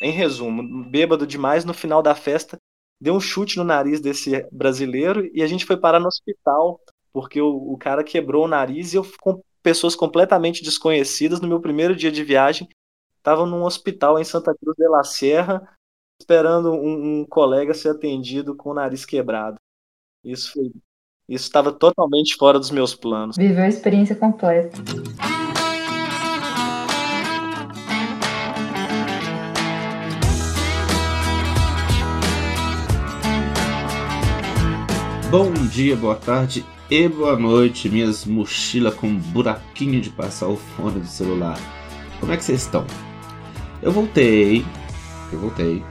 [0.00, 2.58] em resumo, bêbado demais, no final da festa,
[3.00, 6.80] deu um chute no nariz desse brasileiro e a gente foi parar no hospital,
[7.12, 11.60] porque o, o cara quebrou o nariz e eu com pessoas completamente desconhecidas no meu
[11.60, 12.68] primeiro dia de viagem,
[13.18, 15.76] estava num hospital em Santa Cruz de la Sierra,
[16.20, 19.56] esperando um, um colega ser atendido com o nariz quebrado.
[20.24, 20.70] Isso foi
[21.30, 23.36] isso estava totalmente fora dos meus planos.
[23.36, 24.76] Viveu a experiência completa.
[35.30, 40.98] Bom dia, boa tarde e boa noite, minhas mochilas com buraquinho de passar o fone
[40.98, 41.56] do celular.
[42.18, 42.84] Como é que vocês estão?
[43.80, 44.64] Eu voltei,
[45.32, 45.84] eu voltei,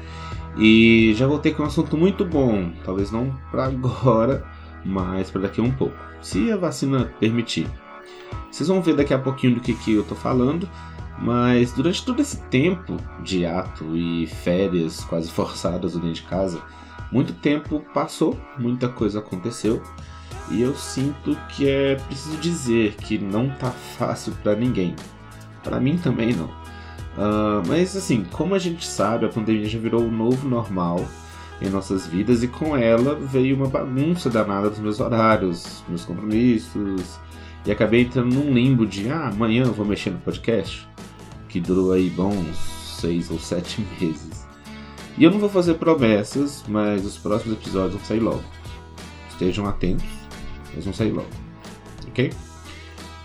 [0.58, 4.46] e já voltei com um assunto muito bom, talvez não para agora,
[4.84, 7.66] mas para daqui a um pouco, se a vacina permitir.
[8.52, 10.68] Vocês vão ver daqui a pouquinho do que, que eu tô falando,
[11.18, 16.62] mas durante todo esse tempo de ato e férias quase forçadas dentro de casa,
[17.12, 19.82] muito tempo passou, muita coisa aconteceu
[20.52, 24.96] e eu sinto que é preciso dizer que não tá fácil para ninguém.
[25.64, 26.48] Para mim também não.
[26.48, 31.06] Uh, mas assim, como a gente sabe, a pandemia já virou o novo normal
[31.62, 37.20] em nossas vidas e com ela veio uma bagunça danada dos meus horários, meus compromissos
[37.66, 40.88] e acabei entrando num limbo de ah, amanhã eu vou mexer no podcast,
[41.50, 42.58] que durou aí bons
[43.00, 44.39] seis ou sete meses.
[45.20, 48.44] E eu não vou fazer promessas, mas os próximos episódios vão sair logo.
[49.30, 50.08] Estejam atentos,
[50.72, 51.28] eles vão sair logo.
[52.08, 52.32] Ok?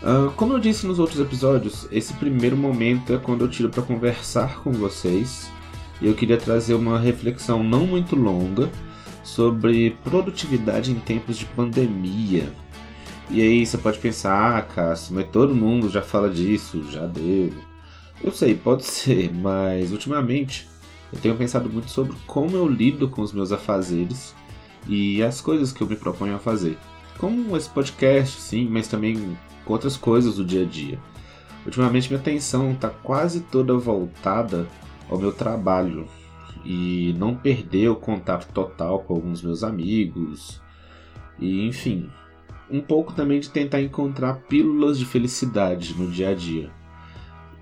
[0.02, 3.84] Uh, como eu disse nos outros episódios, esse primeiro momento é quando eu tiro para
[3.84, 5.48] conversar com vocês.
[6.02, 8.68] E eu queria trazer uma reflexão não muito longa
[9.22, 12.52] sobre produtividade em tempos de pandemia.
[13.30, 17.52] E aí você pode pensar, ah, Cássio, mas todo mundo já fala disso, já deu.
[18.20, 20.73] Eu sei, pode ser, mas ultimamente
[21.12, 24.34] eu tenho pensado muito sobre como eu lido com os meus afazeres
[24.86, 26.78] e as coisas que eu me proponho a fazer.
[27.18, 30.98] Como esse podcast, sim, mas também com outras coisas do dia a dia.
[31.64, 34.68] Ultimamente minha atenção está quase toda voltada
[35.08, 36.06] ao meu trabalho
[36.64, 40.60] e não perder o contato total com alguns meus amigos
[41.38, 42.10] e enfim,
[42.70, 46.70] um pouco também de tentar encontrar pílulas de felicidade no dia a dia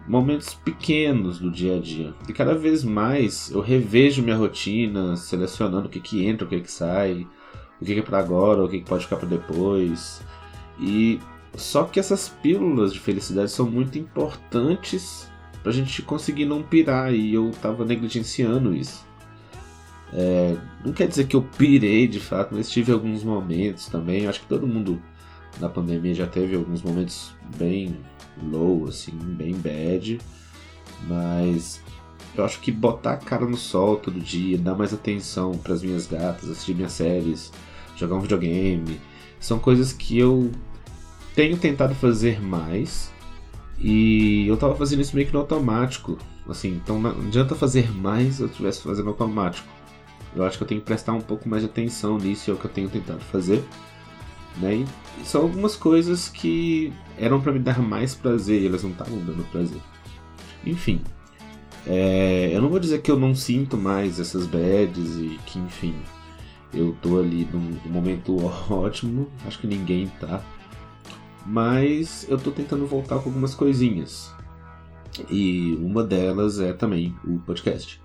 [0.07, 2.15] momentos pequenos do dia a dia.
[2.29, 6.61] E cada vez mais eu revejo minha rotina, selecionando o que, que entra, o que,
[6.61, 7.27] que sai,
[7.81, 10.23] o que, que é para agora, o que, que pode ficar para depois.
[10.81, 11.21] E
[11.55, 15.31] só que essas pílulas de felicidade são muito importantes
[15.63, 19.07] pra gente conseguir não pirar e eu tava negligenciando isso.
[20.13, 24.27] É, não quer dizer que eu pirei de fato, mas tive alguns momentos também.
[24.27, 25.01] Acho que todo mundo
[25.61, 27.97] na pandemia já teve alguns momentos bem
[28.51, 30.21] low, assim, bem bad.
[31.07, 31.81] Mas
[32.35, 35.83] eu acho que botar a cara no sol todo dia, dar mais atenção para as
[35.83, 37.53] minhas gatas, assistir minhas séries,
[37.97, 39.01] jogar um videogame,
[39.39, 40.51] são coisas que eu
[41.35, 43.13] tenho tentado fazer mais.
[43.79, 46.17] E eu tava fazendo isso meio que no automático.
[46.49, 49.67] Assim, então não adianta fazer mais se eu estivesse fazendo automático.
[50.35, 52.57] Eu acho que eu tenho que prestar um pouco mais de atenção nisso, é o
[52.57, 53.63] que eu tenho tentado fazer.
[54.57, 54.85] Né?
[55.21, 56.93] E são algumas coisas que
[57.23, 59.81] eram para me dar mais prazer e elas não estavam dando prazer.
[60.67, 61.01] Enfim,
[61.87, 65.95] é, eu não vou dizer que eu não sinto mais essas bads e que, enfim,
[66.75, 68.37] eu tô ali num, num momento
[68.69, 70.43] ótimo, acho que ninguém tá.
[71.47, 74.33] Mas eu tô tentando voltar com algumas coisinhas.
[75.31, 78.01] E uma delas é também o podcast.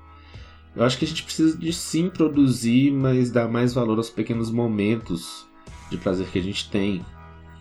[0.75, 4.51] Eu acho que a gente precisa de sim produzir, mas dar mais valor aos pequenos
[4.51, 5.47] momentos
[5.89, 7.03] de prazer que a gente tem,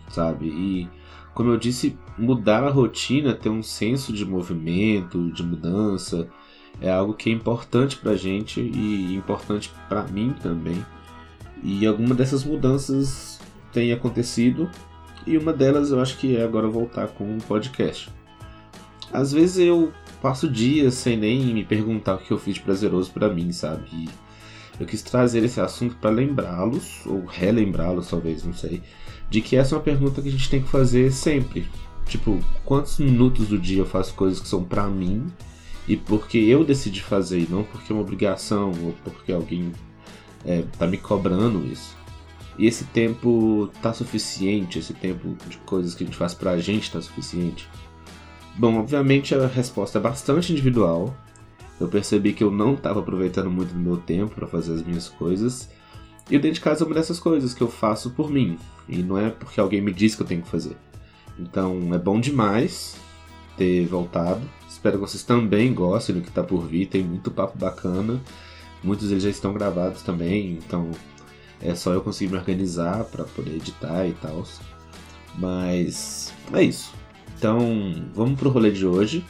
[0.09, 0.47] sabe?
[0.47, 0.89] E
[1.37, 6.27] como eu disse, mudar a rotina, ter um senso de movimento, de mudança,
[6.81, 10.83] é algo que é importante pra gente e importante para mim também.
[11.61, 13.39] E alguma dessas mudanças
[13.71, 14.67] tem acontecido
[15.27, 18.09] e uma delas eu acho que é agora voltar com um podcast.
[19.13, 23.11] Às vezes eu passo dias sem nem me perguntar o que eu fiz de prazeroso
[23.11, 23.87] para mim, sabe?
[23.93, 24.09] E
[24.79, 28.81] eu quis trazer esse assunto para lembrá-los, ou relembrá-los talvez, não sei,
[29.29, 31.67] de que essa é uma pergunta que a gente tem que fazer sempre.
[32.05, 35.27] Tipo, quantos minutos do dia eu faço coisas que são para mim
[35.87, 39.71] e porque eu decidi fazer, e não porque é uma obrigação ou porque alguém
[40.45, 41.95] é, tá me cobrando isso.
[42.57, 46.91] E esse tempo tá suficiente, esse tempo de coisas que a gente faz pra gente
[46.91, 47.69] tá suficiente?
[48.57, 51.15] Bom, obviamente a resposta é bastante individual,
[51.79, 55.09] eu percebi que eu não estava aproveitando muito do meu tempo para fazer as minhas
[55.09, 55.69] coisas.
[56.29, 58.57] E o dentro de casa é uma dessas coisas que eu faço por mim.
[58.87, 60.75] E não é porque alguém me diz que eu tenho que fazer.
[61.39, 62.97] Então é bom demais
[63.55, 64.41] ter voltado.
[64.67, 66.87] Espero que vocês também gostem do que está por vir.
[66.87, 68.21] Tem muito papo bacana.
[68.83, 70.91] Muitos deles já estão gravados também, então
[71.61, 74.43] é só eu conseguir me organizar para poder editar e tal.
[75.37, 76.93] Mas é isso.
[77.37, 77.59] Então,
[78.13, 79.25] vamos pro rolê de hoje.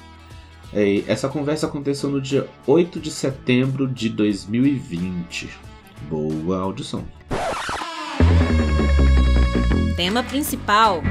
[0.73, 5.49] É, essa conversa aconteceu no dia 8 de setembro de 2020.
[6.09, 7.05] Boa audição.
[9.95, 11.01] Tema principal.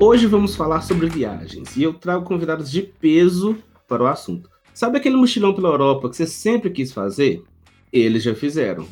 [0.00, 3.56] Hoje vamos falar sobre viagens e eu trago convidados de peso
[3.86, 4.50] para o assunto.
[4.74, 7.42] Sabe aquele mochilão pela Europa que você sempre quis fazer?
[7.92, 8.86] Eles já fizeram.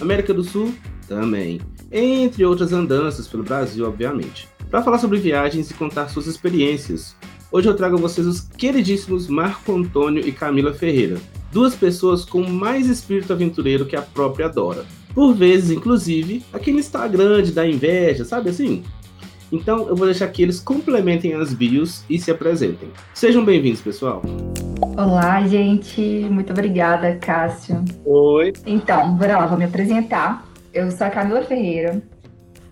[0.00, 0.74] América do Sul?
[1.06, 1.60] Também.
[1.92, 4.48] Entre outras andanças pelo Brasil, obviamente.
[4.70, 7.14] Para falar sobre viagens e contar suas experiências,
[7.56, 11.16] hoje eu trago a vocês os queridíssimos Marco Antônio e Camila Ferreira,
[11.50, 14.84] duas pessoas com mais espírito aventureiro que a própria Dora.
[15.14, 18.84] Por vezes, inclusive, aquele Instagram de dar inveja, sabe assim?
[19.50, 22.90] Então eu vou deixar que eles complementem as bios e se apresentem.
[23.14, 24.20] Sejam bem-vindos, pessoal.
[24.94, 26.02] Olá, gente.
[26.30, 27.82] Muito obrigada, Cássio.
[28.04, 28.52] Oi.
[28.66, 30.46] Então, bora lá, vou me apresentar.
[30.74, 32.02] Eu sou a Camila Ferreira,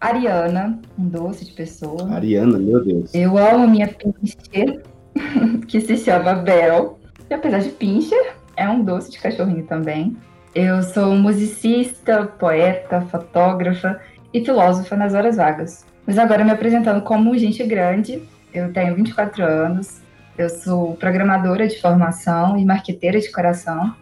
[0.05, 2.13] Ariana, um doce de pessoa.
[2.13, 3.15] Ariana, meu Deus.
[3.15, 4.83] Eu amo minha pincher,
[5.67, 6.99] que se chama Bel.
[7.31, 10.15] E apesar de pincher, é um doce de cachorrinho também.
[10.55, 13.99] Eu sou musicista, poeta, fotógrafa
[14.31, 15.87] e filósofa nas horas vagas.
[16.07, 18.23] Mas agora me apresentando como gente grande,
[18.53, 20.03] eu tenho 24 anos,
[20.37, 23.95] eu sou programadora de formação e marqueteira de coração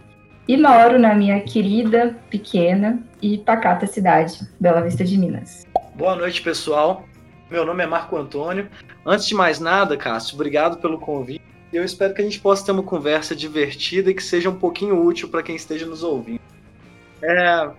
[0.49, 5.65] e moro na minha querida, pequena e pacata cidade, Bela Vista de Minas.
[6.03, 7.05] Boa noite, pessoal.
[7.49, 8.69] Meu nome é Marco Antônio.
[9.07, 11.45] Antes de mais nada, Cássio, obrigado pelo convite.
[11.73, 15.01] Eu espero que a gente possa ter uma conversa divertida e que seja um pouquinho
[15.01, 16.41] útil para quem esteja nos ouvindo.
[17.23, 17.71] É,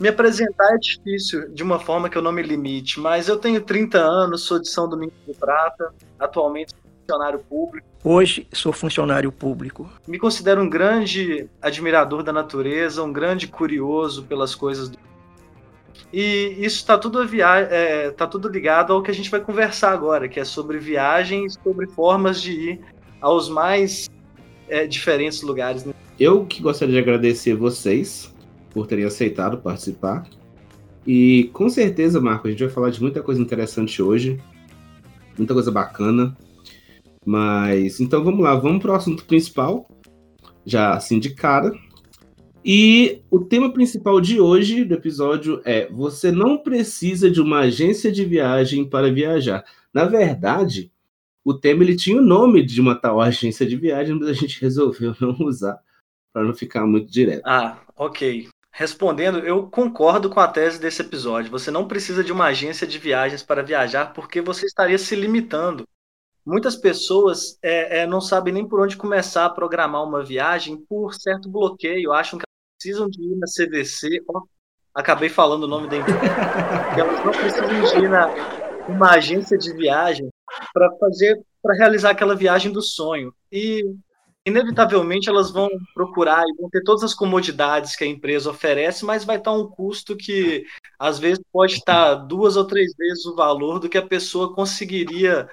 [0.00, 3.60] me apresentar é difícil de uma forma que eu não me limite, mas eu tenho
[3.60, 7.86] 30 anos, sou de São Domingos do Prata, atualmente sou funcionário público.
[8.02, 9.88] Hoje sou funcionário público.
[10.08, 14.98] Me considero um grande admirador da natureza, um grande curioso pelas coisas do
[16.14, 20.28] e isso está tudo, é, tá tudo ligado ao que a gente vai conversar agora,
[20.28, 22.80] que é sobre viagens, sobre formas de ir
[23.20, 24.08] aos mais
[24.68, 25.84] é, diferentes lugares.
[26.20, 28.32] Eu que gostaria de agradecer vocês
[28.70, 30.24] por terem aceitado participar.
[31.04, 34.40] E com certeza, Marco, a gente vai falar de muita coisa interessante hoje,
[35.36, 36.36] muita coisa bacana.
[37.26, 39.88] Mas então vamos lá, vamos para o assunto principal,
[40.64, 41.72] já assim de cara,
[42.64, 48.10] e o tema principal de hoje do episódio é: você não precisa de uma agência
[48.10, 49.64] de viagem para viajar.
[49.92, 50.90] Na verdade,
[51.44, 54.60] o tema ele tinha o nome de uma tal agência de viagem, mas a gente
[54.62, 55.78] resolveu não usar
[56.32, 57.42] para não ficar muito direto.
[57.44, 58.48] Ah, ok.
[58.72, 61.50] Respondendo, eu concordo com a tese desse episódio.
[61.50, 65.86] Você não precisa de uma agência de viagens para viajar porque você estaria se limitando.
[66.44, 71.14] Muitas pessoas é, é, não sabem nem por onde começar a programar uma viagem por
[71.14, 72.43] certo bloqueio, acham que
[72.84, 74.22] precisam de ir na CVC.
[74.28, 74.42] Ó,
[74.94, 76.18] acabei falando o nome da empresa.
[76.98, 78.28] elas não precisam de ir na
[78.86, 80.28] uma agência de viagem
[80.74, 83.34] para fazer, para realizar aquela viagem do sonho.
[83.50, 83.82] E
[84.46, 89.24] inevitavelmente elas vão procurar e vão ter todas as comodidades que a empresa oferece, mas
[89.24, 90.66] vai estar um custo que
[90.98, 95.48] às vezes pode estar duas ou três vezes o valor do que a pessoa conseguiria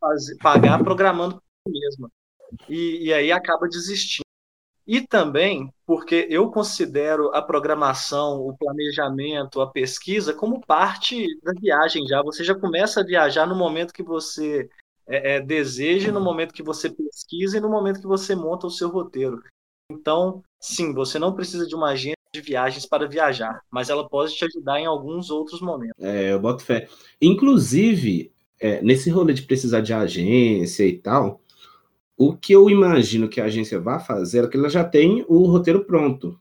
[0.00, 2.08] fazer, pagar programando si mesma.
[2.68, 4.27] E, e aí acaba desistindo.
[4.88, 12.06] E também porque eu considero a programação, o planejamento, a pesquisa como parte da viagem
[12.06, 12.22] já.
[12.22, 14.66] Você já começa a viajar no momento que você
[15.06, 18.70] é, é, deseja, no momento que você pesquisa e no momento que você monta o
[18.70, 19.42] seu roteiro.
[19.92, 24.34] Então, sim, você não precisa de uma agência de viagens para viajar, mas ela pode
[24.34, 26.02] te ajudar em alguns outros momentos.
[26.02, 26.88] É, eu boto fé.
[27.20, 31.42] Inclusive, é, nesse rolê de precisar de agência e tal,
[32.18, 35.46] o que eu imagino que a agência vai fazer é que ela já tem o
[35.46, 36.36] roteiro pronto.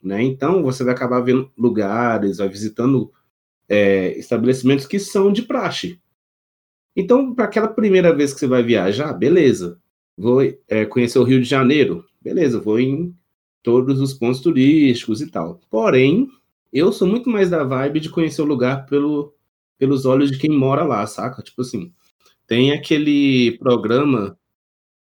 [0.00, 0.22] Né?
[0.22, 3.12] Então, você vai acabar vendo lugares, vai visitando
[3.68, 6.00] é, estabelecimentos que são de praxe.
[6.94, 9.80] Então, para aquela primeira vez que você vai viajar, beleza.
[10.16, 13.12] Vou é, conhecer o Rio de Janeiro, beleza, vou em
[13.64, 15.60] todos os pontos turísticos e tal.
[15.68, 16.28] Porém,
[16.72, 19.34] eu sou muito mais da vibe de conhecer o lugar pelo,
[19.76, 21.42] pelos olhos de quem mora lá, saca?
[21.42, 21.92] Tipo assim,
[22.46, 24.38] tem aquele programa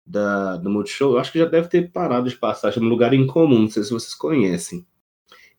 [0.08, 3.26] da, do Multishow, eu acho que já deve ter parado de passar, chama Lugar em
[3.26, 4.86] Comum, não sei se vocês conhecem.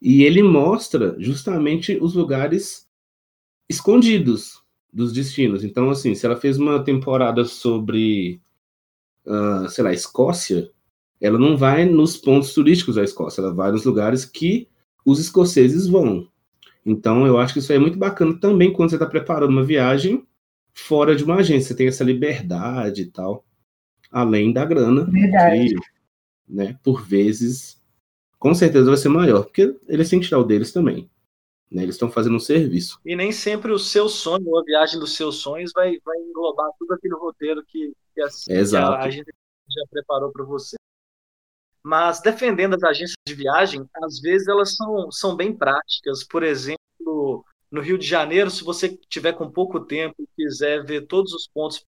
[0.02, 2.90] E ele mostra justamente os lugares
[3.70, 5.64] escondidos dos destinos.
[5.64, 8.42] Então, assim, se ela fez uma temporada sobre,
[9.26, 10.72] uh, sei lá, Escócia,
[11.22, 14.68] ela não vai nos pontos turísticos da Escócia, ela vai nos lugares que
[15.06, 16.28] os escoceses vão.
[16.84, 20.26] Então, eu acho que isso é muito bacana também quando você está preparando uma viagem
[20.74, 23.46] fora de uma agência, você tem essa liberdade e tal.
[24.12, 25.76] Além da grana, Verdade.
[25.76, 25.76] que,
[26.48, 27.82] né, por vezes,
[28.38, 31.10] com certeza vai ser maior, porque eles têm que tirar o deles também.
[31.72, 31.84] Né?
[31.84, 33.00] Eles estão fazendo um serviço.
[33.06, 36.72] E nem sempre o seu sonho ou a viagem dos seus sonhos vai, vai englobar
[36.80, 38.98] tudo aquele roteiro que, que, a, Exato.
[38.98, 39.34] que a agência
[39.70, 40.76] já preparou para você.
[41.84, 46.24] Mas defendendo as agências de viagem, às vezes elas são, são bem práticas.
[46.24, 51.06] Por exemplo, no Rio de Janeiro, se você tiver com pouco tempo e quiser ver
[51.08, 51.86] todos os pontos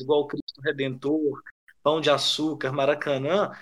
[0.00, 1.42] igual Cristo Redentor,
[1.82, 3.52] Pão de Açúcar, Maracanã,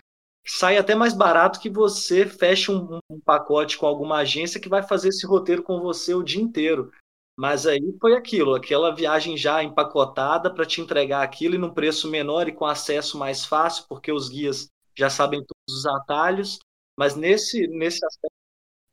[0.46, 4.82] sai até mais barato que você feche um, um, pacote com alguma agência que vai
[4.82, 6.92] fazer esse roteiro com você o dia inteiro.
[7.38, 12.10] Mas aí foi aquilo, aquela viagem já empacotada para te entregar aquilo e num preço
[12.10, 16.58] menor e com acesso mais fácil, porque os guias já sabem todos os atalhos.
[16.98, 18.36] Mas nesse, nesse aspecto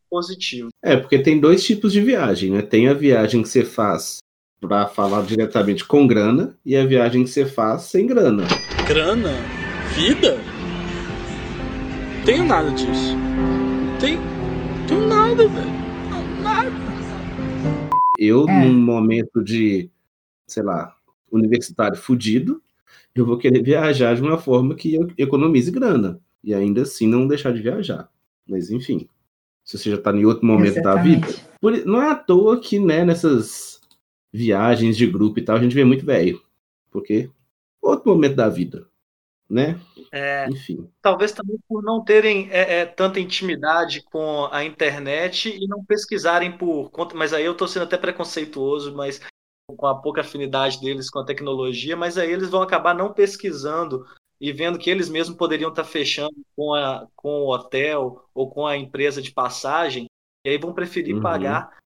[0.10, 0.70] positivo.
[0.82, 2.62] É, porque tem dois tipos de viagem, né?
[2.62, 4.20] Tem a viagem que você faz
[4.60, 8.44] para falar diretamente com grana e a viagem que você faz sem grana.
[8.88, 9.32] Grana?
[9.96, 10.38] Vida?
[12.26, 13.16] Tenho nada disso.
[14.00, 14.18] Tem,
[14.88, 15.88] tenho nada, velho.
[16.42, 16.72] Nada.
[18.20, 18.66] Eu, É.
[18.66, 19.90] num momento de,
[20.48, 20.94] sei lá,
[21.32, 22.62] universitário fudido,
[23.14, 26.20] eu vou querer viajar de uma forma que eu economize grana.
[26.44, 28.10] E ainda assim não deixar de viajar.
[28.48, 29.08] Mas enfim,
[29.64, 31.28] se você já tá em outro momento da vida.
[31.28, 31.46] Exatamente.
[31.60, 33.77] Por- não é à toa que, né, nessas
[34.32, 36.42] viagens de grupo e tal, a gente vê muito velho.
[36.92, 37.30] Porque
[37.82, 38.88] outro momento da vida,
[39.50, 39.80] né?
[40.12, 40.90] É, Enfim.
[41.02, 46.58] talvez também por não terem é, é, tanta intimidade com a internet e não pesquisarem
[46.58, 47.16] por conta.
[47.16, 49.22] Mas aí eu estou sendo até preconceituoso, mas
[49.76, 54.06] com a pouca afinidade deles com a tecnologia, mas aí eles vão acabar não pesquisando
[54.40, 58.66] e vendo que eles mesmos poderiam estar fechando com, a, com o hotel ou com
[58.66, 60.06] a empresa de passagem,
[60.46, 61.22] e aí vão preferir Uhum.
[61.22, 61.78] pagar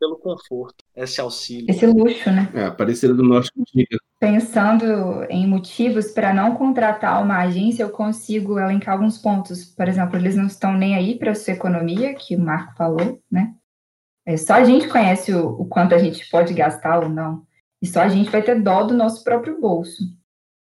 [0.00, 1.66] pelo, conforto, esse auxílio.
[1.68, 2.50] Esse luxo, né?
[2.54, 3.98] É, Aparecida do Norte que diga.
[4.18, 9.64] Pensando em motivos para não contratar uma agência, eu consigo elencar alguns pontos.
[9.64, 13.22] Por exemplo, eles não estão nem aí para a sua economia, que o Marco falou,
[13.30, 13.54] né?
[14.26, 17.46] É, só a gente conhece o, o quanto a gente pode gastar ou não.
[17.82, 20.02] E só a gente vai ter dó do nosso próprio bolso.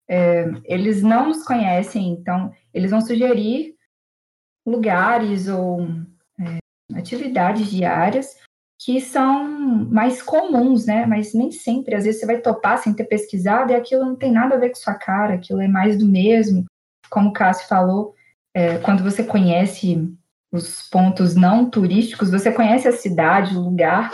[0.09, 3.75] É, eles não nos conhecem, então eles vão sugerir
[4.67, 5.87] lugares ou
[6.41, 6.59] é,
[6.95, 8.37] atividades diárias
[8.79, 11.07] que são mais comuns, né?
[11.07, 11.95] Mas nem sempre.
[11.95, 14.71] Às vezes você vai topar sem ter pesquisado e aquilo não tem nada a ver
[14.71, 16.65] com sua cara, aquilo é mais do mesmo.
[17.11, 18.15] Como o Cássio falou,
[18.55, 20.13] é, quando você conhece
[20.53, 24.11] os pontos não turísticos, você conhece a cidade, o lugar,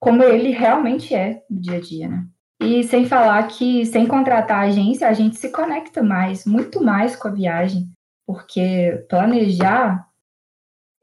[0.00, 2.26] como ele realmente é no dia a dia, né?
[2.62, 7.14] E sem falar que, sem contratar a agência, a gente se conecta mais, muito mais
[7.14, 7.90] com a viagem,
[8.26, 10.08] porque planejar.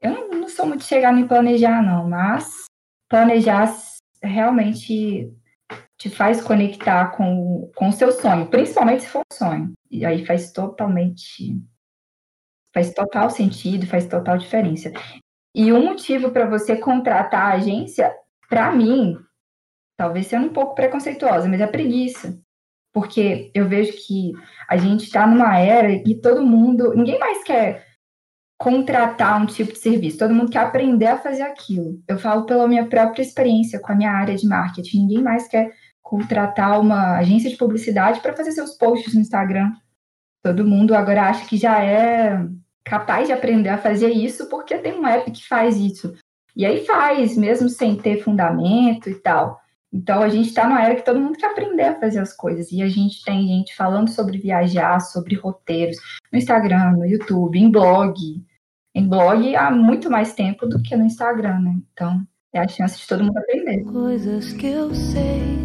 [0.00, 2.64] Eu não, sou muito chegada em planejar, não, mas
[3.12, 3.70] planejar
[4.22, 5.30] realmente
[5.98, 9.72] te faz conectar com, com o seu sonho, principalmente se for um sonho.
[9.90, 11.60] E aí faz totalmente.
[12.74, 14.90] Faz total sentido, faz total diferença.
[15.54, 18.10] E um motivo para você contratar a agência,
[18.48, 19.18] para mim,
[19.94, 22.40] talvez sendo um pouco preconceituosa, mas é preguiça.
[22.94, 24.32] Porque eu vejo que
[24.66, 26.94] a gente está numa era e todo mundo.
[26.94, 27.91] Ninguém mais quer
[28.62, 32.00] contratar um tipo de serviço, todo mundo quer aprender a fazer aquilo.
[32.06, 35.00] Eu falo pela minha própria experiência com a minha área de marketing.
[35.00, 39.72] Ninguém mais quer contratar uma agência de publicidade para fazer seus posts no Instagram.
[40.44, 42.46] Todo mundo agora acha que já é
[42.84, 46.14] capaz de aprender a fazer isso porque tem um app que faz isso.
[46.54, 49.60] E aí faz, mesmo sem ter fundamento e tal.
[49.92, 52.70] Então a gente está numa era que todo mundo quer aprender a fazer as coisas.
[52.70, 55.96] E a gente tem gente falando sobre viajar, sobre roteiros,
[56.32, 58.14] no Instagram, no YouTube, em blog.
[58.94, 61.76] Em blog há muito mais tempo do que no Instagram, né?
[61.92, 62.20] Então
[62.52, 63.82] é a chance de todo mundo aprender.
[63.84, 65.58] Coisas que eu sei,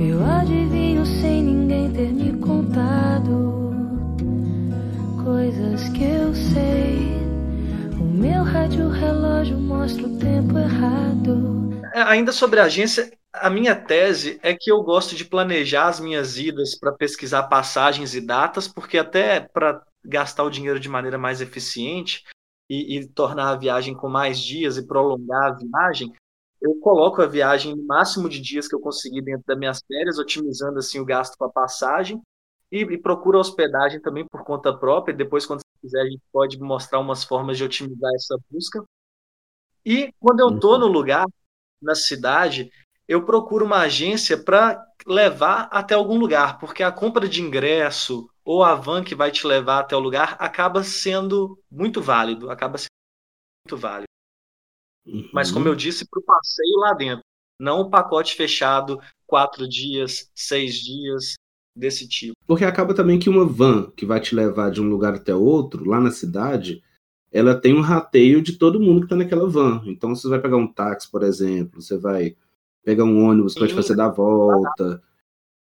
[0.00, 3.74] eu adivinho sem ninguém ter me contado.
[5.22, 7.12] Coisas que eu sei,
[8.00, 11.78] o meu rádio relógio mostra o tempo errado.
[11.92, 16.00] É, Ainda sobre a agência, a minha tese é que eu gosto de planejar as
[16.00, 21.18] minhas idas para pesquisar passagens e datas, porque até para gastar o dinheiro de maneira
[21.18, 22.22] mais eficiente
[22.68, 26.12] e, e tornar a viagem com mais dias e prolongar a viagem,
[26.60, 30.18] eu coloco a viagem no máximo de dias que eu conseguir dentro das minhas férias,
[30.18, 32.22] otimizando assim o gasto com a passagem
[32.72, 35.14] e, e procuro hospedagem também por conta própria.
[35.14, 38.82] Depois, quando você quiser, a gente pode mostrar umas formas de otimizar essa busca.
[39.84, 41.26] E quando eu estou no lugar,
[41.82, 42.70] na cidade,
[43.06, 48.62] eu procuro uma agência para levar até algum lugar, porque a compra de ingresso ou
[48.62, 52.88] a van que vai te levar até o lugar acaba sendo muito válido, acaba sendo
[53.66, 54.08] muito válido.
[55.32, 57.22] Mas como eu disse, para o passeio lá dentro,
[57.60, 61.34] não o pacote fechado, quatro dias, seis dias.
[61.76, 62.34] desse tipo.
[62.46, 65.84] Porque acaba também que uma van que vai te levar de um lugar até outro,
[65.84, 66.82] lá na cidade,
[67.32, 69.82] ela tem um rateio de todo mundo que está naquela van.
[69.86, 72.36] Então, você vai pegar um táxi, por exemplo, você vai
[72.84, 75.02] pegar um ônibus para te fazer dar volta.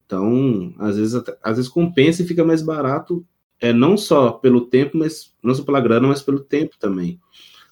[0.06, 3.24] Então, às vezes, às vezes compensa e fica mais barato,
[3.60, 7.20] é, não só pelo tempo, mas não só pela grana, mas pelo tempo também.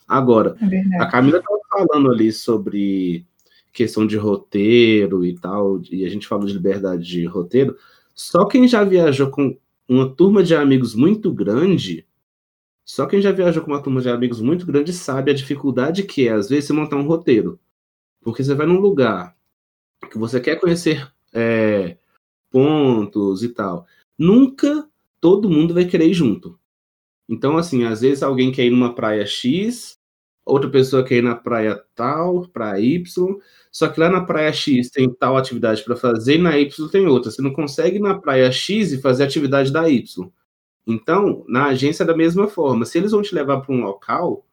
[0.06, 3.26] Agora, É a Camila estava falando ali sobre
[3.72, 7.76] questão de roteiro e tal, e a gente falou de liberdade de roteiro.
[8.14, 9.56] Só quem já viajou com
[9.88, 12.06] uma turma de amigos muito grande,
[12.84, 16.26] só quem já viajou com uma turma de amigos muito grande sabe a dificuldade que
[16.26, 17.58] é, às vezes, você montar um roteiro.
[18.22, 19.36] Porque você vai num lugar
[20.10, 21.96] que você quer conhecer é,
[22.50, 23.86] pontos e tal.
[24.18, 24.88] Nunca
[25.20, 26.58] todo mundo vai querer ir junto.
[27.28, 29.98] Então, assim, às vezes alguém quer ir numa praia X,
[30.44, 33.38] outra pessoa quer ir na praia tal, praia Y,
[33.70, 37.06] só que lá na praia X tem tal atividade para fazer e na Y tem
[37.06, 37.30] outra.
[37.30, 40.28] Você não consegue ir na praia X e fazer atividade da Y.
[40.86, 42.84] Então, na agência é da mesma forma.
[42.84, 44.44] Se eles vão te levar para um local,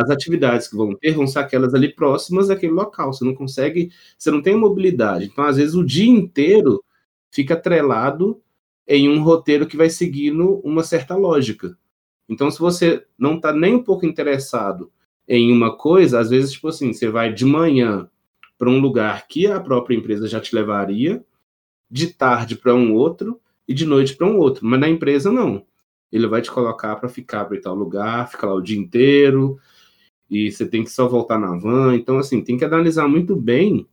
[0.00, 3.12] as atividades que vão ter vão ser aquelas ali próximas daquele local.
[3.12, 5.26] Você não consegue, você não tem mobilidade.
[5.26, 6.82] Então, às vezes, o dia inteiro
[7.30, 8.40] fica atrelado
[8.86, 11.76] em um roteiro que vai seguindo uma certa lógica.
[12.28, 14.90] Então, se você não está nem um pouco interessado
[15.28, 18.08] em uma coisa, às vezes, tipo assim, você vai de manhã
[18.58, 21.24] para um lugar que a própria empresa já te levaria,
[21.90, 24.64] de tarde para um outro e de noite para um outro.
[24.66, 25.64] Mas na empresa, não.
[26.12, 29.58] Ele vai te colocar para ficar para tal lugar, ficar lá o dia inteiro,
[30.30, 31.96] e você tem que só voltar na van.
[31.96, 33.88] Então, assim, tem que analisar muito bem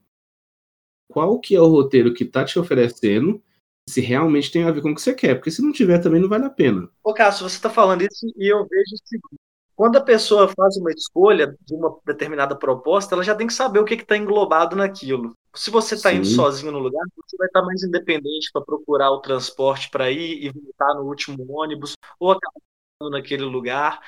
[1.09, 3.41] qual que é o roteiro que tá te oferecendo,
[3.89, 6.21] se realmente tem a ver com o que você quer, porque se não tiver também
[6.21, 6.89] não vale a pena.
[7.03, 9.41] Ô, Cássio, você está falando isso e eu vejo o seguinte.
[9.75, 13.79] Quando a pessoa faz uma escolha de uma determinada proposta, ela já tem que saber
[13.79, 15.33] o que está englobado naquilo.
[15.55, 19.21] Se você está indo sozinho no lugar, você vai estar mais independente para procurar o
[19.21, 22.59] transporte para ir e voltar no último ônibus, ou acabar
[23.11, 24.01] naquele lugar,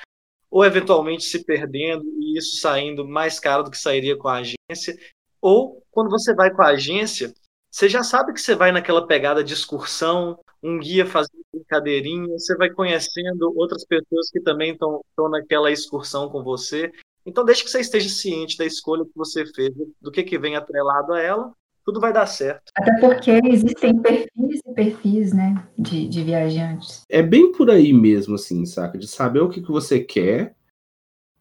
[0.50, 4.98] ou eventualmente se perdendo e isso saindo mais caro do que sairia com a agência.
[5.40, 7.32] Ou quando você vai com a agência,
[7.70, 12.56] você já sabe que você vai naquela pegada de excursão, um guia fazendo brincadeirinha, você
[12.56, 16.92] vai conhecendo outras pessoas que também estão naquela excursão com você.
[17.24, 20.56] Então, desde que você esteja ciente da escolha que você fez, do que, que vem
[20.56, 21.52] atrelado a ela,
[21.90, 22.70] tudo vai dar certo.
[22.76, 27.04] Até porque existem perfis e perfis, né, de, de viajantes.
[27.08, 28.96] É bem por aí mesmo, assim, saca?
[28.96, 30.54] De saber o que, que você quer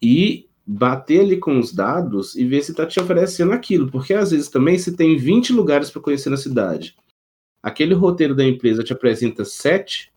[0.01, 3.91] e bater ali com os dados e ver se tá te oferecendo aquilo.
[3.91, 6.95] Porque às vezes também se tem 20 lugares para conhecer na cidade.
[7.61, 10.11] Aquele roteiro da empresa te apresenta 7,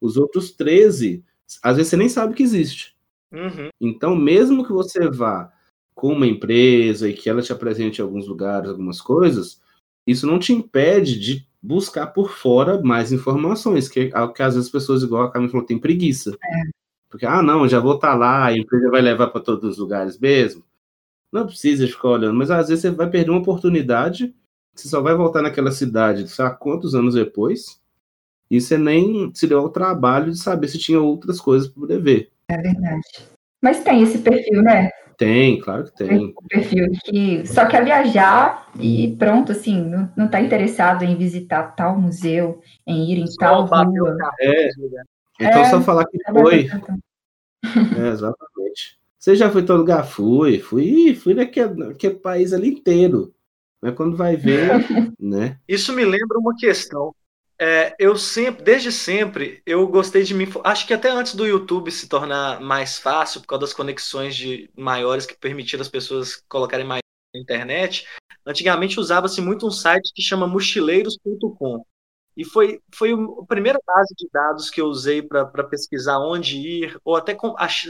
[0.00, 1.24] os outros 13,
[1.62, 2.94] às vezes você nem sabe que existe.
[3.32, 3.70] Uhum.
[3.80, 5.52] Então, mesmo que você vá
[5.94, 9.62] com uma empresa e que ela te apresente alguns lugares, algumas coisas,
[10.06, 14.66] isso não te impede de buscar por fora mais informações, que, é que às vezes
[14.66, 16.36] as pessoas, igual a Carmen falou, tem preguiça.
[16.42, 16.62] É.
[17.08, 20.18] Porque, ah, não, já vou estar lá, a empresa vai levar para todos os lugares
[20.18, 20.62] mesmo.
[21.32, 24.34] Não precisa ficar olhando, mas às vezes você vai perder uma oportunidade,
[24.74, 27.80] você só vai voltar naquela cidade, sabe quantos anos depois,
[28.50, 32.00] e você nem se deu ao trabalho de saber se tinha outras coisas para poder
[32.00, 32.30] ver.
[32.48, 33.02] É verdade.
[33.64, 34.90] Mas tem esse perfil, né?
[35.16, 36.34] Tem, claro que tem.
[36.36, 41.74] O perfil que só quer viajar e pronto, assim, não, não tá interessado em visitar
[41.74, 43.70] tal museu, em ir em Só tal rua.
[43.70, 43.92] carro
[44.38, 44.70] É.
[44.76, 45.08] lugares.
[45.40, 46.68] Então É, só falar que foi.
[47.98, 48.98] É, exatamente.
[49.18, 50.04] Você já foi em todo lugar?
[50.04, 53.32] Fui, fui, fui naquele, naquele país ali inteiro.
[53.80, 54.68] Mas quando vai ver,
[55.18, 55.58] né?
[55.66, 57.14] Isso me lembra uma questão.
[57.66, 60.46] É, eu sempre, desde sempre, eu gostei de me.
[60.62, 64.70] Acho que até antes do YouTube se tornar mais fácil, por causa das conexões de
[64.76, 67.00] maiores que permitiram as pessoas colocarem mais
[67.34, 68.06] na internet,
[68.44, 71.86] antigamente usava-se muito um site que chama mochileiros.com.
[72.36, 76.98] E foi, foi a primeira base de dados que eu usei para pesquisar onde ir,
[77.02, 77.34] ou até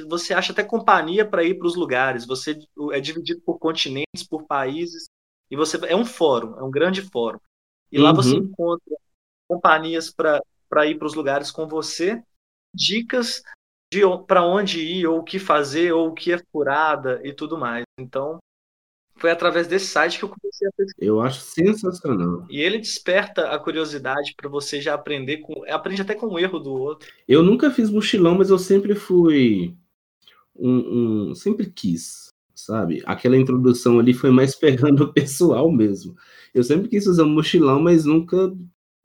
[0.09, 2.27] você acha até companhia para ir para os lugares.
[2.27, 2.57] Você
[2.93, 5.09] é dividido por continentes, por países,
[5.51, 7.41] e você é um fórum, é um grande fórum.
[7.91, 8.45] E lá você Uhum.
[8.45, 8.97] encontra
[9.49, 12.23] companhias para ir para os lugares com você,
[12.75, 13.43] dicas
[13.93, 17.57] de para onde ir, ou o que fazer, ou o que é furada e tudo
[17.57, 17.85] mais.
[17.99, 18.39] Então,
[19.17, 21.07] foi através desse site que eu comecei a pesquisar.
[21.07, 22.45] Eu acho sensacional.
[22.51, 25.65] E ele desperta a curiosidade para você já aprender com.
[25.69, 27.09] Aprende até com o erro do outro.
[27.29, 29.77] Eu nunca fiz mochilão, mas eu sempre fui
[30.57, 33.03] um, um- sempre quis, sabe?
[33.07, 34.55] Aquela introdução ali foi mais
[34.93, 36.17] pegando o pessoal mesmo.
[36.53, 38.53] Eu sempre quis fazer um mochilão, mas nunca,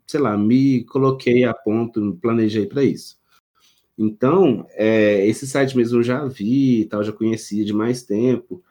[0.10, 3.20] sei lá, me coloquei a ponto, planejei para isso.
[3.96, 8.64] Então, é, esse site mesmo eu já vi, e tal, já conhecia de mais tempo,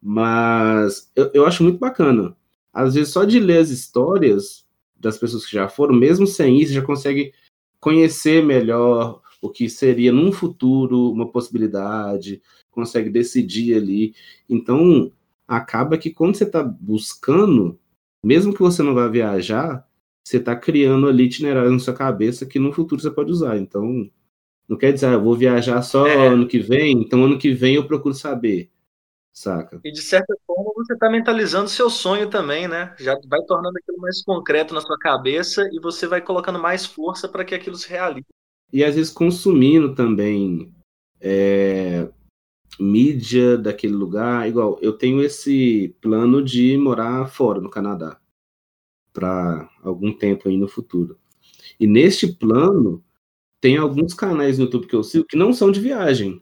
[0.00, 2.34] mas eu, eu acho muito bacana.
[2.72, 4.64] Às vezes só de ler as histórias
[4.96, 7.34] das pessoas que já foram, mesmo sem isso, já consegue
[7.78, 14.14] conhecer melhor o que seria num futuro uma possibilidade, consegue decidir ali.
[14.48, 15.12] Então,
[15.46, 17.78] acaba que quando você está buscando,
[18.24, 19.86] mesmo que você não vá viajar,
[20.28, 23.56] você está criando ali itinerário na sua cabeça que no futuro você pode usar.
[23.56, 24.10] Então,
[24.68, 26.28] não quer dizer, ah, eu vou viajar só É.
[26.28, 28.70] ano que vem, então ano que vem eu procuro saber.
[29.32, 29.80] Saca?
[29.82, 32.94] E de certa forma você está mentalizando seu sonho também, né?
[32.98, 37.26] Já vai tornando aquilo mais concreto na sua cabeça e você vai colocando mais força
[37.28, 38.26] para que aquilo se realize.
[38.70, 40.70] E às vezes consumindo também
[41.20, 42.08] é,
[42.78, 44.46] mídia daquele lugar.
[44.46, 48.18] Igual, eu tenho esse plano de morar fora, no Canadá,
[49.12, 51.18] para algum tempo aí no futuro.
[51.78, 53.02] E neste plano,
[53.60, 56.40] tem alguns canais no YouTube que eu sigo que não são de viagem,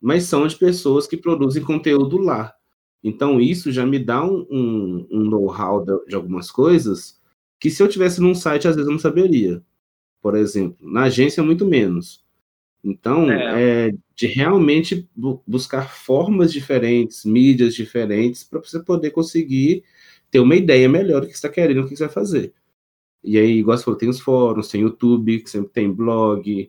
[0.00, 2.54] mas são de pessoas que produzem conteúdo lá.
[3.02, 7.20] Então, isso já me dá um, um, um know-how de, de algumas coisas
[7.58, 9.62] que se eu tivesse num site, às vezes eu não saberia.
[10.20, 12.24] Por exemplo, na agência, muito menos.
[12.84, 13.88] Então, É.
[13.88, 19.84] é, de realmente bu- buscar formas diferentes, mídias diferentes, para você poder conseguir
[20.32, 22.52] ter uma ideia melhor do que você está querendo, o que você vai fazer.
[23.22, 26.68] E aí, igual você falou, tem os fóruns, tem YouTube, que sempre tem blog,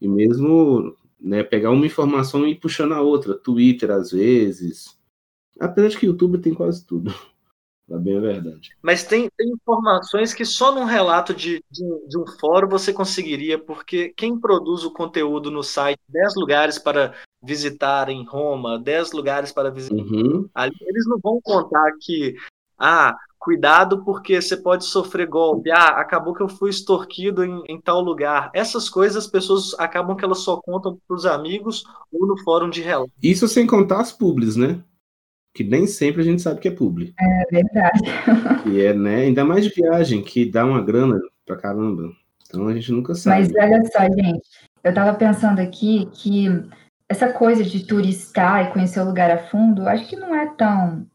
[0.00, 4.96] e mesmo né, pegar uma informação e ir puxando a outra, Twitter às vezes.
[5.58, 7.12] Apesar de que YouTube tem quase tudo.
[7.88, 8.76] Pra bem a verdade.
[8.82, 12.92] Mas tem, tem informações que só num relato de, de, um- de um fórum você
[12.92, 19.12] conseguiria, porque quem produz o conteúdo no site 10 lugares para visitar em Roma, 10
[19.12, 20.46] lugares para visitar Uhum.
[20.54, 22.36] ali, eles não vão contar que,
[22.78, 27.80] ah, cuidado porque você pode sofrer golpe, ah, acabou que eu fui extorquido em, em
[27.80, 28.50] tal lugar.
[28.54, 32.68] Essas coisas as pessoas acabam que elas só contam para os amigos ou no fórum
[32.68, 33.12] de relato.
[33.22, 34.80] Isso sem contar as publis, né?
[35.54, 37.14] Que nem sempre a gente sabe que é publi.
[37.18, 38.02] É verdade.
[38.62, 39.22] Que é, né?
[39.22, 42.12] Ainda mais de viagem, que dá uma grana pra caramba.
[42.46, 43.40] Então a gente nunca sabe.
[43.40, 44.42] Mas olha só, gente,
[44.82, 46.48] eu tava pensando aqui que
[47.08, 51.06] essa coisa de turistar e conhecer o lugar a fundo, acho que não é tão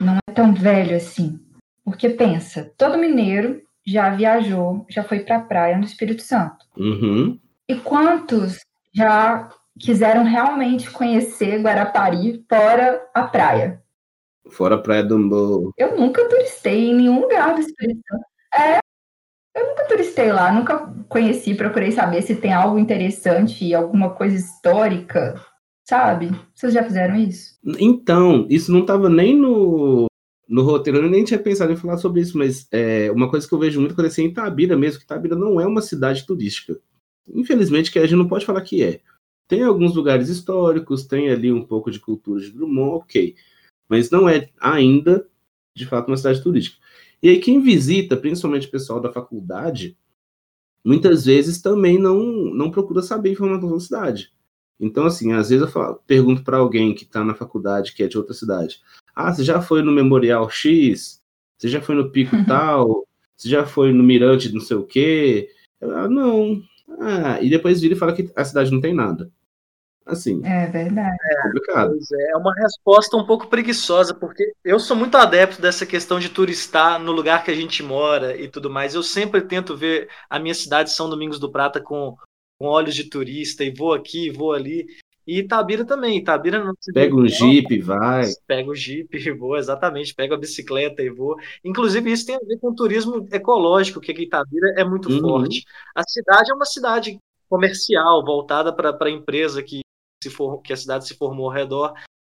[0.00, 1.40] não é tão velho assim.
[1.84, 6.66] Porque pensa, todo mineiro já viajou, já foi pra praia no Espírito Santo.
[6.76, 7.38] Uhum.
[7.68, 8.60] E quantos
[8.92, 13.82] já quiseram realmente conhecer Guarapari fora a praia?
[14.50, 15.72] Fora a Praia do Amor.
[15.76, 18.24] Eu nunca turistei em nenhum lugar do Espírito Santo.
[18.54, 18.78] É,
[19.56, 25.40] eu nunca turistei lá, nunca conheci, procurei saber se tem algo interessante, alguma coisa histórica,
[25.86, 26.30] sabe?
[26.54, 27.56] Vocês já fizeram isso?
[27.78, 30.06] Então, isso não estava nem no,
[30.48, 33.54] no roteiro, eu nem tinha pensado em falar sobre isso, mas é, uma coisa que
[33.54, 36.78] eu vejo muito acontecer em Itabira mesmo, que Itabira não é uma cidade turística.
[37.28, 39.00] Infelizmente, que a gente não pode falar que é.
[39.48, 43.36] Tem alguns lugares históricos, tem ali um pouco de cultura de Drummond, ok.
[43.88, 45.26] Mas não é ainda,
[45.74, 46.76] de fato, uma cidade turística.
[47.22, 49.96] E aí, quem visita, principalmente o pessoal da faculdade,
[50.84, 52.18] muitas vezes também não,
[52.52, 54.35] não procura saber informação da cidade.
[54.78, 58.08] Então, assim, às vezes eu falo- pergunto para alguém que está na faculdade, que é
[58.08, 58.80] de outra cidade:
[59.14, 61.20] Ah, você já foi no Memorial X?
[61.58, 63.06] Você já foi no Pico Tal?
[63.36, 65.50] Você já foi no Mirante não sei o quê?
[65.80, 66.60] Eu, ah, não.
[67.00, 69.30] Ah, e depois vira e fala que a cidade não tem nada.
[70.04, 71.16] Assim, É verdade.
[71.32, 71.98] é complicado.
[72.12, 76.28] É, é uma resposta um pouco preguiçosa, porque eu sou muito adepto dessa questão de
[76.28, 78.94] turistar no lugar que a gente mora e tudo mais.
[78.94, 82.16] Eu sempre tento ver a minha cidade São Domingos do Prata com,
[82.58, 84.86] com olhos de turista e vou aqui, vou ali.
[85.26, 86.18] E Itabira também.
[86.18, 88.30] Itabira não se Pega um jeep, vai.
[88.46, 90.14] Pega o Jeep e vou, exatamente.
[90.14, 91.36] Pego a bicicleta e vou.
[91.64, 95.20] Inclusive, isso tem a ver com turismo ecológico, que Itabira é muito Uhum.
[95.20, 95.64] forte.
[95.94, 99.80] A cidade é uma cidade comercial, voltada para a empresa que,
[100.22, 101.92] se for, que a cidade se formou ao redor,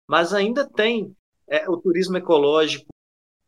[0.08, 1.16] mas ainda tem
[1.48, 2.88] é, o turismo ecológico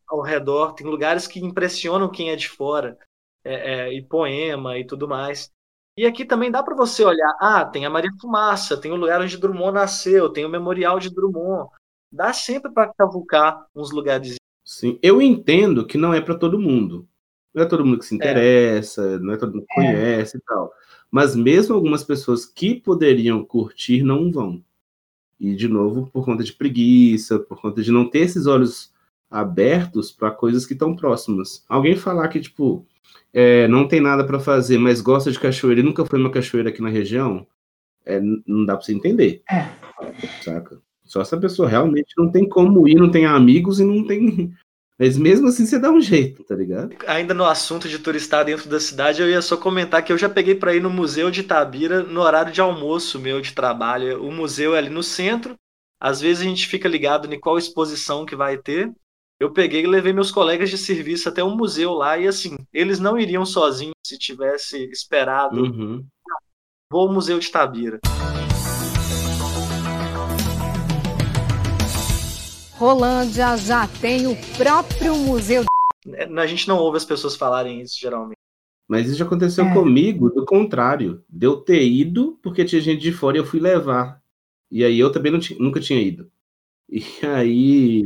[0.08, 2.96] ao redor, tem lugares que impressionam quem é de fora,
[3.44, 5.50] é, é, e poema e tudo mais.
[5.96, 9.20] E aqui também dá para você olhar, ah, tem a Maria Fumaça, tem o lugar
[9.20, 11.68] onde Drummond nasceu, tem o Memorial de Drummond.
[12.10, 14.36] Dá sempre para cavucar uns lugares.
[14.64, 17.06] Sim, eu entendo que não é para todo mundo.
[17.54, 19.92] Não é todo mundo que se interessa, não é todo mundo que É.
[19.92, 20.72] conhece e tal.
[21.10, 24.64] Mas mesmo algumas pessoas que poderiam curtir não vão.
[25.38, 28.90] E, de novo, por conta de preguiça, por conta de não ter esses olhos
[29.30, 31.64] abertos para coisas que estão próximas.
[31.68, 32.86] Alguém falar que, tipo,
[33.32, 36.68] é, não tem nada para fazer, mas gosta de cachoeira e nunca foi numa cachoeira
[36.68, 37.46] aqui na região,
[38.04, 39.42] é, não dá para você entender.
[39.50, 39.68] É.
[40.42, 40.80] Saca?
[41.04, 44.52] Só se a pessoa realmente não tem como ir, não tem amigos e não tem.
[44.98, 46.94] Mas mesmo assim você dá um jeito, tá ligado?
[47.08, 50.28] Ainda no assunto de turistar dentro da cidade, eu ia só comentar que eu já
[50.28, 54.22] peguei para ir no Museu de Itabira no horário de almoço meu de trabalho.
[54.24, 55.56] O museu é ali no centro.
[55.98, 58.92] Às vezes a gente fica ligado em qual exposição que vai ter.
[59.42, 63.00] Eu peguei e levei meus colegas de serviço até um museu lá e assim, eles
[63.00, 65.60] não iriam sozinhos se tivesse esperado.
[65.60, 66.06] Uhum.
[66.88, 67.98] Vou ao Museu de Tabira.
[72.76, 75.64] Rolândia já tem o próprio museu.
[76.06, 78.36] É, A gente não ouve as pessoas falarem isso geralmente.
[78.88, 79.74] Mas isso já aconteceu É.
[79.74, 81.24] comigo, do contrário.
[81.28, 84.20] De eu ter ido, porque tinha gente de fora e eu fui levar.
[84.70, 86.30] E aí eu também nunca tinha ido.
[86.92, 88.02] E aí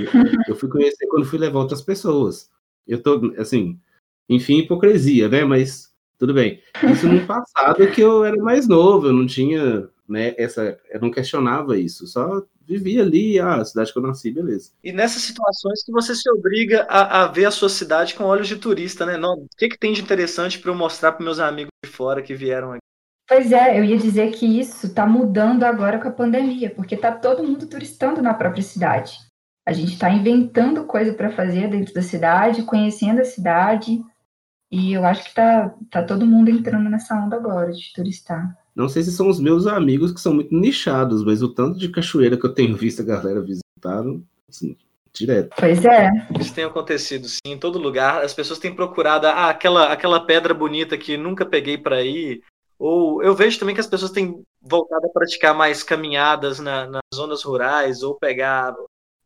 [0.46, 2.48] eu fui conhecer quando fui levar outras pessoas.
[2.86, 3.80] Eu tô, assim,
[4.28, 5.44] enfim, hipocrisia, né?
[5.44, 6.62] Mas tudo bem.
[6.92, 11.10] Isso no passado que eu era mais novo, eu não tinha, né, essa, eu não
[11.10, 14.70] questionava isso, só vivia ali, ah, a cidade que eu nasci, beleza.
[14.82, 18.48] E nessas situações que você se obriga a, a ver a sua cidade com olhos
[18.48, 19.16] de turista, né?
[19.16, 22.22] Não, o que, que tem de interessante para eu mostrar para meus amigos de fora
[22.22, 22.80] que vieram aqui?
[23.28, 27.10] Pois é, eu ia dizer que isso está mudando agora com a pandemia, porque está
[27.10, 29.18] todo mundo turistando na própria cidade.
[29.66, 34.00] A gente está inventando coisa para fazer dentro da cidade, conhecendo a cidade,
[34.70, 38.56] e eu acho que tá, tá todo mundo entrando nessa onda agora de turistar.
[38.74, 41.88] Não sei se são os meus amigos que são muito nichados, mas o tanto de
[41.88, 44.76] cachoeira que eu tenho visto a galera visitaram, assim,
[45.12, 45.54] direto.
[45.58, 48.22] Pois é, Isso tem acontecido sim, em todo lugar.
[48.22, 52.42] As pessoas têm procurado ah, aquela, aquela pedra bonita que nunca peguei para ir.
[52.78, 57.02] Ou eu vejo também que as pessoas têm voltado a praticar mais caminhadas na- nas
[57.14, 58.74] zonas rurais, ou pegar,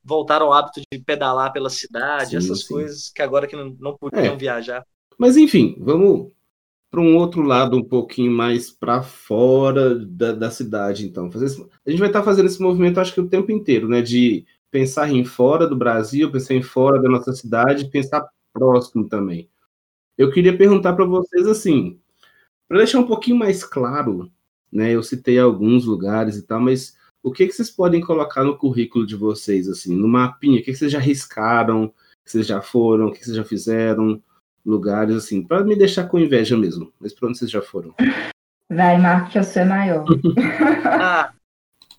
[0.04, 2.74] voltar ao hábito de pedalar pela cidade, Sim, essas sim.
[2.74, 4.36] coisas que agora que não, não podiam É.
[4.36, 4.84] viajar.
[5.18, 6.30] Mas enfim, vamos
[6.90, 11.30] para um outro lado um pouquinho mais para fora da, da cidade, então.
[11.30, 14.02] Fazer esse- a gente vai estar fazendo esse movimento, acho que o tempo inteiro, né?
[14.02, 19.48] De pensar em fora do Brasil, pensar em fora da nossa cidade, pensar próximo também.
[20.18, 21.98] Eu queria perguntar para vocês assim,
[22.70, 24.30] para deixar um pouquinho mais claro,
[24.72, 24.92] né?
[24.92, 29.04] Eu citei alguns lugares e tal, mas o que, que vocês podem colocar no currículo
[29.04, 30.60] de vocês, assim, no mapinha?
[30.60, 31.86] O que, que vocês já riscaram?
[31.86, 31.90] O
[32.24, 33.08] que vocês já foram?
[33.08, 34.22] O que vocês já fizeram?
[34.64, 36.92] lugares assim, para me deixar com inveja mesmo.
[37.00, 37.94] Mas para onde vocês já foram?
[38.68, 40.04] vai, Marco, que eu sou maior.
[40.84, 41.32] Ah,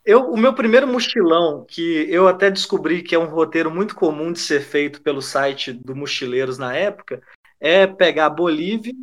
[0.06, 4.32] eu, o meu primeiro mochilão, que eu até descobri que é um roteiro muito comum
[4.32, 7.22] de ser feito pelo site do Mochileiros na época,
[7.60, 8.94] é pegar Bolívia,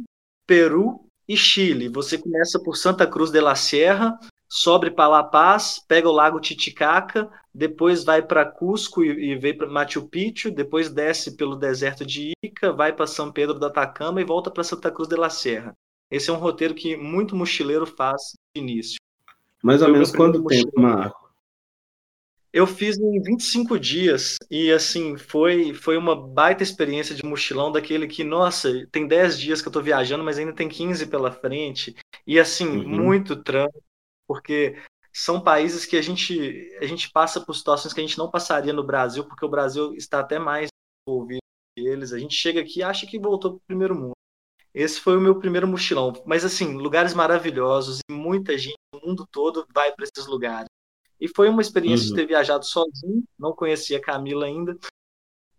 [0.46, 1.88] Peru e Chile.
[1.88, 6.40] Você começa por Santa Cruz de la Sierra, sobe para La Paz, pega o Lago
[6.40, 12.06] Titicaca, depois vai para Cusco e, e vem para Machu Picchu, depois desce pelo deserto
[12.06, 15.28] de Ica, vai para São Pedro do Atacama e volta para Santa Cruz de la
[15.28, 15.74] Sierra.
[16.10, 18.96] Esse é um roteiro que muito mochileiro faz de início.
[19.62, 20.80] Mais ou menos quanto tempo.
[20.80, 21.27] Marco?
[22.58, 28.08] Eu fiz em 25 dias e assim, foi foi uma baita experiência de mochilão daquele
[28.08, 31.94] que, nossa, tem 10 dias que eu tô viajando, mas ainda tem 15 pela frente.
[32.26, 32.88] E assim, Uhum.
[32.88, 33.80] muito trampo,
[34.26, 34.76] porque
[35.12, 36.34] são países que a gente
[36.80, 39.94] a gente passa por situações que a gente não passaria no Brasil, porque o Brasil
[39.94, 40.68] está até mais
[41.08, 41.40] envolvido
[41.76, 42.12] que eles.
[42.12, 44.14] A gente chega aqui e acha que voltou pro primeiro mundo.
[44.74, 49.26] Esse foi o meu primeiro mochilão, mas assim, lugares maravilhosos e muita gente do mundo
[49.30, 50.68] todo vai para esses lugares.
[51.20, 52.14] E foi uma experiência Uhum.
[52.16, 54.78] de ter viajado sozinho, não conhecia a Camila ainda,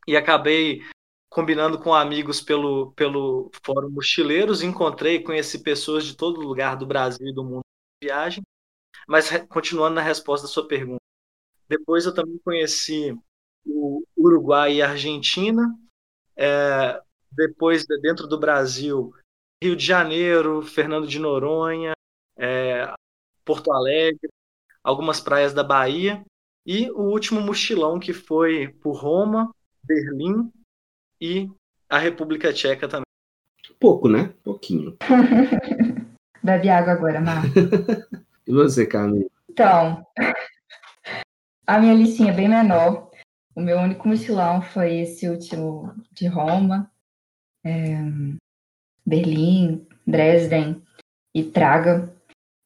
[0.07, 0.81] e acabei
[1.29, 6.87] combinando com amigos pelo, pelo Fórum Mochileiros, encontrei e conheci pessoas de todo lugar do
[6.87, 7.61] Brasil e do mundo
[8.01, 8.41] de viagem.
[9.07, 11.01] Mas continuando na resposta da sua pergunta,
[11.67, 13.15] depois eu também conheci
[13.65, 15.77] o Uruguai e a Argentina,
[16.35, 16.99] é,
[17.31, 19.13] depois de- dentro do Brasil,
[19.61, 21.93] Rio de Janeiro, Fernando de Noronha,
[22.37, 22.91] é,
[23.45, 24.29] Porto Alegre,
[24.83, 26.23] algumas praias da Bahia
[26.65, 30.51] e o último mochilão que foi por Roma, Berlim
[31.19, 31.49] e
[31.89, 33.03] a República Tcheca também.
[33.79, 34.33] Pouco, né?
[34.43, 34.97] Pouquinho.
[36.43, 37.49] Bebe água agora, Marco.
[38.47, 39.29] E você, Camila?
[39.47, 40.03] Então,
[41.67, 43.11] a minha listinha é bem menor.
[43.55, 46.91] O meu único mochilão foi esse último de Roma,
[47.63, 47.99] é,
[49.05, 50.81] Berlim, Dresden
[51.35, 52.11] e Praga.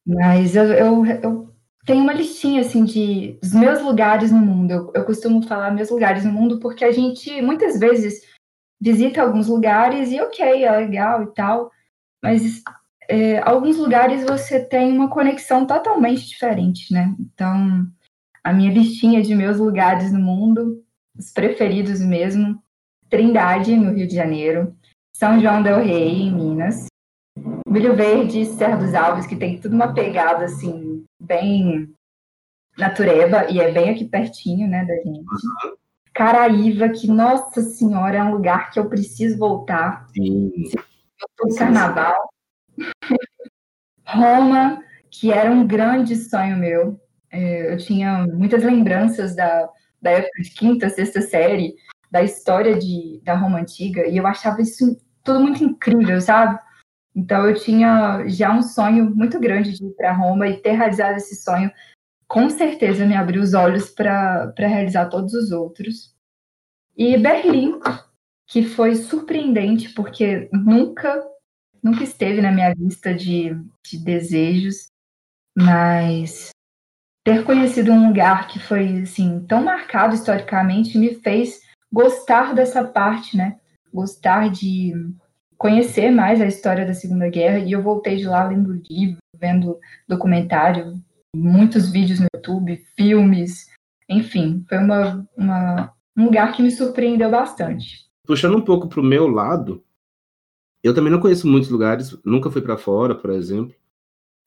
[0.08, 1.53] Mas eu, eu, eu
[1.86, 4.72] tenho uma listinha assim de dos meus lugares no mundo.
[4.72, 8.22] Eu, eu costumo falar meus lugares no mundo porque a gente muitas vezes
[8.82, 11.72] visita alguns lugares e ok, é legal e tal,
[12.22, 12.62] mas
[13.08, 17.15] é, alguns lugares você tem uma conexão totalmente diferente, né?
[17.19, 17.86] Então,
[18.43, 20.84] a minha listinha de meus lugares no mundo,
[21.17, 22.62] os preferidos mesmo,
[23.10, 24.76] Trindade, no Rio de Janeiro,
[25.15, 26.88] São João del Rei, em Minas,
[27.67, 30.93] Milho Verde Serra dos Alves, que tem tudo uma pegada, assim,
[31.24, 31.94] bem
[32.78, 35.26] natureba, e é bem aqui pertinho, né, da gente.
[36.14, 40.08] Caraíva, que, nossa senhora, é um lugar que eu preciso voltar.
[40.14, 40.52] Sim.
[41.40, 42.30] do carnaval.
[44.06, 47.00] Roma, que era um grande sonho meu.
[47.32, 49.70] É, Eu tinha muitas lembranças da,
[50.02, 51.76] da época de quinta, sexta série,
[52.12, 56.60] da história de, da Roma Antiga e eu achava isso tudo muito incrível, sabe?
[57.15, 61.17] Então eu tinha já um sonho muito grande de ir para Roma e ter realizado
[61.17, 61.71] esse sonho,
[62.28, 66.15] com certeza me abriu os olhos para realizar todos os outros.
[66.97, 67.80] E Berlim,
[68.47, 71.23] que foi surpreendente porque nunca
[71.82, 73.54] nunca esteve na minha lista de,
[73.86, 74.88] de desejos,
[75.56, 76.49] mas
[77.26, 83.36] ter conhecido um lugar que foi assim tão marcado historicamente me fez gostar dessa parte,
[83.36, 83.60] né?
[83.93, 84.93] Gostar de
[85.58, 89.80] conhecer mais a história da Segunda Guerra e eu voltei de lá lendo livro, vendo
[90.08, 91.02] documentário,
[91.36, 93.70] muitos vídeos no YouTube, filmes,
[94.10, 98.06] enfim, foi uma, uma um lugar que me surpreendeu bastante.
[98.26, 99.84] Puxando um pouco para o meu lado,
[100.84, 103.76] eu também não conheço muitos lugares, nunca fui para fora, por exemplo,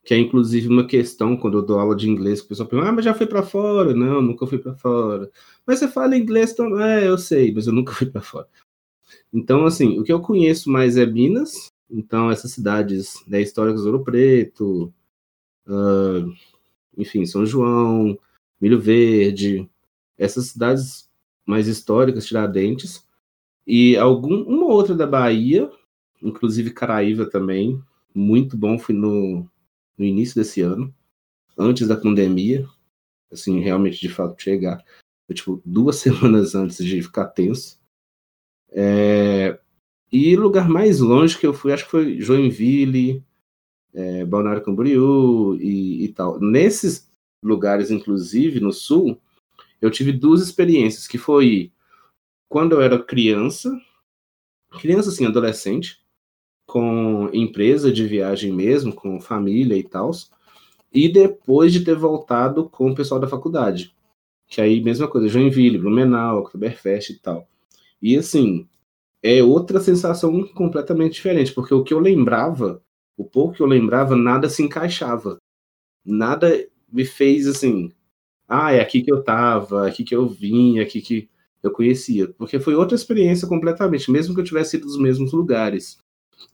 [0.04, 2.90] que é inclusive uma questão quando eu dou aula de inglês, que o pessoal pergunta,
[2.90, 3.92] ah, mas já foi para fora?
[3.92, 5.30] Não, nunca fui para fora.
[5.66, 6.80] Mas você fala inglês também?
[6.80, 8.46] É, eu sei, mas eu nunca fui para fora.
[9.32, 14.02] Então, assim, o que eu conheço mais é Minas, então essas cidades né, históricas, Ouro
[14.04, 14.92] Preto,
[15.66, 16.32] uh,
[16.96, 18.18] enfim, São João,
[18.60, 19.68] Milho Verde,
[20.18, 21.08] essas cidades
[21.44, 23.06] mais históricas, Tiradentes,
[23.66, 25.70] e algum, uma outra da Bahia,
[26.22, 27.82] inclusive Caraíva também,
[28.14, 29.48] muito bom, fui no,
[29.98, 30.94] no início desse ano,
[31.58, 32.66] antes da pandemia,
[33.30, 34.84] assim, realmente de fato chegar,
[35.26, 37.78] foi, tipo, duas semanas antes de ficar tenso.
[38.78, 39.58] É,
[40.12, 43.24] e lugar mais longe que eu fui, acho que foi Joinville,
[43.94, 46.38] é, Balneário Camboriú e, e tal.
[46.38, 47.10] Nesses
[47.42, 49.18] lugares, inclusive, no sul,
[49.80, 51.72] eu tive duas experiências, que foi
[52.48, 53.70] quando eu era criança,
[54.78, 56.00] criança assim, adolescente,
[56.66, 60.10] com empresa de viagem mesmo, com família e tal,
[60.92, 63.94] e depois de ter voltado com o pessoal da faculdade.
[64.48, 67.48] Que aí, mesma coisa, Joinville, Blumenau, Oktoberfest e tal.
[68.00, 68.66] E assim,
[69.22, 72.82] é outra sensação completamente diferente, porque o que eu lembrava,
[73.16, 75.38] o pouco que eu lembrava, nada se encaixava.
[76.04, 77.92] Nada me fez assim,
[78.48, 81.28] ah, é aqui que eu tava, é aqui que eu vim, é aqui que
[81.62, 82.28] eu conhecia.
[82.28, 85.98] Porque foi outra experiência completamente, mesmo que eu tivesse ido dos mesmos lugares.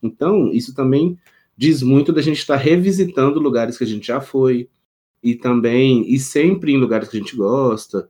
[0.02, 1.18] Então, isso também
[1.56, 4.68] diz muito da gente estar revisitando lugares que a gente já foi,
[5.22, 8.08] e também, e sempre em lugares que a gente gosta.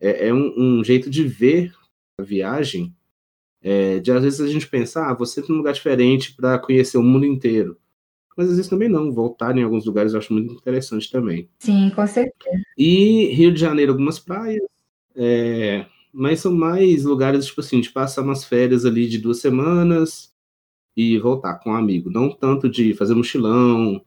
[0.00, 1.72] É, é um, um jeito de ver
[2.22, 2.94] viagem,
[3.62, 6.98] é, de às vezes a gente pensar, ah, você tem um lugar diferente para conhecer
[6.98, 7.76] o mundo inteiro.
[8.36, 11.48] Mas às vezes também não, voltar em alguns lugares eu acho muito interessante também.
[11.58, 12.62] Sim, com certeza.
[12.76, 14.62] E Rio de Janeiro, algumas praias,
[15.14, 20.32] é, mas são mais lugares, tipo assim, de passar umas férias ali de duas semanas
[20.96, 22.10] e voltar com um amigo.
[22.10, 24.02] Não tanto de fazer mochilão,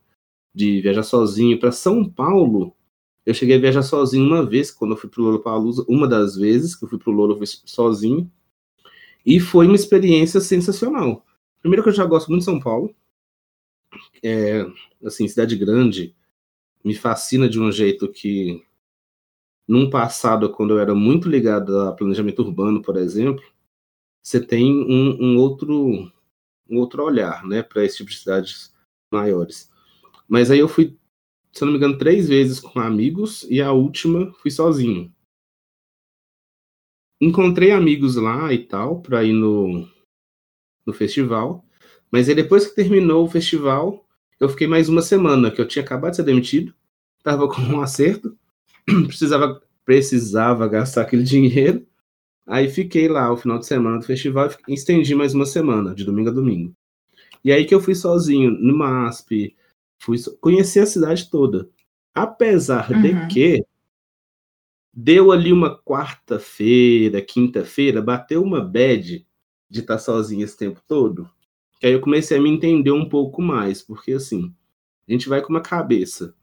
[0.54, 1.60] de viajar sozinho.
[1.60, 2.76] Para São Paulo,
[3.26, 6.76] eu cheguei a viajar sozinho uma vez, quando eu fui pro Lollapalooza, uma das vezes
[6.76, 8.30] que eu fui pro Lolo, eu sozinho.
[9.26, 11.26] E foi uma experiência sensacional.
[11.62, 12.94] Primeiro que eu já gosto muito de São Paulo.
[14.22, 14.66] É,
[15.06, 16.16] assim, cidade grande
[16.84, 18.62] me fascina de um jeito que
[19.66, 23.44] num passado, quando eu era muito ligado a planejamento urbano, por exemplo,
[24.22, 26.12] você tem um, um outro
[26.70, 28.74] um outro olhar, né, para esse tipo de cidades
[29.12, 29.70] maiores.
[30.28, 30.98] Mas aí eu fui
[31.54, 35.14] se não me engano, três vezes com amigos e a última fui sozinho.
[37.22, 39.88] Encontrei amigos lá e tal para ir no,
[40.86, 41.64] no festival,
[42.12, 44.04] mas aí depois que terminou o festival,
[44.40, 46.74] eu fiquei mais uma semana, que eu tinha acabado de ser demitido,
[47.24, 48.36] tava com um acerto,
[49.08, 51.86] precisava, precisava gastar aquele dinheiro,
[52.48, 56.04] aí fiquei lá o final de semana do festival e estendi mais uma semana, de
[56.04, 56.76] domingo a domingo.
[57.46, 59.56] E aí que eu fui sozinho no MASP,
[60.04, 61.70] Fui conhecer a cidade toda.
[62.14, 63.02] Apesar uhum.
[63.02, 63.66] de que
[64.94, 69.26] deu ali uma quarta-feira, quinta-feira, bateu uma bad
[69.70, 71.30] de estar sozinho esse tempo todo.
[71.80, 74.54] Que aí eu comecei a me entender um pouco mais, porque assim,
[75.08, 76.36] a gente vai com uma cabeça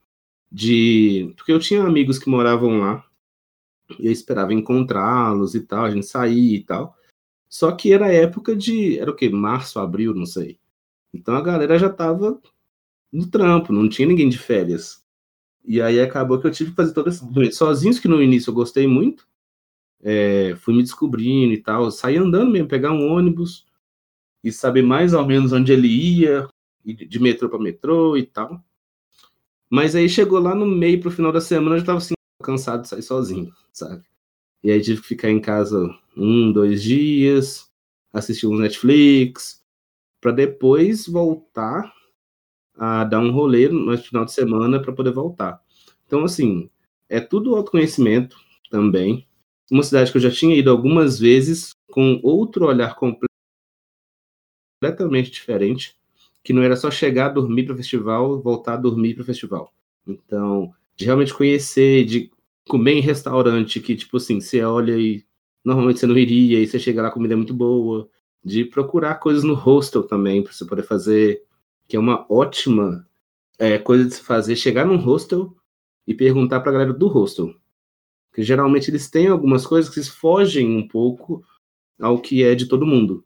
[0.51, 1.31] de.
[1.37, 3.05] Porque eu tinha amigos que moravam lá,
[3.99, 6.97] e eu esperava encontrá-los e tal, a gente sair e tal.
[7.47, 8.97] Só que era época de.
[8.97, 9.29] Era o quê?
[9.29, 10.59] Março, abril, não sei.
[11.13, 12.41] Então a galera já tava
[13.11, 15.03] no trampo, não tinha ninguém de férias.
[15.63, 18.55] E aí acabou que eu tive que fazer todas essas sozinhos, que no início eu
[18.55, 19.27] gostei muito.
[20.01, 23.65] É, fui me descobrindo e tal, sair andando mesmo, pegar um ônibus
[24.43, 26.47] e saber mais ou menos onde ele ia,
[26.83, 28.63] de metrô para metrô e tal.
[29.69, 32.81] Mas aí chegou lá no meio pro final da semana, eu já tava assim, cansado
[32.81, 34.03] de sair sozinho, sabe?
[34.63, 35.87] E aí tive que ficar em casa
[36.17, 37.71] um, dois dias,
[38.11, 39.63] assistir um Netflix,
[40.19, 41.93] para depois voltar
[42.81, 45.61] a dar um rolê no final de semana para poder voltar.
[46.07, 46.67] Então, assim,
[47.07, 48.35] é tudo autoconhecimento
[48.71, 49.27] também.
[49.69, 52.97] uma cidade que eu já tinha ido algumas vezes com outro olhar
[54.81, 55.95] completamente diferente,
[56.43, 59.71] que não era só chegar, dormir para o festival, voltar a dormir para o festival.
[60.07, 62.31] Então, de realmente conhecer, de
[62.67, 65.23] comer em restaurante que, tipo assim, você olha e
[65.63, 68.09] normalmente você não iria, e você chega lá, a comida é muito boa.
[68.43, 71.43] De procurar coisas no hostel também, para você poder fazer,
[71.91, 73.05] que é uma ótima
[73.59, 74.55] é, coisa de se fazer.
[74.55, 75.53] Chegar num hostel
[76.07, 77.53] e perguntar para a galera do hostel.
[78.29, 81.43] Porque geralmente eles têm algumas coisas que fogem um pouco
[81.99, 83.25] ao que é de todo mundo.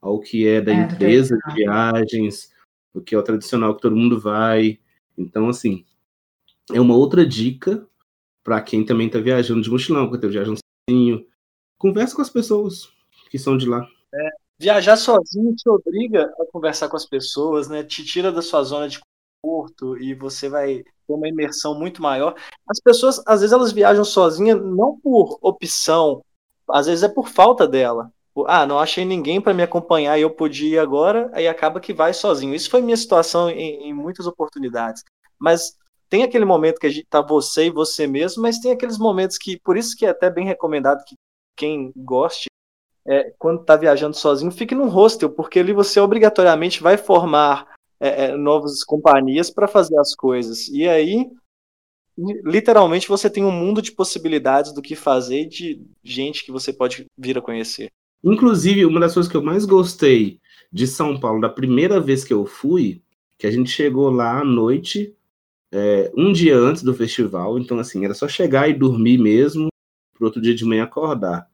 [0.00, 2.50] Ao que é da é, empresa de viagens,
[2.94, 4.80] o que é o tradicional que todo mundo vai.
[5.18, 5.84] Então, assim,
[6.72, 7.86] é uma outra dica
[8.42, 10.58] para quem também está viajando de mochilão, quando está viajando
[10.88, 11.26] sozinho.
[11.76, 12.88] Conversa com as pessoas
[13.30, 13.86] que são de lá.
[14.58, 17.84] Viajar sozinho te obriga a conversar com as pessoas, né?
[17.84, 18.98] Te tira da sua zona de
[19.42, 22.34] conforto e você vai ter uma imersão muito maior.
[22.66, 26.22] As pessoas, às vezes, elas viajam sozinhas não por opção,
[26.70, 28.10] às vezes é por falta dela.
[28.46, 31.92] Ah, não achei ninguém para me acompanhar e eu podia ir agora, aí acaba que
[31.92, 32.54] vai sozinho.
[32.54, 35.02] Isso foi minha situação em, em muitas oportunidades.
[35.38, 35.74] Mas
[36.08, 39.38] tem aquele momento que a gente tá você e você mesmo, mas tem aqueles momentos
[39.38, 41.14] que, por isso que é até bem recomendado que
[41.56, 42.46] quem goste,
[43.06, 48.26] é, quando tá viajando sozinho, fique num hostel, porque ali você obrigatoriamente vai formar é,
[48.26, 50.68] é, novas companhias para fazer as coisas.
[50.68, 51.30] E aí,
[52.44, 57.06] literalmente, você tem um mundo de possibilidades do que fazer de gente que você pode
[57.16, 57.90] vir a conhecer.
[58.24, 60.40] Inclusive, uma das coisas que eu mais gostei
[60.72, 63.02] de São Paulo, da primeira vez que eu fui,
[63.38, 65.14] que a gente chegou lá à noite,
[65.72, 69.68] é, um dia antes do festival, então assim, era só chegar e dormir mesmo,
[70.14, 71.48] pro outro dia de manhã acordar.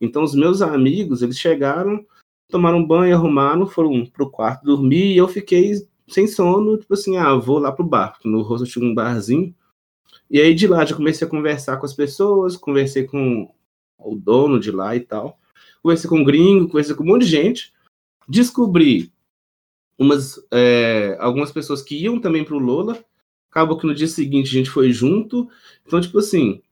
[0.00, 2.04] Então os meus amigos, eles chegaram,
[2.48, 5.74] tomaram banho, arrumaram, foram pro quarto dormir e eu fiquei
[6.08, 9.54] sem sono, tipo assim, ah, vou lá pro bar, no rosto tinha um barzinho.
[10.30, 13.52] E aí de lá já comecei a conversar com as pessoas, conversei com
[13.98, 15.38] o dono de lá e tal.
[15.82, 17.72] Conversei com um gringo, conversei com um monte de gente.
[18.28, 19.12] Descobri
[19.98, 23.04] umas, é, algumas pessoas que iam também pro Lola
[23.50, 25.48] Acabou que no dia seguinte a gente foi junto.
[25.84, 26.62] Então, tipo assim,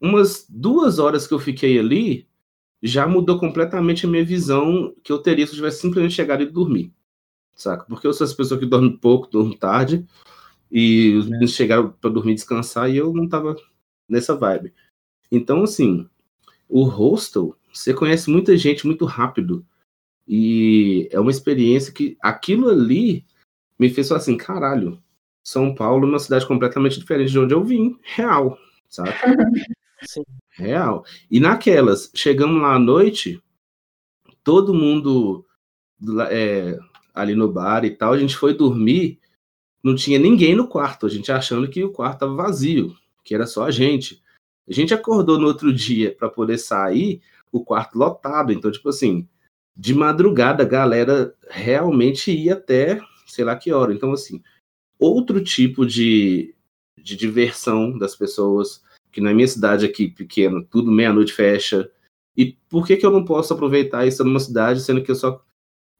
[0.00, 2.28] umas duas horas que eu fiquei ali
[2.82, 6.46] já mudou completamente a minha visão que eu teria se eu tivesse simplesmente chegado e
[6.46, 6.92] dormir.
[7.54, 7.84] Saca?
[7.84, 10.06] Porque eu sou essa pessoa que dorme pouco, dorme tarde.
[10.70, 13.56] E os meninos chegaram para dormir descansar e eu não tava
[14.08, 14.72] nessa vibe.
[15.30, 16.08] Então, assim,
[16.68, 19.66] o hostel, você conhece muita gente muito rápido.
[20.26, 23.24] E é uma experiência que aquilo ali
[23.78, 25.02] me fez falar assim, caralho,
[25.42, 28.58] são Paulo é uma cidade completamente diferente de onde eu vim, real,
[28.88, 29.10] sabe?
[30.02, 30.22] Sim.
[30.50, 31.04] Real.
[31.30, 33.42] E naquelas, chegamos lá à noite,
[34.44, 35.44] todo mundo
[36.30, 36.78] é,
[37.14, 39.18] ali no bar e tal, a gente foi dormir,
[39.82, 43.46] não tinha ninguém no quarto, a gente achando que o quarto estava vazio, que era
[43.46, 44.22] só a gente.
[44.68, 47.20] A gente acordou no outro dia para poder sair,
[47.50, 49.26] o quarto lotado, então, tipo assim,
[49.76, 53.92] de madrugada a galera realmente ia até sei lá que hora.
[53.92, 54.42] Então, assim,
[54.98, 56.54] outro tipo de,
[57.02, 61.90] de diversão das pessoas, que na minha cidade aqui pequena, tudo meia-noite fecha.
[62.36, 65.44] E por que, que eu não posso aproveitar isso numa cidade, sendo que eu só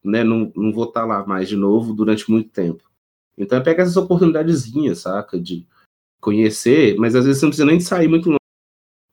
[0.05, 2.89] né, não, não vou estar lá mais de novo durante muito tempo?
[3.37, 5.41] Então é pegar essas oportunidadezinhas, saca?
[5.41, 5.67] De
[6.21, 8.39] conhecer, mas às vezes você não precisa nem sair muito longe.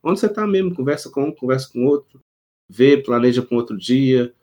[0.02, 2.20] Onde você está mesmo, conversa com um, conversa com outro,
[2.68, 4.34] vê, planeja um outro dia.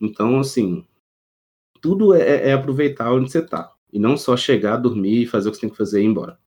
[0.00, 0.86] Então, assim,
[1.80, 3.74] tudo é, é aproveitar onde você está.
[3.92, 6.38] E não só chegar, dormir, fazer o que você tem que fazer e ir embora.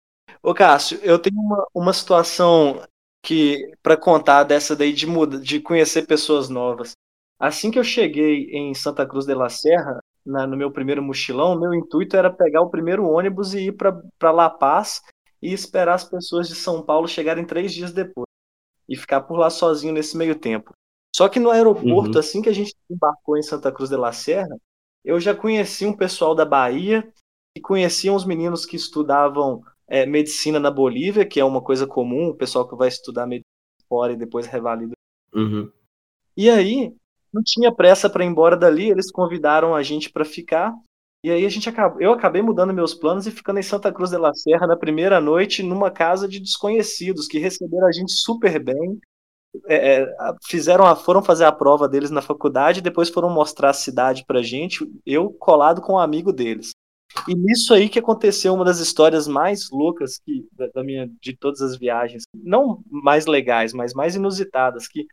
[0.44, 2.82] Ô Cássio, eu tenho uma, uma situação
[3.24, 6.94] que para contar dessa daí de muda, de conhecer pessoas novas.
[7.40, 11.60] Assim que eu cheguei em Santa Cruz de la Serra, na, no meu primeiro mochilão,
[11.60, 15.02] meu intuito era pegar o primeiro ônibus e ir para La Paz
[15.42, 18.28] e esperar as pessoas de São Paulo chegarem três dias depois
[18.88, 20.74] e ficar por lá sozinho nesse meio tempo.
[21.16, 22.20] Só que no aeroporto, uhum.
[22.20, 24.56] assim que a gente embarcou em Santa Cruz de la Serra,
[25.04, 27.08] eu já conheci um pessoal da Bahia
[27.56, 32.30] e conheciam os meninos que estudavam é, medicina na Bolívia, que é uma coisa comum,
[32.30, 33.46] o pessoal que vai estudar medicina
[33.90, 34.94] fora e depois revalida.
[35.36, 35.70] Uhum.
[36.38, 36.96] E aí,
[37.32, 40.74] não tinha pressa para ir embora dali, eles convidaram a gente para ficar.
[41.22, 44.10] E aí a gente acabou, eu acabei mudando meus planos e ficando em Santa Cruz
[44.10, 48.64] de la Serra na primeira noite numa casa de desconhecidos que receberam a gente super
[48.64, 48.98] bem.
[49.68, 50.16] É, é
[50.48, 54.42] fizeram a, foram fazer a prova deles na faculdade, depois foram mostrar a cidade pra
[54.42, 56.72] gente, eu colado com um amigo deles.
[57.28, 61.62] E nisso aí que aconteceu uma das histórias mais loucas que, da, minha, de todas
[61.62, 62.24] as viagens.
[62.34, 64.88] Não mais legais, mas mais inusitadas.
[64.88, 65.06] Que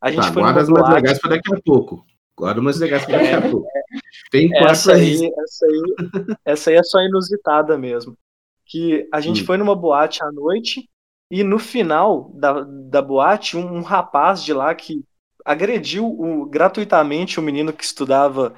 [0.00, 2.04] a gente tá, foi guarda as mais legais para daqui a pouco.
[2.36, 3.68] Guarda umas legais para daqui a é, pouco.
[4.30, 8.16] Tem quatro essa aí, essa aí, essa aí é só inusitada mesmo.
[8.64, 9.46] Que a gente hum.
[9.46, 10.88] foi numa boate à noite
[11.30, 15.04] E no final da, da boate, um, um rapaz de lá que
[15.44, 18.52] agrediu o, gratuitamente o menino que estudava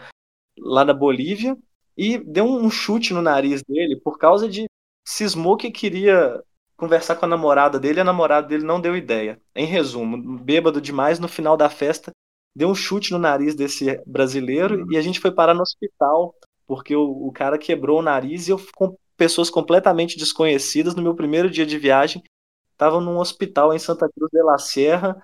[0.58, 1.56] lá na Bolívia
[1.98, 4.66] e deu um chute no nariz dele por causa de
[5.04, 6.40] cismou que queria
[6.76, 9.40] conversar com a namorada dele, e a namorada dele não deu ideia.
[9.52, 12.12] Em resumo, bêbado demais, no final da festa,
[12.54, 14.92] deu um chute no nariz desse brasileiro uhum.
[14.92, 16.36] e a gente foi parar no hospital,
[16.68, 21.16] porque o, o cara quebrou o nariz e eu com pessoas completamente desconhecidas no meu
[21.16, 22.22] primeiro dia de viagem,
[22.70, 25.20] estava num hospital em Santa Cruz de la Sierra,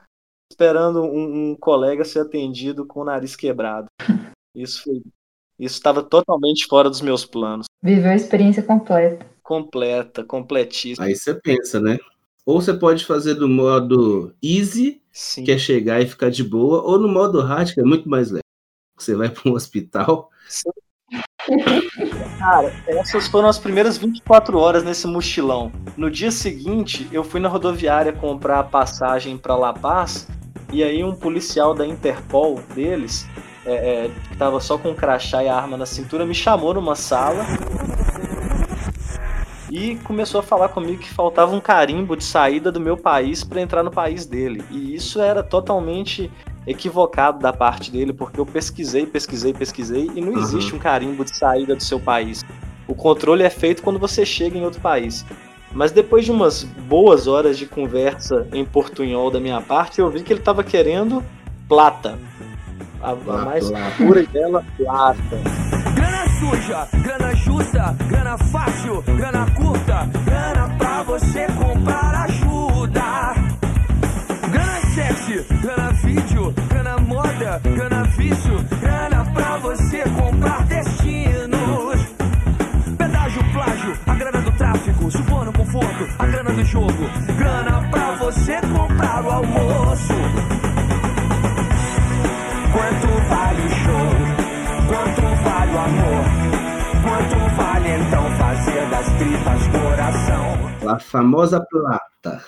[0.51, 3.87] esperando um, um colega ser atendido com o nariz quebrado.
[4.57, 5.01] Isso foi
[5.59, 7.67] isso estava totalmente fora dos meus planos.
[7.83, 9.27] Viveu a experiência completa.
[9.43, 11.07] Completa, completíssima.
[11.07, 11.99] Aí você pensa, né?
[12.47, 15.45] Ou você pode fazer do modo easy, Sim.
[15.45, 18.31] que é chegar e ficar de boa, ou no modo hard, que é muito mais
[18.31, 18.43] leve.
[18.99, 20.31] Você vai para um hospital.
[20.49, 20.71] Sim.
[22.39, 25.71] Cara, essas foram as primeiras 24 horas nesse mochilão.
[25.97, 30.27] No dia seguinte, eu fui na rodoviária comprar a passagem para La Paz
[30.73, 33.27] e aí um policial da Interpol deles
[33.67, 36.75] é, é, que tava só com o crachá e a arma na cintura, me chamou
[36.75, 37.45] numa sala
[39.71, 43.61] e começou a falar comigo que faltava um carimbo de saída do meu país para
[43.61, 44.62] entrar no país dele.
[44.71, 46.31] E isso era totalmente
[46.67, 50.39] equivocado da parte dele, porque eu pesquisei, pesquisei, pesquisei e não uhum.
[50.39, 52.45] existe um carimbo de saída do seu país.
[52.87, 55.25] O controle é feito quando você chega em outro país.
[55.73, 60.23] Mas depois de umas boas horas de conversa em portunhol da minha parte, eu vi
[60.23, 61.21] que ele estava querendo
[61.69, 62.17] plata
[63.03, 65.18] a, a mais pura dela, plata.
[65.95, 73.35] Grana suja, grana justa, grana fácil, grana curta, grana pra você comprar ajuda.
[74.51, 82.14] Grana sexy, grana vídeo, grana moda, grana vício, grana pra você comprar destinos.
[82.97, 88.61] Pedágio, plágio, a grana do tráfico, suborno, conforto, a grana do jogo, grana pra você
[88.61, 90.64] comprar o almoço.
[95.75, 96.25] Quanto vale o amor?
[97.03, 100.89] Quanto vale então fazer das tripas coração?
[100.89, 102.45] A famosa plata.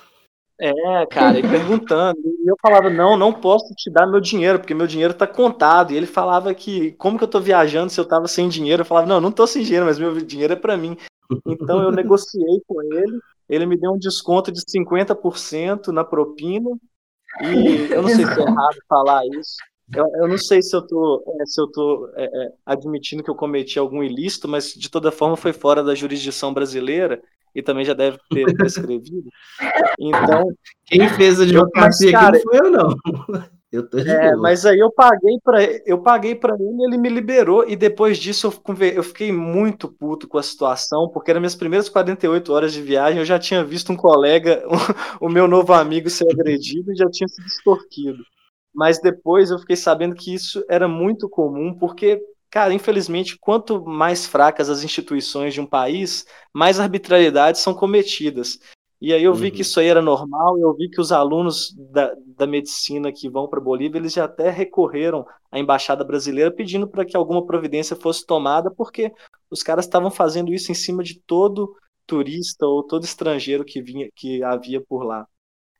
[0.61, 2.21] É, cara, e perguntando.
[2.25, 5.93] E eu falava, não, não posso te dar meu dinheiro, porque meu dinheiro tá contado.
[5.93, 8.83] E ele falava que, como que eu tô viajando se eu tava sem dinheiro?
[8.83, 10.97] Eu falava, não, não tô sem dinheiro, mas meu dinheiro é para mim.
[11.45, 13.19] Então eu negociei com ele,
[13.49, 16.71] ele me deu um desconto de 50% na propina.
[17.43, 19.57] E eu não sei se é errado falar isso,
[19.95, 23.31] eu, eu, não sei se eu tô, é, se eu tô é, é, admitindo que
[23.31, 27.23] eu cometi algum ilícito, mas de toda forma foi fora da jurisdição brasileira
[27.55, 29.31] e também já deve ter prescrevido.
[29.99, 30.49] Então.
[30.87, 32.89] Quem fez a advocacia aqui não foi eu, não.
[33.73, 37.69] Eu tô é, mas aí eu paguei para eu paguei para ele, ele me liberou
[37.69, 41.89] e depois disso eu, eu fiquei muito puto com a situação, porque nas minhas primeiras
[41.89, 44.65] 48 horas de viagem eu já tinha visto um colega,
[45.21, 48.23] o meu novo amigo ser agredido e já tinha sido extorquido
[48.77, 52.21] mas depois eu fiquei sabendo que isso era muito comum, porque,
[52.51, 58.59] cara, infelizmente, quanto mais fracas as instituições de um país, mais arbitrariedades são cometidas.
[59.01, 59.55] E aí eu vi uhum.
[59.55, 63.49] que isso aí era normal, eu vi que os alunos da, da medicina que vão
[63.49, 68.27] para Bolívia, eles já até recorreram à embaixada brasileira pedindo para que alguma providência fosse
[68.27, 69.11] tomada, porque
[69.51, 71.75] os caras estavam fazendo isso em cima de todo
[72.07, 75.27] turista ou todo estrangeiro que vinha que havia por lá.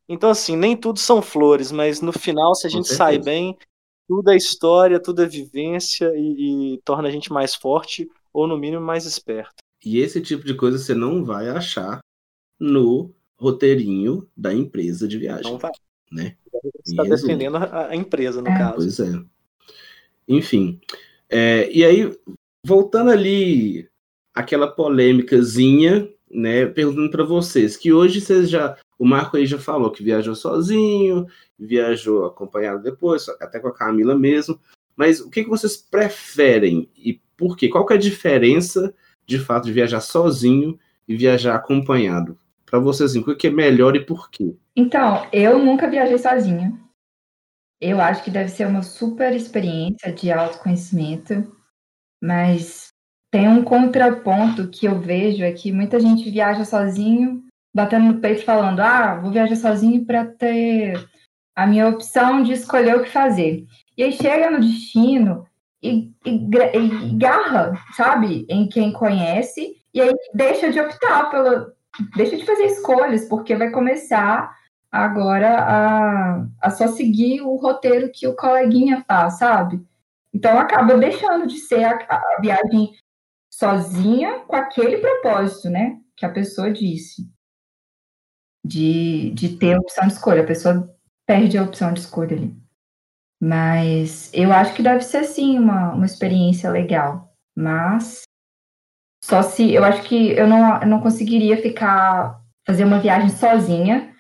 [0.09, 3.57] Então, assim, nem tudo são flores, mas no final, se a gente sai bem,
[4.07, 8.57] tudo é história, tudo é vivência e, e, torna a gente mais forte ou, no
[8.57, 9.57] mínimo, mais esperto.
[9.85, 12.01] E esse tipo de coisa você não vai achar
[12.59, 15.51] no roteirinho da empresa de viagem.
[15.51, 15.73] Não vai.
[16.11, 16.37] Né?
[16.53, 18.59] Você está defendendo a, a, empresa, no é.
[18.59, 18.77] caso.
[18.77, 19.23] Pois é.
[20.29, 20.81] Enfim.
[21.29, 22.17] É, e aí,
[22.65, 23.89] voltando ali,
[24.33, 26.67] aquela polêmicazinha, né?
[26.67, 31.27] Perguntando para vocês, que hoje vocês já o Marco aí já falou que viajou sozinho,
[31.59, 34.59] viajou acompanhado depois, até com a Camila mesmo.
[34.97, 37.69] Mas o que, que vocês preferem e por quê?
[37.69, 38.95] Qual que é a diferença,
[39.27, 42.39] de fato, de viajar sozinho e viajar acompanhado?
[42.65, 44.57] Para vocês, assim, o que é melhor e por quê?
[44.75, 46.79] Então, eu nunca viajei sozinha.
[47.81, 51.55] Eu acho que deve ser uma super experiência de autoconhecimento,
[52.23, 52.89] mas
[53.31, 57.46] tem um contraponto que eu vejo é que muita gente viaja sozinho
[57.77, 60.99] batendo no peito falando: ah, vou viajar sozinho para ter
[61.55, 63.67] a minha opção de escolher o que fazer.
[63.97, 65.47] E aí chega no destino
[65.83, 71.73] e, e, e garra, sabe, em quem conhece, e aí deixa de optar pela.
[72.17, 74.57] deixa de fazer escolhas, porque vai começar
[74.91, 79.85] agora a, a só seguir o roteiro que o coleguinha faz, sabe?
[80.33, 82.93] Então acaba deixando de ser a, a viagem
[83.51, 85.99] sozinha com aquele propósito, né?
[86.17, 87.36] Que a pessoa disse.
[88.67, 90.43] De, de ter opção de escolha.
[90.43, 90.95] A pessoa
[91.27, 92.57] perde a opção de escolha ali.
[93.41, 97.33] Mas eu acho que deve ser sim uma, uma experiência legal.
[97.57, 98.23] Mas
[99.23, 104.15] só se eu acho que eu não, não conseguiria ficar fazer uma viagem sozinha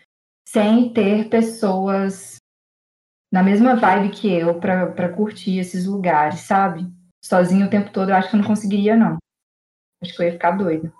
[0.48, 2.36] sem ter pessoas
[3.32, 6.86] na mesma vibe que eu para curtir esses lugares, sabe?
[7.24, 9.18] Sozinho o tempo todo, eu acho que eu não conseguiria, não.
[10.00, 10.92] Acho que eu ia ficar doida.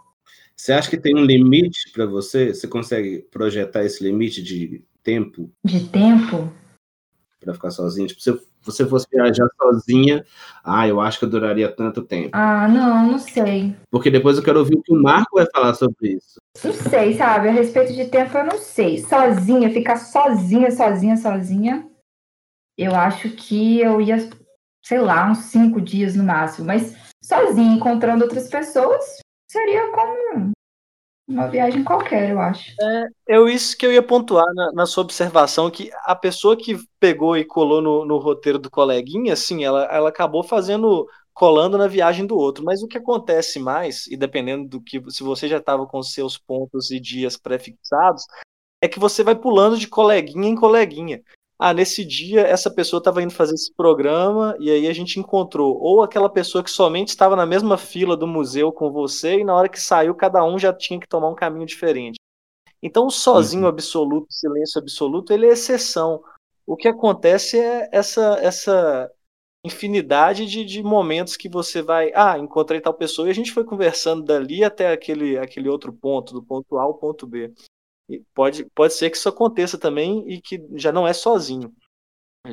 [0.57, 2.55] Você acha que tem um limite para você?
[2.55, 5.53] Você consegue projetar esse limite de tempo?
[5.63, 6.51] De tempo?
[7.39, 8.09] Para ficar sozinha?
[8.09, 10.25] Tipo, se você fosse viajar sozinha,
[10.65, 12.31] ah, eu acho que eu duraria tanto tempo.
[12.33, 13.77] Ah, não, não sei.
[13.91, 16.41] Porque depois eu quero ouvir o que o Marco vai falar sobre isso.
[16.65, 17.49] Não sei, sabe?
[17.49, 18.99] A respeito de tempo, eu não sei.
[19.05, 21.87] Sozinha, ficar sozinha, sozinha, sozinha.
[22.79, 24.29] Eu acho que eu ia,
[24.83, 26.67] sei lá, uns cinco dias no máximo.
[26.67, 29.19] Mas sozinha, encontrando outras pessoas,
[29.51, 30.53] seria como
[31.29, 32.71] uma viagem qualquer, eu acho.
[32.81, 36.79] É, eu isso que eu ia pontuar na, na, sua observação, que a pessoa que
[37.01, 41.89] pegou e colou no, no roteiro do coleguinha, assim, ela, ela acabou fazendo, colando na
[41.89, 42.65] viagem do outro.
[42.65, 46.39] Mas o que acontece mais, e dependendo do que, se você já estava com seus
[46.39, 48.25] pontos e dias pré-fixados,
[48.81, 51.21] é que você vai pulando de coleguinha em coleguinha
[51.59, 55.79] ah, nesse dia essa pessoa estava indo fazer esse programa e aí a gente encontrou
[55.81, 59.55] ou aquela pessoa que somente estava na mesma fila do museu com você e na
[59.55, 62.17] hora que saiu cada um já tinha que tomar um caminho diferente.
[62.83, 63.69] Então o sozinho uhum.
[63.69, 66.23] absoluto, silêncio absoluto, ele é exceção.
[66.67, 69.11] O que acontece é essa essa
[69.65, 73.65] infinidade de, de momentos que você vai, ah, encontrei tal pessoa e a gente foi
[73.65, 77.53] conversando dali até aquele aquele outro ponto, do ponto A ao ponto B.
[78.09, 81.73] E pode, pode ser que isso aconteça também e que já não é sozinho.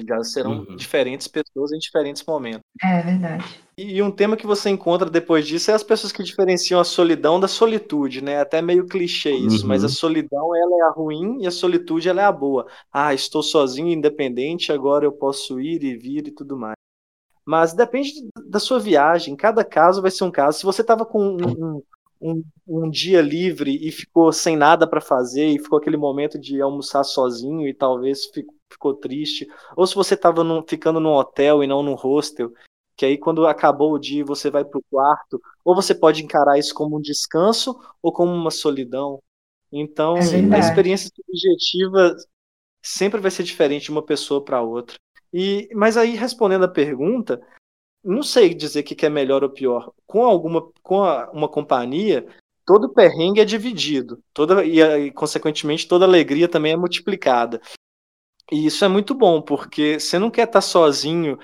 [0.08, 0.76] Já serão uhum.
[0.76, 2.64] diferentes pessoas em diferentes momentos.
[2.82, 3.46] É verdade.
[3.78, 6.84] E, e, um tema que você encontra depois disso é as pessoas que diferenciam a
[6.84, 8.40] solidão da solitude, né?
[8.40, 9.68] Até meio clichê isso, uhum.
[9.68, 12.68] mas a solidão ela é a ruim e a solitude ela é a boa.
[12.92, 16.76] Ah, estou sozinho, independente, agora eu posso ir e vir e tudo mais.
[17.46, 18.12] Mas depende
[18.48, 20.60] da sua viagem, cada caso vai ser um caso.
[20.60, 21.84] Se você estava com um, um,
[22.24, 26.62] um, um dia livre e ficou sem nada para fazer e ficou aquele momento de
[26.62, 29.46] almoçar sozinho e talvez ficou, ficou triste,
[29.76, 32.52] ou se você estava ficando num hotel e não num hostel,
[32.96, 36.58] que aí quando acabou o dia você vai para o quarto, ou você pode encarar
[36.58, 39.22] isso como um descanso ou como uma solidão.
[39.72, 42.16] Então, é a experiência subjetiva
[42.82, 44.96] sempre vai ser diferente de uma pessoa para outra.
[45.34, 47.42] E, mas aí, respondendo a pergunta,
[48.04, 49.92] não sei dizer o que é melhor ou pior.
[50.06, 52.28] Com alguma com a, uma companhia,
[52.66, 57.62] todo perrengue é dividido, toda e, e, consequentemente toda alegria também é multiplicada.
[58.52, 61.40] E isso é muito bom, porque você não quer estar sozinho.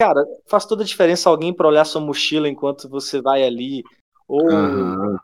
[0.00, 3.82] Cara, faz toda a diferença alguém para olhar sua mochila enquanto você vai ali
[4.26, 5.16] ou uhum.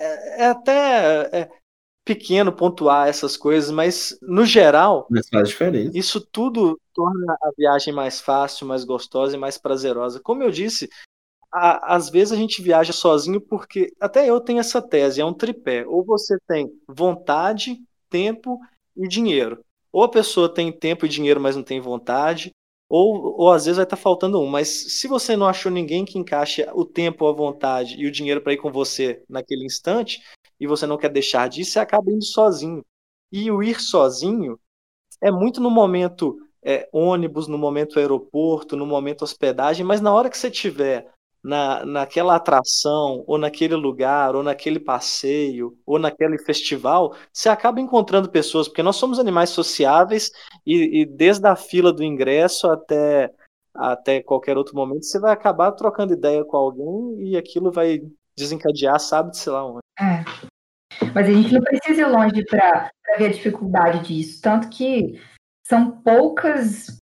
[0.00, 1.50] é, é, até é,
[2.04, 5.96] pequeno pontuar essas coisas, mas no geral, mas faz diferença.
[5.96, 10.18] Isso tudo torna a viagem mais fácil, mais gostosa e mais prazerosa.
[10.18, 10.88] Como eu disse,
[11.52, 15.34] a, às vezes a gente viaja sozinho porque até eu tenho essa tese, é um
[15.34, 15.86] tripé.
[15.86, 17.76] Ou você tem vontade,
[18.08, 18.58] tempo
[18.96, 19.62] e dinheiro.
[19.92, 22.50] Ou a pessoa tem tempo e dinheiro, mas não tem vontade,
[22.88, 24.46] ou, ou às vezes vai estar tá faltando um.
[24.46, 28.40] Mas se você não achou ninguém que encaixe o tempo, a vontade e o dinheiro
[28.40, 30.22] para ir com você naquele instante,
[30.58, 32.84] e você não quer deixar disso, você acaba indo sozinho.
[33.30, 34.58] E o ir sozinho
[35.20, 40.28] é muito no momento é, ônibus, no momento aeroporto, no momento hospedagem, mas na hora
[40.28, 41.06] que você tiver
[41.46, 48.28] na, naquela atração, ou naquele lugar, ou naquele passeio, ou naquele festival, você acaba encontrando
[48.28, 50.32] pessoas, porque nós somos animais sociáveis
[50.66, 53.30] e, e desde a fila do ingresso até
[53.72, 58.00] até qualquer outro momento, você vai acabar trocando ideia com alguém e aquilo vai
[58.36, 59.80] desencadear, sabe de sei lá onde.
[60.00, 60.24] É.
[61.14, 64.40] Mas a gente não precisa ir longe para ver a dificuldade disso.
[64.40, 65.20] Tanto que
[65.68, 67.02] são poucas,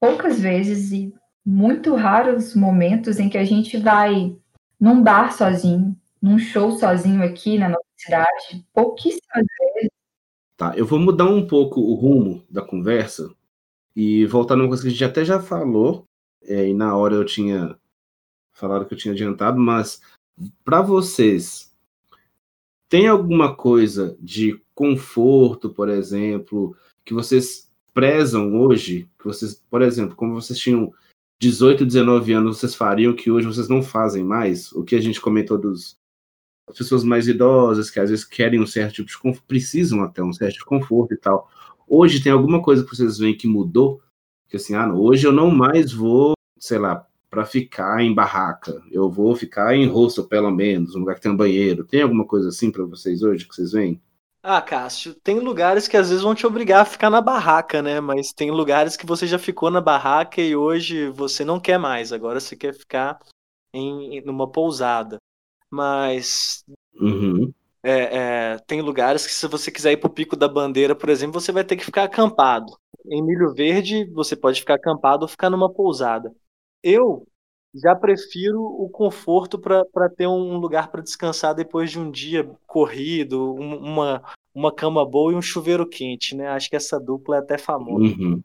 [0.00, 1.14] poucas vezes e
[1.46, 4.36] muito raros momentos em que a gente vai
[4.80, 8.66] num bar sozinho, num show sozinho aqui na nossa cidade.
[8.74, 9.90] Pouquíssimas vezes.
[10.56, 13.32] Tá, eu vou mudar um pouco o rumo da conversa
[13.94, 16.04] e voltar numa coisa que a gente até já falou,
[16.42, 17.78] é, e na hora eu tinha
[18.50, 20.00] falado que eu tinha adiantado, mas
[20.64, 21.72] para vocês,
[22.88, 29.08] tem alguma coisa de conforto, por exemplo, que vocês prezam hoje?
[29.18, 30.92] Que vocês, por exemplo, como vocês tinham
[31.40, 34.72] 18, 19 anos, vocês fariam que hoje vocês não fazem mais?
[34.72, 35.98] O que a gente comentou dos
[36.70, 40.22] as pessoas mais idosas que às vezes querem um certo tipo de conforto, precisam até
[40.22, 41.50] um certo conforto e tal.
[41.86, 44.00] Hoje tem alguma coisa que vocês veem que mudou?
[44.48, 48.80] Que assim, ah, hoje eu não mais vou, sei lá, para ficar em barraca.
[48.90, 51.84] Eu vou ficar em rosto, pelo menos, um lugar que tem um banheiro.
[51.84, 54.00] Tem alguma coisa assim para vocês hoje que vocês veem?
[54.42, 58.00] Ah, Cássio, tem lugares que às vezes vão te obrigar a ficar na barraca, né?
[58.00, 62.10] Mas tem lugares que você já ficou na barraca e hoje você não quer mais.
[62.12, 63.18] Agora você quer ficar
[63.74, 65.18] em numa pousada.
[65.70, 66.64] Mas
[66.94, 67.52] Uhum.
[67.82, 71.40] é, é, tem lugares que se você quiser ir pro Pico da Bandeira, por exemplo,
[71.40, 72.72] você vai ter que ficar acampado.
[73.06, 76.32] Em Milho Verde, você pode ficar acampado ou ficar numa pousada.
[76.82, 77.26] Eu
[77.74, 83.54] já prefiro o conforto para ter um lugar para descansar depois de um dia corrido,
[83.54, 84.22] um- uma,
[84.54, 86.48] uma cama boa e um chuveiro quente, né?
[86.48, 88.04] Acho que essa dupla é até famosa.
[88.04, 88.42] Uhum.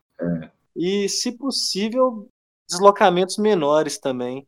[0.76, 2.28] E, se possível,
[2.70, 4.46] deslocamentos menores também.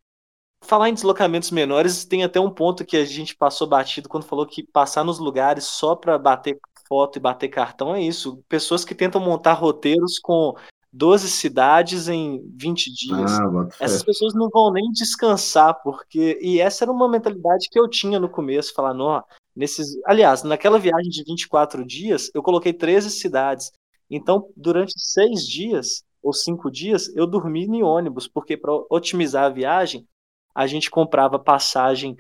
[0.63, 4.45] Falar em deslocamentos menores, tem até um ponto que a gente passou batido quando falou
[4.45, 8.43] que passar nos lugares só para bater foto e bater cartão é isso.
[8.49, 10.55] Pessoas que tentam montar roteiros com
[10.91, 13.39] 12 cidades em 20 dias.
[13.39, 13.67] Ah.
[13.79, 16.39] Essas pessoas não vão nem descansar, porque.
[16.41, 19.23] E essa era uma mentalidade que eu tinha no começo, falar, não,
[19.55, 19.87] nesses.
[20.05, 23.71] Aliás, naquela viagem de 24 dias, eu coloquei 13 cidades.
[24.09, 29.49] Então, durante seis dias ou cinco dias, eu dormi em ônibus, porque para otimizar a
[29.49, 30.07] viagem,
[30.55, 32.15] a gente comprava passagem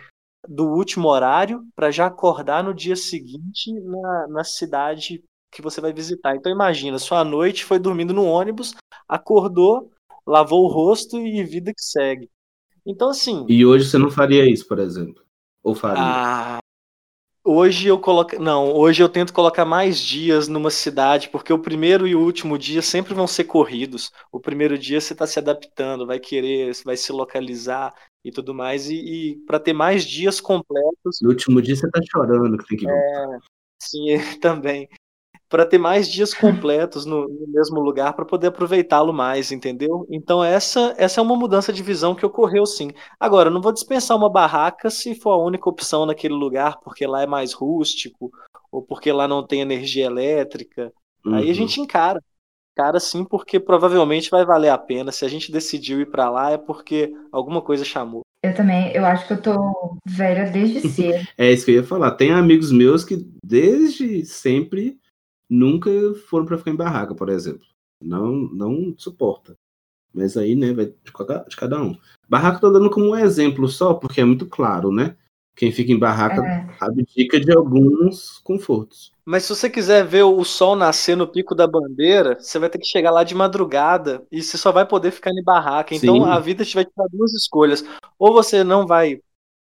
[0.47, 5.93] do último horário para já acordar no dia seguinte na, na cidade que você vai
[5.93, 6.35] visitar.
[6.35, 8.73] Então imagina, sua noite foi dormindo no ônibus,
[9.07, 9.91] acordou,
[10.25, 12.29] lavou o rosto e vida que segue.
[12.85, 15.23] Então assim, E hoje você não faria isso, por exemplo?
[15.63, 16.13] Ou faria?
[16.15, 16.59] ah,
[17.43, 22.07] hoje eu coloco, não, hoje eu tento colocar mais dias numa cidade, porque o primeiro
[22.07, 24.11] e o último dia sempre vão ser corridos.
[24.31, 27.93] O primeiro dia você está se adaptando, vai querer, vai se localizar
[28.23, 31.99] e tudo mais, e, e para ter mais dias completos No último dia você tá
[32.11, 33.39] chorando que tem que voltar.
[33.81, 34.07] Sim,
[34.41, 34.89] também.
[35.49, 40.05] Para ter mais dias completos no, no mesmo lugar para poder aproveitá-lo mais, entendeu?
[40.09, 42.89] Então essa essa é uma mudança de visão que ocorreu sim.
[43.19, 47.07] Agora, eu não vou dispensar uma barraca se for a única opção naquele lugar, porque
[47.07, 48.29] lá é mais rústico
[48.71, 50.91] ou porque lá não tem energia elétrica.
[51.25, 51.53] Aí a Uhum.
[51.53, 52.21] gente encara.
[52.73, 55.11] Encara sim, porque provavelmente vai valer a pena.
[55.11, 58.21] Se a gente decidiu ir para lá é porque alguma coisa chamou.
[58.43, 61.27] Eu também, eu acho que eu tô velha desde cedo.
[61.37, 62.11] É isso que eu ia falar.
[62.11, 64.97] Tem amigos meus que desde sempre
[65.49, 65.89] nunca
[66.27, 67.65] foram pra ficar em barraca, por exemplo.
[68.01, 69.55] Não, não suporta.
[70.13, 71.95] Mas aí, né, vai de cada, de cada um.
[72.27, 75.15] Barraca eu tô dando como um exemplo só, porque é muito claro, né?
[75.55, 76.75] Quem fica em barraca É.
[76.79, 79.11] abdica de alguns confortos.
[79.25, 82.77] Mas se você quiser ver o sol nascer no Pico da Bandeira, você vai ter
[82.77, 85.95] que chegar lá de madrugada e você só vai poder ficar em barraca.
[85.95, 86.29] Então Sim.
[86.29, 87.83] a vida te vai te dar duas escolhas.
[88.19, 89.19] Ou você não vai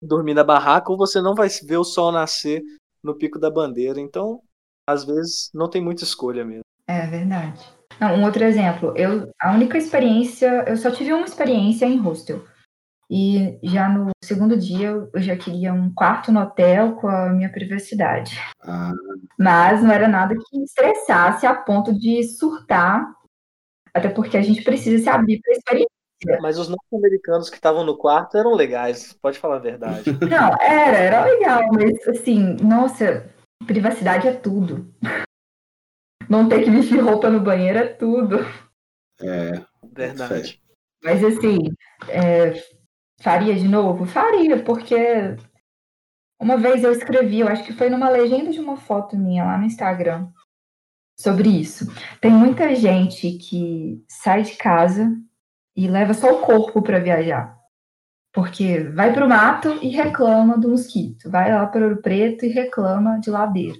[0.02, 2.62] dormir na barraca, ou você não vai ver o sol nascer
[3.02, 4.00] no Pico da Bandeira.
[4.00, 4.40] Então,
[4.86, 6.64] às vezes, não tem muita escolha mesmo.
[6.86, 7.60] É verdade.
[8.00, 12.44] Não, um outro exemplo, eu a única experiência, eu só tive uma experiência em hostel.
[13.08, 17.50] E já no segundo dia eu já queria um quarto no hotel com a minha
[17.50, 18.38] privacidade.
[18.62, 18.92] Ah,
[19.38, 23.06] Mas não era nada que me estressasse a ponto de surtar,
[23.94, 25.90] até porque a gente precisa se abrir para a experiência.
[26.40, 30.10] Mas os norte-americanos que estavam no quarto eram legais, pode falar a verdade.
[30.28, 33.24] Não, era, era legal, mas assim, nossa,
[33.66, 34.92] privacidade é tudo.
[36.28, 38.38] Não ter que vestir roupa no banheiro é tudo.
[39.20, 39.64] é.
[39.92, 40.60] Verdade.
[41.02, 41.58] Mas assim,
[42.08, 42.52] é,
[43.20, 44.04] faria de novo?
[44.06, 44.96] Faria, porque
[46.40, 49.56] uma vez eu escrevi, eu acho que foi numa legenda de uma foto minha lá
[49.56, 50.28] no Instagram,
[51.18, 51.86] sobre isso.
[52.20, 55.16] Tem muita gente que sai de casa
[55.74, 57.55] e leva só o corpo para viajar.
[58.36, 61.30] Porque vai para o mato e reclama do mosquito.
[61.30, 63.78] Vai lá para Ouro Preto e reclama de ladeira.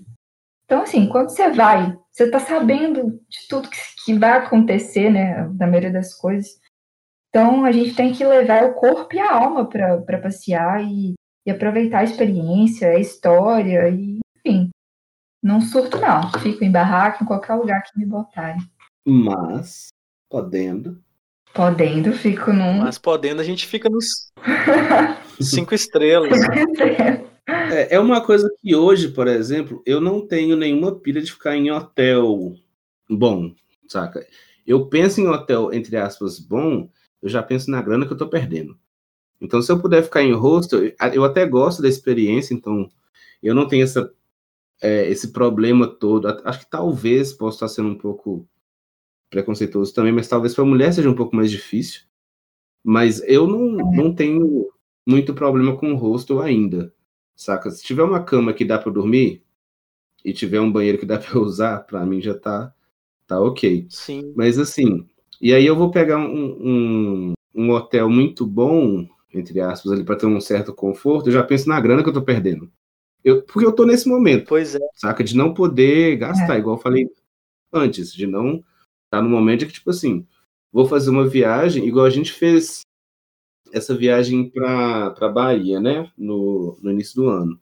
[0.65, 5.47] Então, assim, quando você vai, você está sabendo de tudo que, que vai acontecer, né?
[5.51, 6.59] Da maioria das coisas.
[7.29, 11.13] Então, a gente tem que levar o corpo e a alma para passear e,
[11.45, 14.71] e aproveitar a experiência, a história, e, enfim.
[15.43, 16.33] Não surto, não.
[16.41, 18.63] Fico em barraca, em qualquer lugar que me botarem.
[19.07, 19.89] Mas,
[20.31, 21.05] podendo.
[21.57, 22.81] Podendo, fico num.
[22.81, 24.31] Mas podendo, a gente fica nos
[25.41, 26.39] cinco estrelas.
[27.73, 31.57] É, é uma coisa que hoje, por exemplo, eu não tenho nenhuma pilha de ficar
[31.57, 32.55] em hotel
[33.09, 33.55] bom,
[33.89, 34.27] saca?
[34.67, 36.91] Eu penso em hotel, entre aspas, bom,
[37.23, 38.77] eu já penso na grana que eu tô perdendo.
[39.41, 42.87] Então, se eu puder ficar em hostel, eu até gosto da experiência, então
[43.43, 44.13] eu não tenho essa,
[44.83, 46.29] é, esse problema todo.
[46.45, 48.47] Acho que talvez possa estar sendo um pouco
[49.31, 52.03] preconceituoso também, mas talvez para mulher seja um pouco mais difícil.
[52.85, 54.69] Mas eu não, não tenho
[55.07, 56.93] muito problema com hostel ainda,
[57.35, 57.71] saca?
[57.71, 59.43] Se tiver uma cama que dá para dormir
[60.25, 62.73] e tiver um banheiro que dá para usar, para mim já tá,
[63.27, 63.87] tá ok.
[63.89, 64.33] Sim.
[64.37, 65.07] Mas assim,
[65.41, 70.17] e aí eu vou pegar um, um, um hotel muito bom, entre aspas, ali para
[70.17, 72.71] ter um certo conforto, eu já penso na grana que eu tô perdendo.
[73.25, 74.79] Eu, porque eu tô nesse momento, Pois é.
[74.95, 75.25] saca?
[75.25, 77.11] De não poder gastar, igual eu falei
[77.73, 78.63] antes, de não
[79.11, 80.27] tá no momento que, tipo assim,
[80.73, 82.83] vou fazer uma viagem, igual a gente fez
[83.73, 86.11] essa viagem para pra Bahia, né?
[86.17, 87.61] No, no início do ano.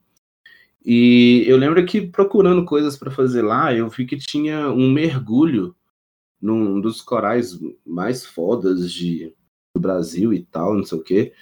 [0.85, 5.75] E eu lembro que procurando coisas para fazer lá, eu vi que tinha um mergulho
[6.39, 9.33] num dos corais mais fodas de,
[9.73, 11.33] do Brasil e tal, não sei o quê.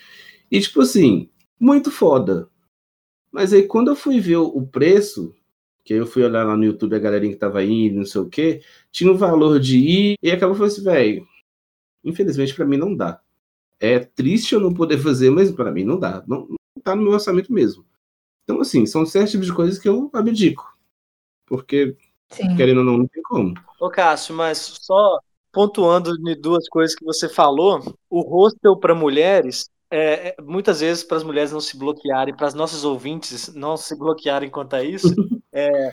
[0.50, 1.30] E tipo assim,
[1.60, 2.50] muito foda.
[3.32, 5.36] Mas aí quando eu fui ver o preço,
[5.84, 8.22] que aí eu fui olhar lá no YouTube a galerinha que tava indo, não sei
[8.22, 8.62] o quê,
[8.92, 11.28] tinha o valor de ir e acabou falando assim, velho,
[12.04, 13.22] infelizmente para mim não dá.
[13.80, 16.24] É triste eu não poder fazer, mas para mim não dá.
[16.28, 17.86] Não, não tá no meu orçamento mesmo.
[18.44, 20.78] Então, assim, são certos tipos de coisas que eu abdico.
[21.46, 21.96] Porque,
[22.30, 22.56] Sim.
[22.56, 23.54] querendo ou não, não tem como.
[23.80, 25.20] Ô, Cássio, mas só
[25.52, 27.80] pontuando de duas coisas que você falou,
[28.10, 32.48] o hostel para mulheres, é, é, muitas vezes para as mulheres não se bloquearem, para
[32.48, 35.08] as nossas ouvintes não se bloquearem quanto a isso,
[35.54, 35.92] é,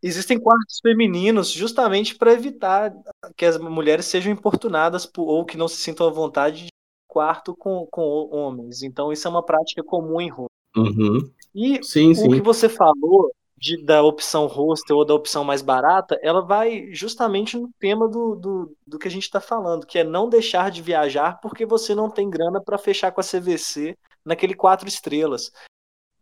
[0.00, 2.94] existem quartos femininos justamente para evitar
[3.36, 6.70] que as mulheres sejam importunadas por, ou que não se sintam à vontade de
[7.08, 8.84] quarto com, com homens.
[8.84, 10.46] Então, isso é uma prática comum em hostel.
[10.76, 11.28] Uhum.
[11.52, 12.30] E Sim, o sim.
[12.30, 17.56] que você falou de, da opção hostel ou da opção mais barata, ela vai justamente
[17.58, 20.82] no tema do, do, do que a gente está falando, que é não deixar de
[20.82, 25.50] viajar porque você não tem grana para fechar com a CVC naquele quatro estrelas.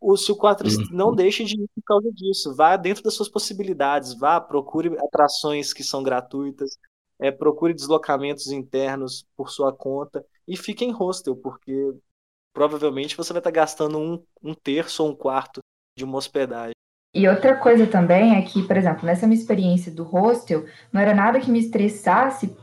[0.01, 0.85] O, se o quatro Uhum.
[0.91, 5.73] não deixe de ir por causa disso, vá dentro das suas possibilidades, vá, procure atrações
[5.73, 6.79] que são gratuitas,
[7.19, 11.95] é, procure deslocamentos internos por sua conta e fique em hostel, porque
[12.53, 15.61] provavelmente você vai estar gastando um, um terço ou um quarto
[15.97, 16.75] de uma hospedagem.
[17.15, 21.15] E outra coisa também é que, por exemplo, nessa minha experiência do hostel, não era
[21.15, 22.57] nada que me estressasse,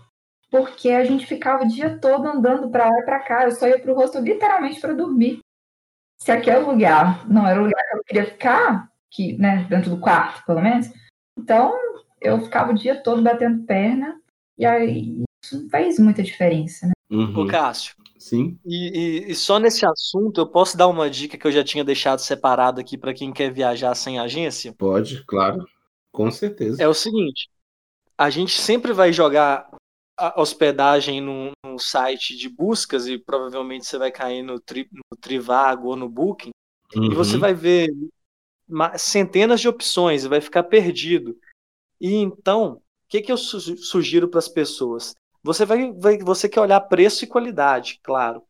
[0.49, 3.45] porque a gente ficava o dia todo andando para lá e para cá.
[3.45, 5.39] Eu só ia pro hostel literalmente para dormir.
[6.19, 9.99] Se aquele lugar não era o lugar que eu queria ficar, que, né, dentro do
[9.99, 10.91] quarto, pelo menos,
[11.39, 11.73] então
[12.19, 14.21] eu ficava o dia todo batendo perna,
[14.57, 16.93] e aí isso não fez muita diferença, né?
[17.09, 17.39] Uhum.
[17.39, 18.59] Ô, Cássio, Sim.
[18.63, 18.75] e,
[19.27, 22.19] e- e só nesse assunto eu posso dar uma dica que eu já tinha deixado
[22.19, 24.73] separado aqui para quem quer viajar sem agência?
[24.77, 25.65] Pode, claro.
[26.11, 26.81] Com certeza.
[26.83, 27.49] É o seguinte:
[28.15, 29.67] a gente sempre vai jogar
[30.15, 35.17] a hospedagem num, num site de buscas e provavelmente você vai cair no, tri, no
[35.17, 36.51] Trivago ou no Booking
[36.93, 37.39] e você Uhum.
[37.39, 37.89] vai ver
[38.99, 41.35] centenas de opções e vai ficar perdido.
[41.99, 45.13] E então, o que, que eu su- sugiro para as pessoas?
[45.43, 48.43] Você vai, vai- você quer olhar preço e qualidade, claro.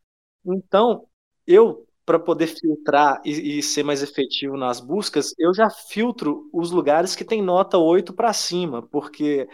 [0.45, 1.07] Então,
[1.45, 6.71] eu para poder filtrar e, e ser mais efetivo nas buscas, eu já filtro os
[6.71, 9.47] lugares que tem nota 8 para cima, porque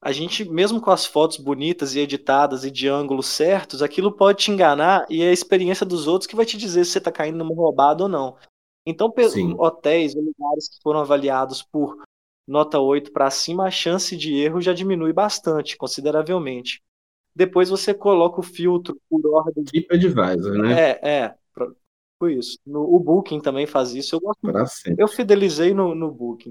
[0.00, 4.44] a gente, mesmo com as fotos bonitas e editadas e de ângulos certos, aquilo pode
[4.44, 7.10] te enganar e é a experiência dos outros que vai te dizer se você está
[7.12, 8.36] caindo numa roubada ou não.
[8.86, 9.54] Então, Sim.
[9.58, 11.98] hotéis ou lugares que foram avaliados por
[12.48, 16.82] nota 8 para cima, a chance de erro já diminui bastante, consideravelmente.
[17.34, 19.70] Depois você coloca o filtro por ordem de.
[19.70, 20.80] TripAdvisor, né?
[20.80, 21.34] É, é.
[22.18, 22.58] Foi isso.
[22.66, 24.16] No, o Booking também faz isso.
[24.16, 24.40] Eu gosto
[24.98, 26.50] eu fidelizei no, no Booking.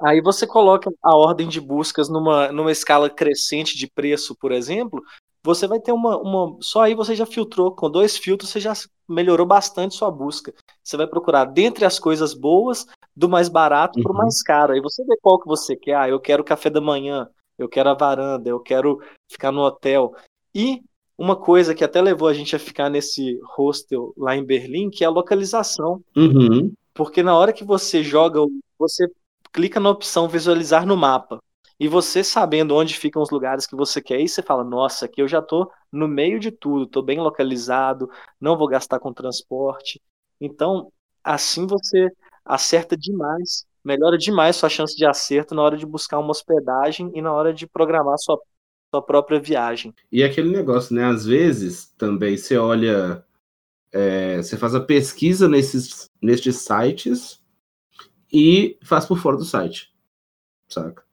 [0.00, 5.02] Aí você coloca a ordem de buscas numa, numa escala crescente de preço, por exemplo,
[5.42, 6.56] você vai ter uma, uma.
[6.60, 7.72] Só aí você já filtrou.
[7.72, 8.72] Com dois filtros, você já
[9.08, 10.52] melhorou bastante sua busca.
[10.82, 12.86] Você vai procurar dentre as coisas boas,
[13.16, 14.22] do mais barato para o Uhum.
[14.22, 14.72] mais caro.
[14.72, 15.94] Aí você vê qual que você quer.
[15.94, 17.28] Ah, eu quero café da manhã,
[17.58, 20.14] eu quero a varanda, eu quero ficar no hotel.
[20.54, 20.82] E
[21.18, 25.04] uma coisa que até levou a gente a ficar nesse hostel lá em Berlim, que
[25.04, 26.02] é a localização.
[26.16, 26.72] Uhum.
[26.94, 28.40] Porque na hora que você joga,
[28.78, 29.06] você
[29.52, 31.38] clica na opção visualizar no mapa.
[31.80, 35.22] E você sabendo onde ficam os lugares que você quer ir, você fala: Nossa, aqui
[35.22, 39.98] eu já tô no meio de tudo, tô bem localizado, não vou gastar com transporte.
[40.38, 40.92] Então,
[41.24, 42.10] assim você
[42.44, 47.22] acerta demais, melhora demais sua chance de acerto na hora de buscar uma hospedagem e
[47.22, 48.38] na hora de programar sua,
[48.94, 49.94] sua própria viagem.
[50.12, 51.06] E aquele negócio, né?
[51.06, 53.24] Às vezes também você olha,
[53.90, 57.42] é, você faz a pesquisa nesses, nesses sites
[58.30, 59.90] e faz por fora do site,
[60.68, 61.08] saca?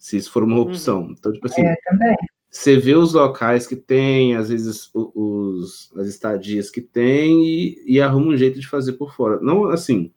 [0.00, 1.08] Se isso for uma opção.
[1.10, 2.16] Então, tipo assim, É, também.
[2.50, 8.00] você vê os locais que tem, às vezes os, as estadias que tem e, e
[8.00, 9.38] arruma um jeito de fazer por fora.
[9.40, 10.10] Não assim,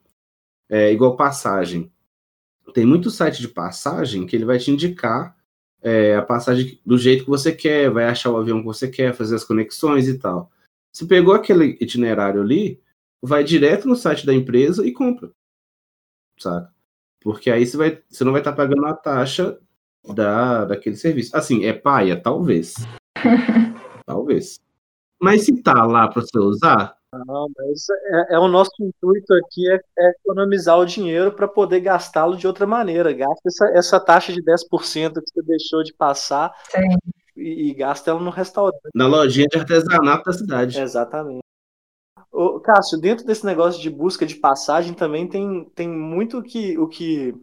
[0.69, 1.91] é igual passagem.
[2.73, 5.35] Tem muito site de passagem que ele vai te indicar
[5.81, 9.13] é, a passagem do jeito que você quer, vai achar o avião que você quer,
[9.13, 10.49] fazer as conexões e tal.
[10.93, 12.81] Se pegou aquele itinerário ali,
[13.21, 15.29] vai direto no site da empresa e compra.
[16.39, 16.73] Saca?
[17.21, 19.59] Porque aí você, vai, você não vai estar pagando a taxa
[20.11, 21.35] da, daquele serviço.
[21.35, 22.19] Assim, é paia?
[22.19, 22.75] Talvez.
[24.05, 24.59] Talvez.
[25.21, 27.85] Mas se tá lá para você usar, Não, mas
[28.29, 32.45] é, é o nosso intuito aqui é, é economizar o dinheiro para poder gastá-lo de
[32.45, 33.13] outra maneira.
[33.13, 36.51] Gasta essa, essa taxa de 10% que você deixou de passar
[37.37, 38.81] e, e gasta ela no restaurante.
[38.93, 40.79] Na lojinha de artesanato da cidade.
[40.79, 41.43] Exatamente.
[42.29, 46.87] Ô, Cássio, dentro desse negócio de busca de passagem também tem, tem muito que, o
[46.87, 47.33] que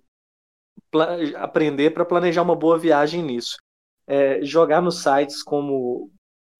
[1.37, 3.57] aprender para planejar uma boa viagem nisso.
[4.07, 6.11] É, jogar nos sites como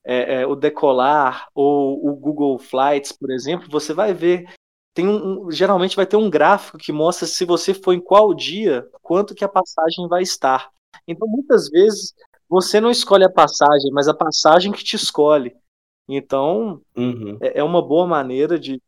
[0.05, 4.47] é, é, o Decolar ou o Google Flights, por exemplo, você vai ver.
[4.95, 8.35] Tem um, um- geralmente vai ter um gráfico que mostra se você for em qual
[8.35, 10.71] dia, quanto que a passagem vai estar.
[11.07, 12.15] Então, muitas vezes,
[12.49, 15.55] você não escolhe a passagem, mas a passagem que te escolhe.
[16.09, 17.39] Então, Uhum.
[17.41, 18.83] é é uma boa maneira de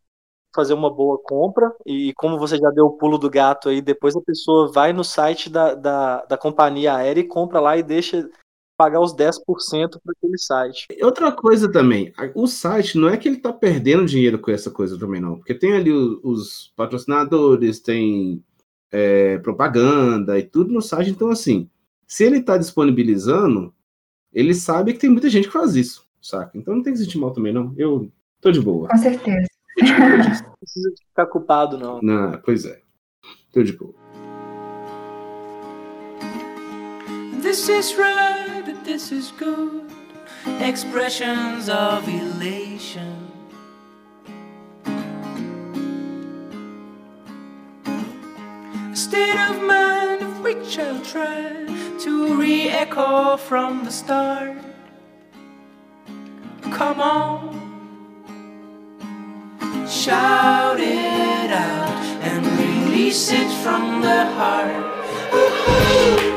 [0.55, 1.72] fazer uma boa compra.
[1.86, 5.05] E como você já deu o pulo do gato aí, depois a pessoa vai no
[5.05, 8.28] site da, da, da companhia aérea e compra lá e deixa
[8.76, 10.86] pagar os 10% para aquele site.
[11.03, 14.98] Outra coisa também, o site não é que ele tá perdendo dinheiro com essa coisa
[14.98, 15.36] também, não.
[15.36, 18.42] Porque tem ali o- os patrocinadores, tem
[18.90, 21.11] é, propaganda e tudo no site.
[21.11, 21.68] Então, assim,
[22.07, 23.72] se ele tá disponibilizando,
[24.32, 26.59] ele sabe que tem muita gente que faz isso, saca?
[26.59, 27.72] Então não tem que se sentir mal também, não.
[27.76, 28.88] Eu tô de boa.
[28.88, 29.46] Com certeza.
[29.78, 32.00] Não precisa ficar culpado, não.
[32.02, 32.80] Não, pois é.
[33.52, 33.94] Tô de boa.
[37.42, 39.84] This is right, this is good.
[40.60, 43.30] Expressions of elation.
[48.92, 51.66] A state of mind of which I'll try
[52.00, 54.56] to re echo from the start.
[56.70, 57.51] Come on,
[59.89, 64.85] shout it out and release it from the heart.
[65.33, 66.33] Woo-hoo.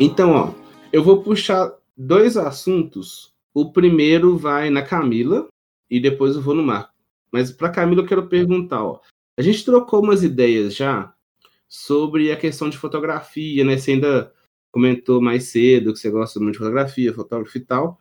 [0.00, 0.57] Então, ó,
[0.92, 3.32] eu vou puxar dois assuntos.
[3.54, 5.48] O primeiro vai na Camila
[5.90, 6.92] e depois eu vou no Marco.
[7.30, 9.00] Mas para Camila eu quero perguntar, ó.
[9.38, 11.12] A gente trocou umas ideias já
[11.68, 13.76] sobre a questão de fotografia, né?
[13.76, 14.32] Você ainda
[14.72, 18.00] comentou mais cedo que você gosta muito de fotografia, fotógrafo e tal.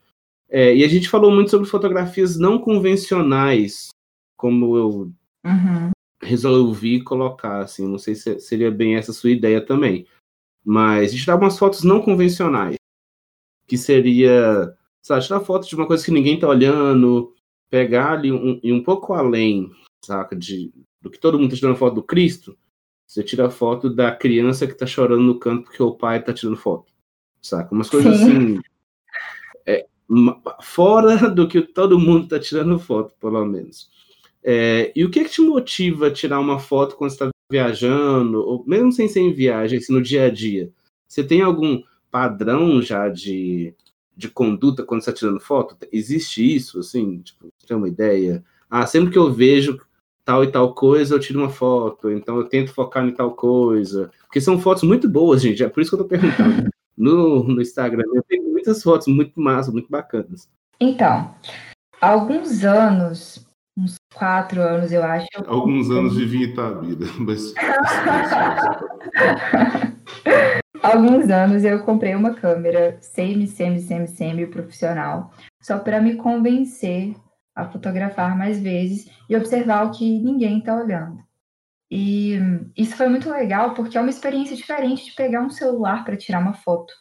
[0.49, 3.89] É, e a gente falou muito sobre fotografias não convencionais,
[4.37, 5.11] como eu
[5.45, 5.91] Uhum.
[6.21, 10.05] resolvi colocar, assim, não sei se seria bem essa sua ideia também.
[10.65, 12.76] Mas a gente dá umas fotos não convencionais,
[13.67, 17.33] que seria, sabe, tirar foto de uma coisa que ninguém tá olhando,
[17.69, 19.69] pegar ali um, e um pouco além,
[20.03, 22.57] saca, de, do que todo mundo tá tirando foto do Cristo,
[23.05, 26.57] você tira foto da criança que tá chorando no canto porque o pai tá tirando
[26.57, 26.91] foto,
[27.41, 27.73] saca?
[27.73, 28.23] Umas coisas Sim.
[28.23, 28.61] assim,
[29.65, 29.85] é,
[30.61, 33.89] fora do que todo mundo tá tirando foto, pelo menos.
[34.43, 38.39] É, e o que, que te motiva a tirar uma foto quando você está viajando,
[38.39, 40.71] ou mesmo sem ser em viagem, assim, no dia a dia?
[41.07, 43.73] Você tem algum padrão já de,
[44.15, 45.77] de conduta quando você está tirando foto?
[45.91, 47.19] Existe isso, assim?
[47.19, 48.43] Tipo, você tem uma ideia?
[48.69, 49.79] Ah, sempre que eu vejo
[50.27, 54.11] tal e tal coisa, eu tiro uma foto, então eu tento focar em tal coisa.
[54.23, 56.69] Porque são fotos muito boas, gente, é por isso que eu tô perguntando.
[56.99, 60.49] No, no Instagram eu tenho muitas fotos muito massas, muito bacanas.
[60.79, 61.31] Então,
[62.01, 63.45] há alguns anos,
[63.77, 65.27] uns quatro anos, eu acho.
[65.35, 67.53] eu Alguns anos vivi em Itabira, mas
[70.25, 76.15] Há alguns anos eu comprei uma câmera semi, semi, semi, semi profissional, só para me
[76.15, 77.15] convencer
[77.55, 81.25] a fotografar mais vezes e observar o que ninguém está olhando.
[81.89, 82.37] E
[82.75, 86.39] isso foi muito legal porque é uma experiência diferente de pegar um celular para tirar
[86.39, 86.93] uma foto.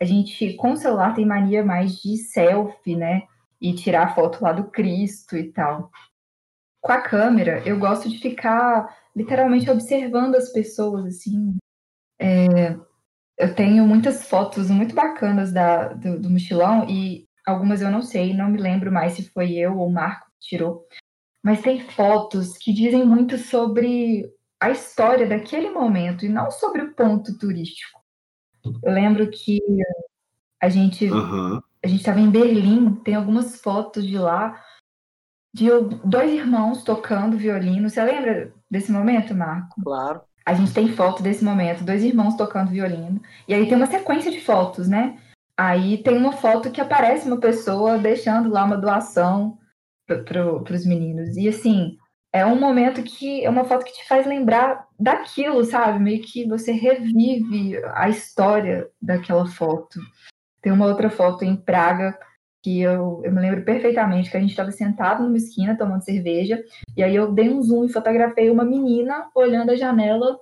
[0.00, 3.22] A gente, com o celular, tem mania mais de selfie, né?
[3.60, 5.90] E tirar a foto lá do Cristo e tal.
[6.80, 11.56] Com a câmera, eu gosto de ficar literalmente observando as pessoas, assim.
[12.20, 12.76] É,
[13.38, 18.32] eu tenho muitas fotos muito bacanas da, do, do mochilão e algumas eu não sei,
[18.34, 20.86] não me lembro mais se foi eu ou o Marco que tirou.
[21.42, 26.94] Mas tem fotos que dizem muito sobre a história daquele momento e não sobre o
[26.94, 28.00] ponto turístico.
[28.82, 29.60] Eu lembro que
[30.60, 31.62] a gente Aham.
[31.84, 34.58] a gente estava em Berlim, tem algumas fotos de lá
[35.52, 35.68] de
[36.04, 37.88] dois irmãos tocando violino.
[37.90, 39.80] Você lembra desse momento, Marco?
[39.82, 40.22] Claro.
[40.46, 43.20] A gente tem foto desse momento, dois irmãos tocando violino.
[43.48, 45.18] E aí tem uma sequência de fotos, né?
[45.56, 49.58] Aí tem uma foto que aparece uma pessoa deixando lá uma doação
[50.06, 51.36] para os meninos.
[51.36, 51.96] E assim,
[52.32, 55.98] é um momento que é uma foto que te faz lembrar daquilo, sabe?
[56.00, 60.00] Meio que você revive a história daquela foto.
[60.60, 62.18] Tem uma outra foto em Praga
[62.64, 66.64] que eu, eu me lembro perfeitamente que a gente estava sentado numa esquina tomando cerveja,
[66.96, 70.38] e aí eu dei um zoom e fotografei uma menina olhando a janela,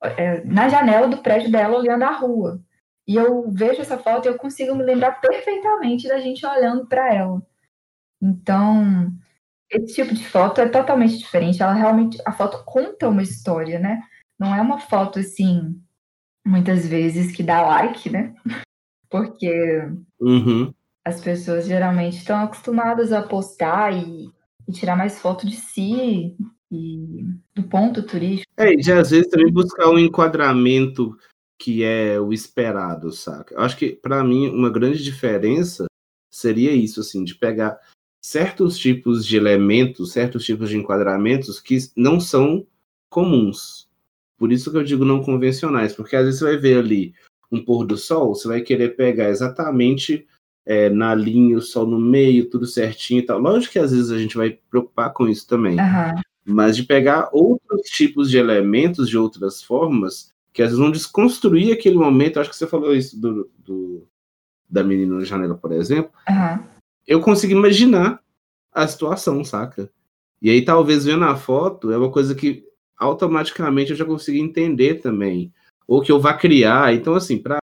[0.00, 2.62] é, na janela do prédio dela, olhando a rua.
[3.08, 7.12] E eu vejo essa foto e eu consigo me lembrar perfeitamente da gente olhando para
[7.12, 7.42] ela.
[8.22, 9.12] Então,
[9.68, 11.60] esse tipo de foto é totalmente diferente.
[11.60, 14.00] Ela realmente, a foto conta uma história, né?
[14.38, 15.76] Não é uma foto assim,
[16.46, 18.32] muitas vezes que dá like, né?
[19.10, 19.52] Porque
[20.20, 20.72] Uhum.
[21.04, 24.30] As pessoas geralmente estão acostumadas a postar e,
[24.66, 26.34] e tirar mais foto de si
[26.72, 27.24] e
[27.54, 28.50] do ponto turístico.
[28.56, 31.16] É, e às vezes também buscar um enquadramento
[31.58, 33.54] que é o esperado, saca?
[33.54, 35.86] Eu acho que, para mim, uma grande diferença
[36.30, 37.78] seria isso, assim, de pegar
[38.20, 42.66] certos tipos de elementos, certos tipos de enquadramentos que não são
[43.08, 43.88] comuns.
[44.36, 47.14] Por isso que eu digo não convencionais, porque às vezes você vai ver ali
[47.52, 50.26] um pôr do sol, você vai querer pegar exatamente
[50.66, 53.38] é, na linha, o sol no meio, tudo certinho e tal.
[53.38, 55.78] Lógico que às vezes a gente vai preocupar com isso também.
[55.78, 56.14] Aham.
[56.46, 61.72] Mas de pegar outros tipos de elementos de outras formas, que às vezes vão desconstruir
[61.72, 62.38] aquele momento.
[62.38, 64.06] Acho que você falou isso do, do-
[64.68, 66.10] da menina na janela, por exemplo.
[66.28, 66.64] Aham.
[67.06, 68.20] Eu consigo imaginar
[68.72, 69.90] a situação, saca?
[70.40, 72.64] E aí, talvez vendo a foto, é uma coisa que
[72.96, 75.52] automaticamente eu já consigo entender também.
[75.86, 76.94] Ou que eu vá criar.
[76.94, 77.58] Então, assim, pra,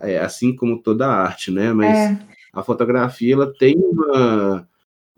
[0.00, 1.72] é, assim como toda arte, né?
[1.72, 2.18] Mas É.
[2.52, 4.68] a fotografia ela tem uma,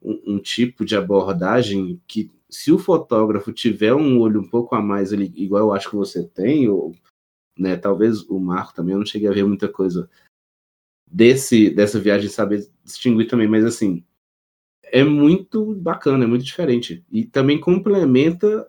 [0.02, 4.82] um, um tipo de abordagem que, se o fotógrafo tiver um olho um pouco a
[4.82, 6.94] mais ali, igual eu acho que você tem, ou
[7.58, 10.08] né, talvez o Marco também, eu não cheguei a ver muita coisa
[11.10, 14.04] desse dessa viagem, saber distinguir também, mas assim,
[14.84, 17.04] é muito bacana, é muito diferente.
[17.10, 18.68] E também complementa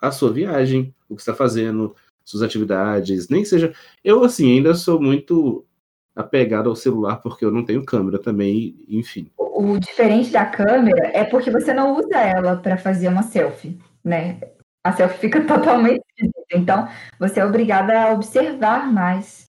[0.00, 1.94] a sua viagem, o que você está fazendo,
[2.26, 3.72] suas atividades, nem que seja.
[4.04, 5.64] Eu, assim, ainda sou muito
[6.14, 9.30] apegado ao celular porque eu não tenho câmera também, enfim.
[9.38, 14.40] O diferente da câmera é porque você não usa ela para fazer uma selfie, né?
[14.82, 16.02] A selfie fica totalmente.
[16.52, 19.46] Então, você é obrigada a observar mais.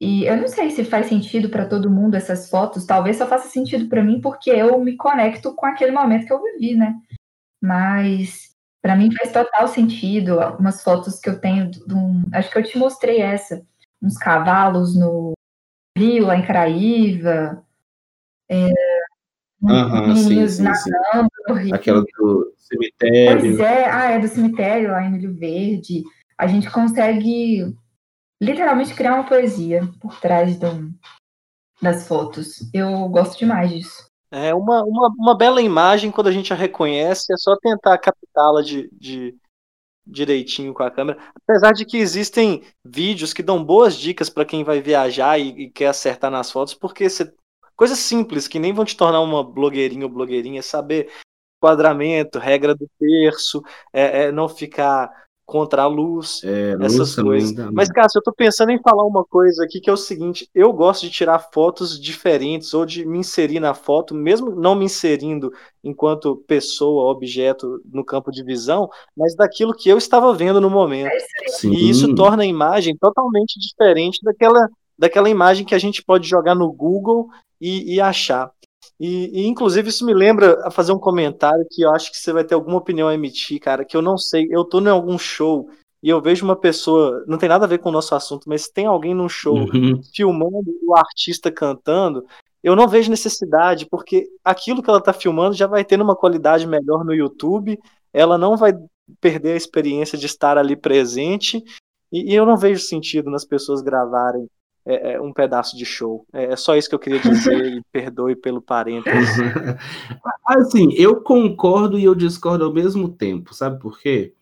[0.00, 3.48] E eu não sei se faz sentido para todo mundo essas fotos, talvez só faça
[3.48, 6.96] sentido para mim porque eu me conecto com aquele momento que eu vivi, né?
[7.62, 8.51] Mas
[8.82, 10.38] para mim faz total sentido.
[10.58, 13.64] Umas fotos que eu tenho de um, acho que eu te mostrei essa,
[14.02, 15.32] uns cavalos no
[15.96, 17.64] Rio, lá em Caraíva.
[18.50, 18.68] É,
[19.64, 20.90] Aham, sim, meninos sim, sim.
[20.90, 21.74] nadando no rio.
[21.74, 23.40] Aquela do cemitério.
[23.40, 26.02] Pois é, ah, é do cemitério lá em Milho Verde.
[26.36, 27.72] A gente consegue
[28.42, 30.92] literalmente criar uma poesia por trás do-
[31.80, 32.68] das fotos.
[32.74, 34.10] Eu gosto demais disso.
[34.34, 38.62] É uma, uma, uma bela imagem, quando a gente a reconhece, é só tentar captá-la
[38.62, 39.36] de, de
[40.06, 41.18] direitinho com a câmera.
[41.36, 45.70] Apesar de que existem vídeos que dão boas dicas para quem vai viajar e, e
[45.70, 47.06] quer acertar nas fotos, porque
[47.76, 51.10] coisas simples que nem vão te tornar uma blogueirinha ou blogueirinha, é saber
[51.58, 53.62] enquadramento, regra do terço,
[53.92, 55.10] é, é não ficar
[55.52, 57.52] contra a luz, É, luz essas também coisas.
[57.52, 57.94] dá, Mas, né?
[57.94, 61.02] Cássio, eu tô pensando em falar uma coisa aqui que é o seguinte: eu gosto
[61.02, 65.52] de tirar fotos diferentes ou de me inserir na foto, mesmo não me inserindo
[65.84, 71.12] enquanto pessoa, objeto no campo de visão, mas daquilo que eu estava vendo no momento.
[71.48, 71.72] Sim.
[71.72, 76.54] E isso torna a imagem totalmente diferente daquela, daquela imagem que a gente pode jogar
[76.54, 77.28] no Google
[77.60, 78.50] e, e achar.
[79.04, 82.32] E, e, inclusive, isso me lembra a fazer um comentário que eu acho que você
[82.32, 84.46] vai ter alguma opinião a emitir, cara, que eu não sei.
[84.48, 85.68] Eu tô em algum show
[86.00, 88.68] e eu vejo uma pessoa, não tem nada a ver com o nosso assunto, mas
[88.68, 90.00] tem alguém num show Uhum.
[90.14, 92.24] filmando o artista cantando,
[92.62, 96.64] eu não vejo necessidade, porque aquilo que ela tá filmando já vai ter uma qualidade
[96.64, 97.80] melhor no YouTube,
[98.12, 98.72] ela não vai
[99.20, 101.60] perder a experiência de estar ali presente,
[102.12, 104.46] e, e eu não vejo sentido nas pessoas gravarem
[104.84, 106.26] é, é, um pedaço de show.
[106.32, 109.36] É, é só isso que eu queria dizer, e perdoe pelo parênteses.
[110.46, 114.32] Assim, eu concordo e eu discordo ao mesmo tempo, sabe por quê?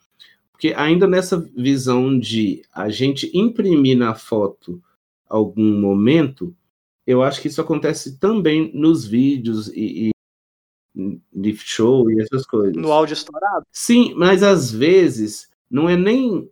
[0.52, 4.82] Porque ainda nessa visão de a gente imprimir na foto
[5.28, 6.54] algum momento,
[7.06, 10.10] eu acho que isso acontece também nos vídeos e, e
[11.32, 12.76] de show e essas coisas.
[12.76, 13.64] No áudio estourado?
[13.72, 16.50] Sim, mas às vezes não é nem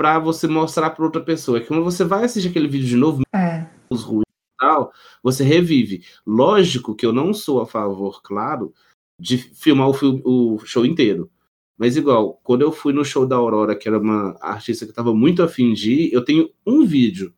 [0.00, 2.96] para você mostrar para outra pessoa, é que quando você vai assistir aquele vídeo de
[2.96, 3.66] novo, É.
[3.90, 4.90] os ruins e tal,
[5.22, 6.02] você revive.
[6.26, 8.72] Lógico que eu não sou a favor, claro,
[9.20, 11.30] de filmar o, fil- o show inteiro.
[11.76, 15.14] Mas igual, quando eu fui no show da Aurora, que era uma artista que estava
[15.14, 17.34] muito afim de ir, eu tenho um vídeo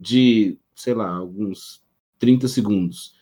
[0.00, 1.82] de, sei lá, alguns
[2.18, 3.14] 30 segundos.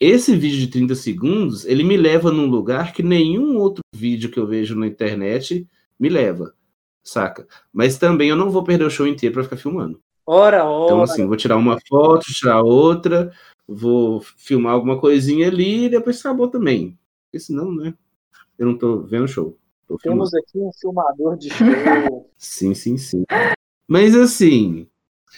[0.00, 4.38] Esse vídeo de 30 segundos, ele me leva num lugar que nenhum outro vídeo que
[4.38, 5.68] eu vejo na internet
[5.98, 6.54] me leva,
[7.02, 7.46] saca?
[7.72, 10.00] Mas também eu não vou perder o show inteiro para ficar filmando.
[10.26, 10.84] Ora, ora.
[10.84, 13.32] Então, assim, vou tirar uma foto, tirar outra,
[13.66, 16.98] vou filmar alguma coisinha ali e depois acabou também.
[17.24, 17.94] Porque senão, né?
[18.58, 19.56] Eu não tô vendo show.
[19.88, 19.96] Tô.
[19.98, 22.30] Temos aqui um filmador de show.
[22.38, 23.24] Sim, sim, sim.
[23.88, 24.86] Mas assim,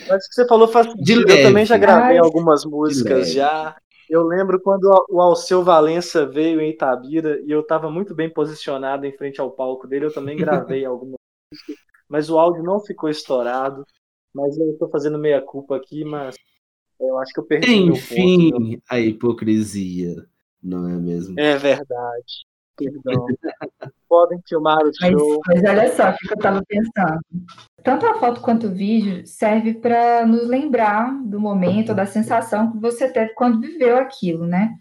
[0.06, 1.20] Mas o que você falou faz sentido.
[1.26, 1.40] leve.
[1.40, 3.74] Eu também já gravei Ai, algumas músicas já.
[4.10, 9.06] Eu lembro quando o Alceu Valença veio em Itabira e eu estava muito bem posicionado
[9.06, 10.04] em frente ao palco dele.
[10.04, 11.16] Eu também gravei algumas
[12.08, 13.84] mas o áudio não ficou estourado.
[14.34, 16.34] Mas eu estou fazendo meia culpa aqui, mas
[16.98, 18.48] eu acho que eu perdi meu ponto.
[18.48, 18.58] meu.
[18.58, 20.26] enfim, a hipocrisia,
[20.62, 21.38] não é mesmo?
[21.38, 22.46] É verdade.
[22.76, 23.26] Perdão.
[24.08, 25.40] Podem filmar o Mas, show.
[25.46, 27.20] mas olha só o que eu estava pensando.
[27.82, 32.78] Tanto a foto quanto o vídeo serve para nos lembrar do momento, da sensação que
[32.78, 34.78] você teve quando viveu aquilo, né?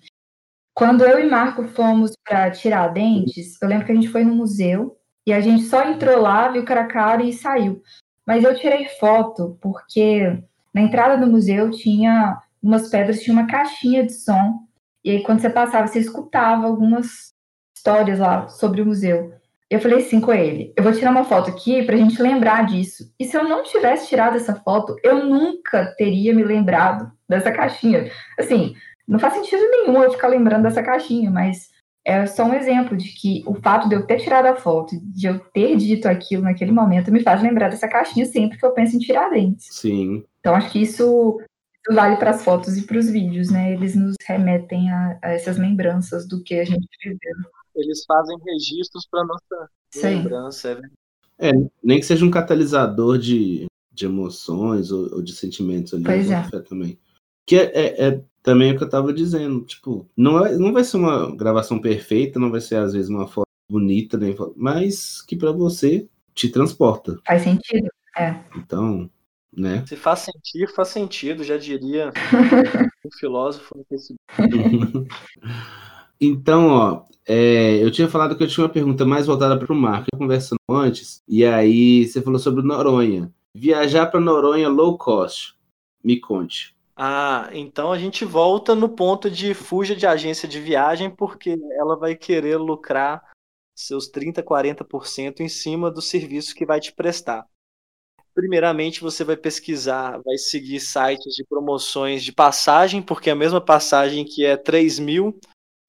[0.74, 4.98] Quando eu e Marco fomos para Tiradentes, eu lembro que a gente foi no museu
[5.26, 7.82] e a gente só entrou lá, viu cara a cara e saiu.
[8.26, 10.42] Mas eu tirei foto porque
[10.74, 14.60] na entrada do museu tinha umas pedras, tinha uma caixinha de som.
[15.04, 17.34] E aí, quando você passava, você escutava algumas
[17.76, 19.34] histórias lá sobre o museu.
[19.70, 23.12] Eu falei assim com ele: eu vou tirar uma foto aqui pra gente lembrar disso.
[23.20, 28.12] E se eu não tivesse tirado essa foto, eu nunca teria me lembrado dessa caixinha.
[28.38, 28.76] Assim,
[29.08, 31.71] não faz sentido nenhum eu ficar lembrando dessa caixinha, mas
[32.04, 35.28] é só um exemplo de que o fato de eu ter tirado a foto, de
[35.28, 38.96] eu ter dito aquilo naquele momento, me faz lembrar dessa caixinha sempre que eu penso
[38.96, 39.68] em Tiradentes.
[39.72, 40.24] Sim.
[40.40, 41.40] Então, acho que isso,
[41.92, 43.74] vale para as fotos e para os vídeos, né?
[43.74, 47.36] Eles nos remetem a, a essas lembranças do que a gente viveu.
[47.76, 50.08] Eles fazem registros para nossa Sim.
[50.08, 50.70] lembrança.
[50.70, 50.94] é verdade.
[51.40, 51.52] É,
[51.84, 56.04] nem que seja um catalisador de, de emoções ou, ou de sentimentos ali.
[56.04, 56.62] Pois eu é.
[56.62, 57.00] Também.
[57.48, 59.62] Que é, é- é também o que eu tava dizendo.
[59.62, 63.28] Tipo, não, é, não vai ser uma gravação perfeita, não vai ser às vezes uma
[63.28, 67.18] foto bonita, nem mas que pra você te transporta.
[67.26, 67.88] Faz sentido?
[68.18, 68.36] É.
[68.58, 69.10] Então,
[69.56, 69.86] né?
[69.88, 72.12] Se faz sentir, faz sentido, já diria
[73.06, 74.20] um filósofo no Facebook.
[76.24, 79.76] Então, ó, é, eu tinha falado que eu tinha uma pergunta mais voltada para o
[79.76, 83.34] Marco, eu conversando antes, e aí você falou sobre Noronha.
[83.56, 85.56] Viajar para Noronha low cost.
[86.04, 86.76] Me conte.
[86.96, 91.96] Ah, então a gente volta no ponto de fuja de agência de viagem, porque ela
[91.96, 93.32] vai querer lucrar
[93.76, 97.46] seus 30, 40% em cima do serviço que vai te prestar.
[98.34, 104.24] Primeiramente, você vai pesquisar, vai seguir sites de promoções de passagem, porque a mesma passagem
[104.24, 105.38] que é 3 mil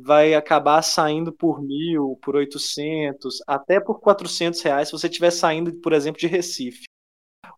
[0.01, 5.73] vai acabar saindo por mil, por 800, até por 400 reais se você estiver saindo,
[5.75, 6.85] por exemplo, de Recife.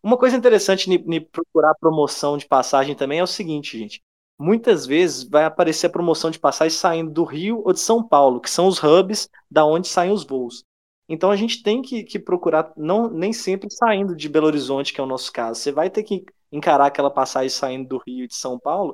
[0.05, 4.03] Uma coisa interessante em procurar promoção de passagem também é o seguinte, gente.
[4.37, 8.39] Muitas vezes vai aparecer a promoção de passagem saindo do Rio ou de São Paulo,
[8.39, 10.63] que são os hubs da onde saem os voos.
[11.09, 15.01] Então a gente tem que, que procurar, não nem sempre saindo de Belo Horizonte, que
[15.01, 15.59] é o nosso caso.
[15.59, 18.93] Você vai ter que encarar aquela passagem saindo do Rio e de São Paulo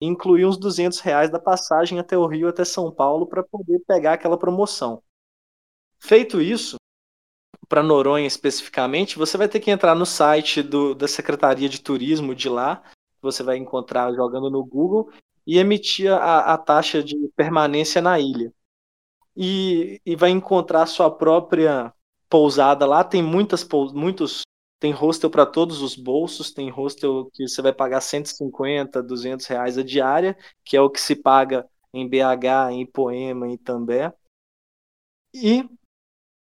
[0.00, 3.80] e incluir uns 200 reais da passagem até o Rio, até São Paulo, para poder
[3.84, 5.02] pegar aquela promoção.
[5.98, 6.76] Feito isso,
[7.72, 12.34] para Noronha especificamente, você vai ter que entrar no site do, da Secretaria de Turismo
[12.34, 12.82] de lá,
[13.22, 15.10] você vai encontrar jogando no Google,
[15.46, 18.52] e emitir a, a taxa de permanência na ilha.
[19.34, 21.94] E, e vai encontrar sua própria
[22.28, 23.02] pousada lá.
[23.02, 24.42] Tem muitas muitos.
[24.78, 29.78] Tem hostel para todos os bolsos, tem hostel que você vai pagar 150, 200 reais
[29.78, 34.12] a diária, que é o que se paga em BH, em Poema, em Itambé.
[35.32, 35.66] E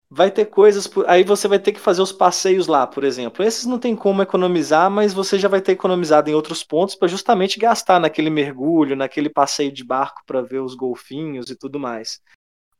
[0.09, 0.87] vai ter coisas.
[0.87, 3.43] por- Aí você vai ter que fazer os passeios lá, por exemplo.
[3.43, 7.07] Esses não tem como economizar, mas você já vai ter economizado em outros pontos para
[7.07, 12.19] justamente gastar naquele mergulho, naquele passeio de barco para ver os golfinhos e tudo mais.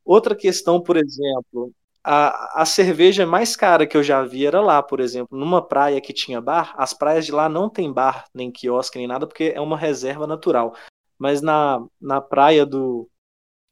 [0.05, 1.71] Outra questão, por exemplo,
[2.03, 6.01] a, a cerveja mais cara que eu já vi era lá, por exemplo, numa praia
[6.01, 6.73] que tinha bar.
[6.77, 10.25] As praias de lá não tem bar, nem quiosque, nem nada, porque é uma reserva
[10.27, 10.75] natural.
[11.19, 13.09] Mas na, na praia do,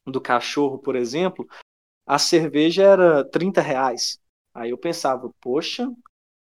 [0.06, 1.46] do cachorro, por exemplo,
[2.06, 4.18] a cerveja era 30 reais.
[4.54, 5.88] Aí eu pensava, poxa,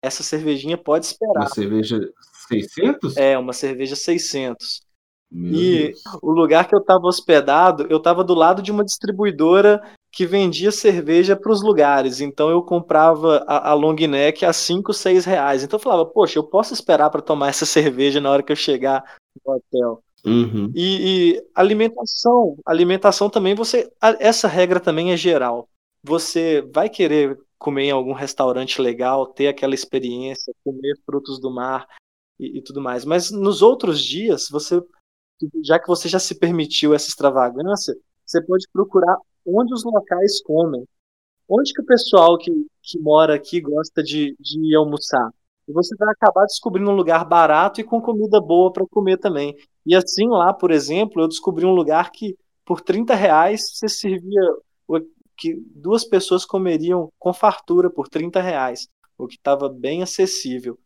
[0.02, 1.34] essa cervejinha pode esperar.
[1.42, 2.00] Uma cerveja
[2.48, 3.16] 600?
[3.16, 4.82] É, uma cerveja 600.
[5.30, 6.02] Meu E Deus.
[6.22, 9.80] o lugar que eu estava hospedado, eu estava do lado de uma distribuidora
[10.12, 12.20] que vendia cerveja para os lugares.
[12.20, 15.62] Então eu comprava a, a long neck a 5, 6 reais.
[15.62, 18.56] Então eu falava, poxa, eu posso esperar para tomar essa cerveja na hora que eu
[18.56, 19.02] chegar
[19.44, 20.02] no hotel.
[20.24, 20.70] Uhum.
[20.74, 23.90] E, e alimentação, alimentação também você,
[24.20, 25.68] essa regra também é geral.
[26.04, 31.86] Você vai querer comer em algum restaurante legal, ter aquela experiência, comer frutos do mar
[32.38, 33.04] e, e tudo mais.
[33.04, 34.82] Mas nos outros dias, você,
[35.64, 37.94] já que você já se permitiu essa extravagância,
[38.24, 39.16] você pode procurar
[39.46, 40.84] onde os locais comem.
[41.48, 42.50] Onde que o pessoal que,
[42.82, 45.30] que mora aqui gosta de, de almoçar?
[45.68, 49.56] E você vai acabar descobrindo um lugar barato e com comida boa para comer também.
[49.84, 54.40] E assim lá, por exemplo, eu descobri um lugar que por 30 reais você servia
[55.36, 58.88] que duas pessoas comeriam com fartura por 30 reais,
[59.18, 60.78] o que estava bem acessível.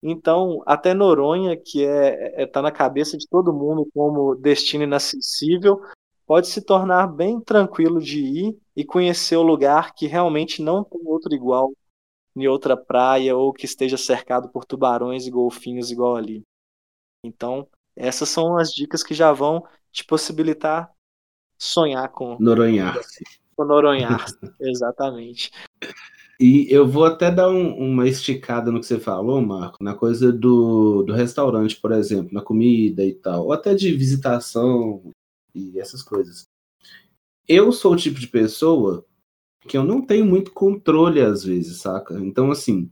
[0.00, 5.80] Então, até Noronha, que é, é tá na cabeça de todo mundo como destino inacessível,
[6.26, 11.00] pode se tornar bem tranquilo de ir e conhecer o lugar que realmente não tem
[11.04, 11.72] outro igual
[12.36, 16.42] em outra praia ou que esteja cercado por tubarões e golfinhos igual ali.
[17.24, 20.90] Então, essas são as dicas que já vão te possibilitar
[21.58, 23.24] sonhar com Noronhar-se.
[23.56, 25.50] Com Noronhar-se, exatamente.
[26.38, 30.32] E eu vou até dar um, uma esticada no que você falou, Marco, na coisa
[30.32, 35.12] do, do restaurante, por exemplo, na comida e tal, ou até de visitação
[35.54, 36.48] e essas coisas.
[37.46, 39.04] Eu sou o tipo de pessoa
[39.68, 42.14] que eu não tenho muito controle às vezes, saca?
[42.18, 42.90] Então, assim,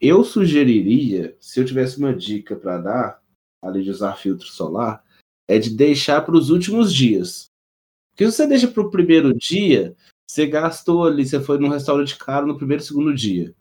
[0.00, 3.19] eu sugeriria, se eu tivesse uma dica para dar,
[3.62, 5.04] além de usar filtro solar,
[5.48, 7.50] é de deixar para os últimos dias.
[8.10, 9.94] Porque se você deixa para o primeiro dia,
[10.28, 13.54] você gastou ali, você foi num restaurante caro no primeiro e segundo dia.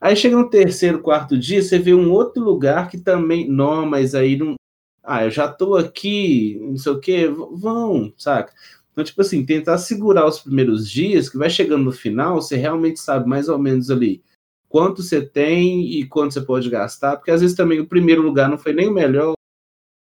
[0.00, 3.48] Aí chega no terceiro, quarto dia, você vê um outro lugar que também.
[3.48, 4.54] Não, mas aí não.
[5.02, 7.28] Ah, eu já tô aqui, não sei o quê.
[7.28, 8.52] Vão, saca?
[8.92, 12.98] Então, tipo assim, tentar segurar os primeiros dias, que vai chegando no final, você realmente
[12.98, 14.22] sabe mais ou menos ali
[14.76, 18.46] quanto você tem e quanto você pode gastar, porque às vezes também o primeiro lugar
[18.46, 19.32] não foi nem o melhor.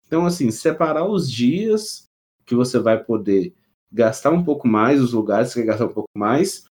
[0.06, 2.06] Então, assim, separar os dias
[2.46, 3.56] que você vai poder
[3.92, 6.66] gastar um pouco mais, os lugares que você quer gastar um pouco mais,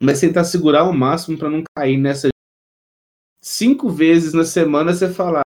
[0.00, 2.28] mas tentar segurar ao máximo para não cair nessa
[3.42, 5.42] cinco vezes na semana você falar,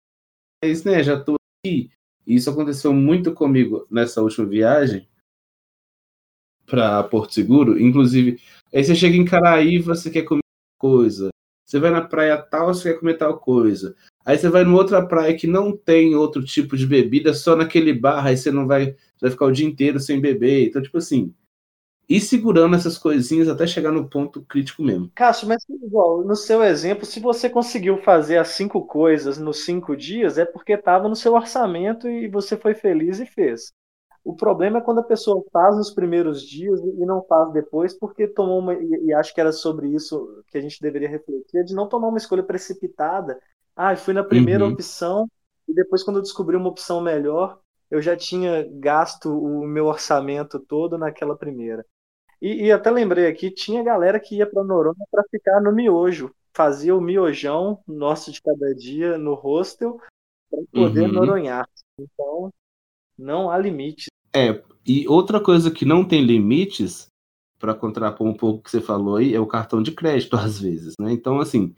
[0.62, 1.90] mas né, já tô aqui.
[2.26, 5.08] Isso aconteceu muito comigo nessa última viagem
[6.66, 8.38] para Porto Seguro, inclusive,
[8.70, 10.42] aí você chega em Caraíva, você quer comer
[10.78, 11.30] coisa.
[11.64, 13.94] Você vai na praia tal, você quer comer tal coisa.
[14.24, 17.92] Aí você vai numa outra praia que não tem outro tipo de bebida, só naquele
[17.92, 20.66] bar, aí você não vai, vai ficar o dia inteiro sem beber.
[20.68, 21.34] Então, tipo assim,
[22.08, 25.10] ir segurando essas coisinhas até chegar no ponto crítico mesmo.
[25.14, 29.96] Cássio, mas igual, no seu exemplo, se você conseguiu fazer as cinco coisas nos cinco
[29.96, 33.72] dias, é porque estava no seu orçamento e você foi feliz e fez.
[34.24, 38.26] O problema é quando a pessoa faz nos primeiros dias e não faz depois, porque
[38.26, 38.74] tomou uma.
[38.74, 42.18] E, acho que era sobre isso que a gente deveria refletir, de não tomar uma
[42.18, 43.38] escolha precipitada
[43.76, 44.72] ah, fui na primeira uhum.
[44.72, 45.28] opção
[45.68, 47.58] e depois, quando eu descobri uma opção melhor,
[47.90, 51.84] eu já tinha gasto o meu orçamento todo naquela primeira.
[52.40, 56.34] E, e até lembrei aqui, tinha galera que ia para Noronha para ficar no miojo,
[56.52, 59.98] fazia o miojão nosso de cada dia no hostel
[60.50, 61.12] para poder uhum.
[61.12, 61.68] noronhar.
[61.98, 62.52] Então,
[63.18, 64.06] não há limites.
[64.34, 67.06] É, e outra coisa que não tem limites,
[67.58, 70.60] para contrapor um pouco o que você falou aí, é o cartão de crédito, às
[70.60, 71.12] vezes, né?
[71.12, 71.74] Então, assim,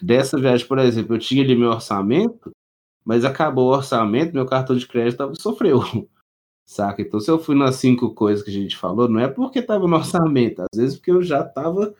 [0.00, 2.50] dessa viagem, por exemplo, eu tinha ali meu orçamento,
[3.04, 5.80] mas acabou o orçamento, meu cartão de crédito sofreu.
[6.66, 7.00] Saca?
[7.00, 9.88] Então, se eu fui nas cinco coisas que a gente falou, não é porque estava
[9.88, 11.94] no orçamento, às vezes porque eu já estava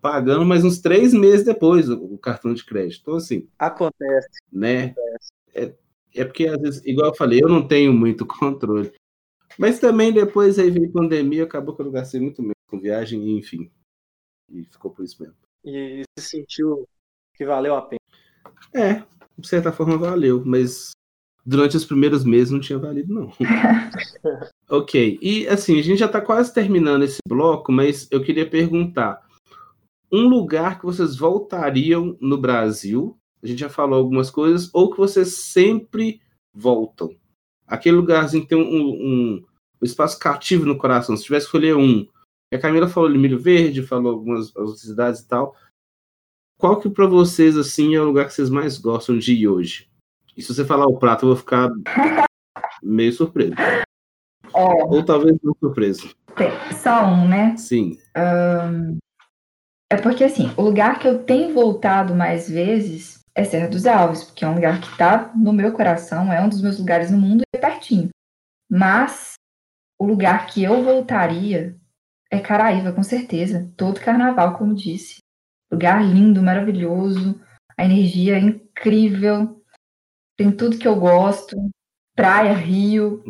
[0.00, 3.02] pagando mais uns três meses depois o, o, cartão de crédito.
[3.02, 3.46] Então, assim.
[3.58, 4.28] Acontece.
[4.50, 4.84] Né?
[4.84, 5.32] Acontece.
[5.54, 5.74] É,
[6.16, 8.92] é porque, às vezes, igual eu falei, eu não tenho muito controle.
[9.58, 13.70] Mas também depois aí veio pandemia, acabou que eu gastei muito menos com viagem, enfim.
[14.50, 15.36] E ficou por isso mesmo.
[15.64, 16.86] E se sentiu
[17.34, 18.00] que valeu a pena.
[18.74, 19.02] É,
[19.38, 20.90] de certa forma valeu, mas
[21.44, 23.32] durante os primeiros meses não tinha valido, não.
[24.68, 29.24] ok, e assim, a gente já está quase terminando esse bloco, mas eu queria perguntar:
[30.10, 33.16] um lugar que vocês voltariam no Brasil?
[33.42, 36.20] A gente já falou algumas coisas, ou que vocês sempre
[36.52, 37.14] voltam?
[37.66, 39.44] Aquele lugarzinho que tem um, um,
[39.80, 41.16] um espaço cativo no coração.
[41.16, 42.06] Se tivesse que escolher um,
[42.52, 45.54] a Camila falou de Milho Verde, falou algumas cidades e tal.
[46.58, 49.88] Qual que para vocês assim é o lugar que vocês mais gostam de ir hoje?
[50.36, 51.70] E se você falar o prato, eu vou ficar
[52.82, 53.54] meio surpreso.
[53.54, 53.84] É.
[54.54, 56.14] Ou talvez não surpreso.
[56.82, 57.56] Só um, né?
[57.56, 57.98] Sim.
[58.16, 58.98] Um,
[59.90, 64.24] é porque assim, o lugar que eu tenho voltado mais vezes é Serra dos Alves,
[64.24, 67.18] porque é um lugar que está no meu coração, é um dos meus lugares no
[67.18, 68.08] mundo e é pertinho.
[68.68, 69.34] Mas
[69.98, 71.76] o lugar que eu voltaria
[72.30, 73.70] é Caraíva, com certeza.
[73.76, 75.18] Todo carnaval, como disse.
[75.70, 77.38] Lugar lindo, maravilhoso,
[77.76, 79.62] a energia é incrível,
[80.34, 81.56] tem tudo que eu gosto.
[82.14, 83.22] Praia, rio,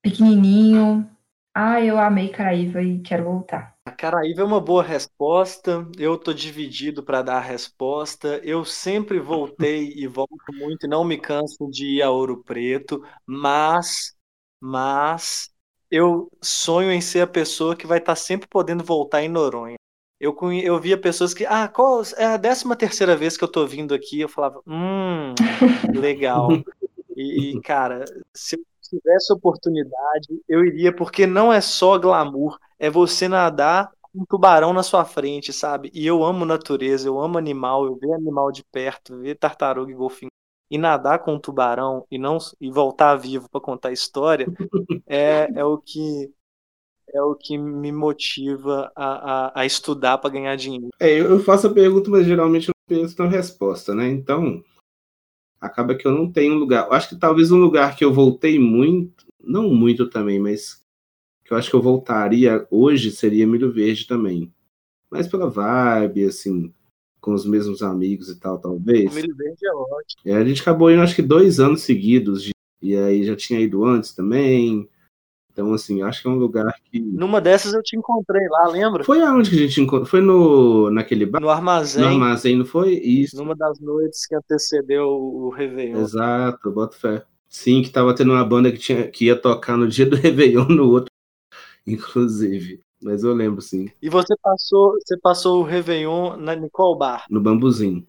[0.00, 1.10] pequenininho.
[1.52, 3.73] Ah, eu amei Caraíva e quero voltar.
[3.86, 5.86] A Caraíva é uma boa resposta.
[5.98, 8.40] Eu tô dividido para dar a resposta.
[8.42, 13.04] Eu sempre voltei e volto muito e não me canso de ir a Ouro Preto,
[13.26, 14.14] mas
[14.58, 15.50] mas
[15.90, 19.76] eu sonho em ser a pessoa que vai estar tá sempre podendo voltar em Noronha.
[20.18, 23.66] eu, eu via pessoas que, ah, qual é a décima terceira vez que eu tô
[23.66, 24.20] vindo aqui?
[24.20, 25.34] Eu falava, hum,
[25.94, 26.48] legal.
[27.14, 33.28] E, cara, se eu tivesse oportunidade, eu iria, porque não é só glamour, é você
[33.28, 35.90] nadar com um tubarão na sua frente, sabe?
[35.92, 39.94] E eu amo natureza, eu amo animal, eu ver animal de perto, ver tartaruga e
[39.94, 40.30] golfinho.
[40.70, 44.46] E nadar com um tubarão e não e voltar vivo para contar a história
[45.06, 46.32] é, é o que
[47.12, 50.88] é o que me motiva a, a, a estudar para ganhar dinheiro.
[50.98, 54.08] É, eu faço a pergunta, mas geralmente eu não penso na resposta, né?
[54.08, 54.64] Então,
[55.60, 56.86] acaba que eu não tenho lugar.
[56.86, 60.83] Eu acho que talvez um lugar que eu voltei muito, não muito também, mas
[61.44, 64.52] que eu acho que eu voltaria hoje seria Milho Verde também.
[65.10, 66.72] Mas pela vibe, assim,
[67.20, 69.14] com os mesmos amigos e tal, O talvez.
[69.14, 70.22] milho verde é ótimo.
[70.26, 72.50] É, a gente acabou indo acho que dois anos seguidos, de-
[72.82, 74.88] e aí já tinha ido antes também.
[75.52, 76.98] Então, assim, acho que é um lugar que.
[77.00, 79.04] Numa dessas eu te encontrei lá, lembra?
[79.04, 80.04] Foi aonde que a gente encontrou?
[80.06, 81.40] Foi no, naquele bar?
[81.40, 82.94] No armazém, No armazém, não foi?
[82.94, 83.36] Isso.
[83.36, 86.00] numa das noites que antecedeu o Réveillon.
[86.00, 87.24] Exato, boto fé.
[87.48, 90.66] Sim, que tava tendo uma banda que, tinha, que ia tocar no dia do Réveillon
[90.66, 91.08] no outro,
[91.86, 92.80] inclusive.
[93.02, 93.90] Mas eu lembro, sim.
[94.00, 97.26] E você passou, você passou o Réveillon na em qual bar?
[97.28, 98.06] No Bambuzinho.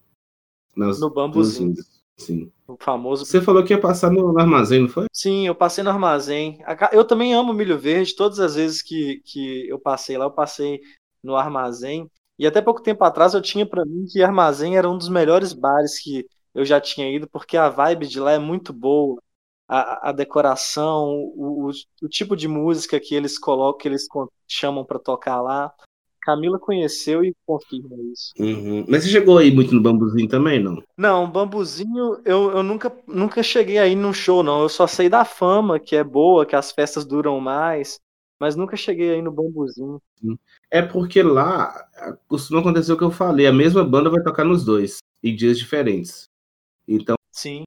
[0.76, 1.76] Nas No Bambuzinho.
[2.18, 2.52] Sim.
[2.68, 3.26] O famoso.
[3.26, 5.06] Você falou que ia passar no, no armazém, não foi?
[5.12, 6.60] Sim, eu passei no armazém.
[6.92, 8.16] Eu também amo milho verde.
[8.16, 10.80] Todas as vezes que, que eu passei lá, eu passei
[11.22, 12.10] no armazém.
[12.40, 15.54] E até pouco tempo atrás eu tinha pra mim que armazém era um dos melhores
[15.54, 19.22] bares que eu já tinha ido, porque a vibe de lá é muito boa.
[19.68, 21.72] A, a decoração, o, o,
[22.04, 24.08] o tipo de música que eles colocam, que eles
[24.48, 25.74] chamam pra tocar lá.
[26.26, 28.34] Camila conheceu e confirma isso.
[28.40, 28.84] Uhum.
[28.90, 30.82] Mas você chegou aí muito no Bambuzinho também, não?
[30.98, 34.64] Não, Bambuzinho, eu, eu nunca, nunca cheguei aí num show, não.
[34.64, 38.00] Eu só sei da fama, que é boa, que as festas duram mais,
[38.40, 40.02] mas nunca cheguei aí no Bambuzinho.
[40.72, 41.88] É porque lá
[42.28, 43.46] costuma acontecer o que eu falei.
[43.46, 46.26] A mesma banda vai tocar nos dois, em dias diferentes.
[46.88, 47.64] Então, Sim.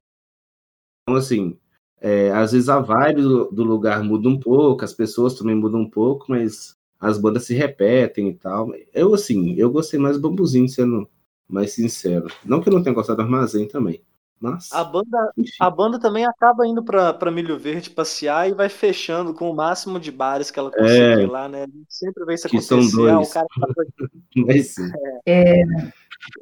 [1.07, 1.57] assim,
[2.01, 5.81] é, às vezes a vibe do, do lugar muda um pouco, as pessoas também mudam
[5.81, 8.71] um pouco, mas as bandas se repetem e tal.
[8.93, 11.09] Eu, assim, eu gostei mais do Bambuzinho, sendo
[11.47, 12.27] mais sincero.
[12.45, 14.01] Não que eu não tenha gostado do Armazém também,
[14.39, 14.71] mas...
[14.71, 15.51] A banda, enfim.
[15.59, 19.55] a banda também acaba indo pra, pra Milho Verde passear e vai fechando com o
[19.55, 21.27] máximo de bares que ela conseguir É.
[21.27, 21.63] lá, né?
[21.63, 23.09] A gente sempre vê isso Que são acontecer.
[23.09, 23.29] Ah, dois.
[23.29, 24.11] o cara tava aqui,
[24.47, 24.91] Mas sim.
[25.25, 25.61] É,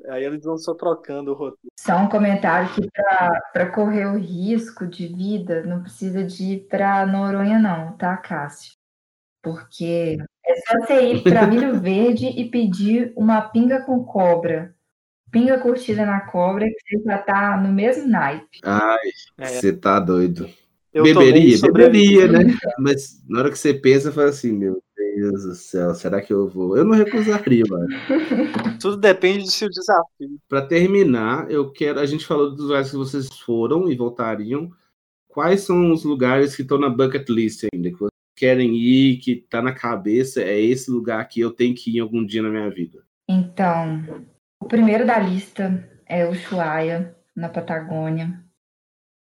[0.10, 1.72] aí eles vão só trocando o roteiro.
[1.80, 2.82] só um comentário que
[3.54, 8.74] para correr o risco de vida, não precisa de ir para Noronha, não, tá, Cássio?
[9.42, 14.76] Porque é só você ir para Milho Verde e pedir uma pinga com cobra.
[15.32, 18.60] Pinga curtida na cobra, que você já tá no mesmo naipe.
[18.64, 19.46] Ai, É.
[19.48, 20.50] você tá doido.
[20.94, 22.58] Eu beberia, beberia, né?
[22.80, 26.48] Mas na hora que você pensa, fala assim, meu Deus do céu, será que eu
[26.48, 26.78] vou?
[26.78, 27.88] Eu não recusaria, mano.
[28.82, 30.40] Tudo depende do seu desafio.
[30.48, 32.00] Pra terminar, eu quero.
[32.00, 34.72] A gente falou dos lugares que vocês foram e voltariam.
[35.28, 37.90] Quais são os lugares que estão na bucket list ainda?
[37.90, 40.42] Que vocês querem ir, que tá na cabeça?
[40.42, 43.04] É esse lugar que eu tenho que ir algum dia na minha vida.
[43.28, 44.04] Então,
[44.60, 48.44] o primeiro da lista é o Ushuaia, na Patagônia.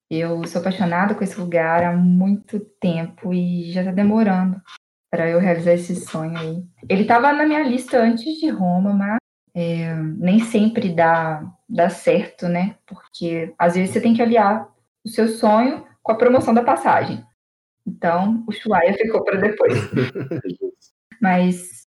[0.09, 4.63] Eu sou apaixonada com esse lugar há muito tempo e já tá demorando
[5.11, 6.65] para eu realizar esse sonho aí.
[6.89, 9.19] Ele estava na minha lista antes de Roma, mas
[9.55, 12.77] é, nem sempre dá, dá certo, né?
[12.87, 14.69] Porque às vezes você tem que aliar
[15.05, 17.25] o seu sonho com a promoção da passagem.
[17.87, 19.75] Então, o Ushuaia ficou para depois.
[21.21, 21.84] Mas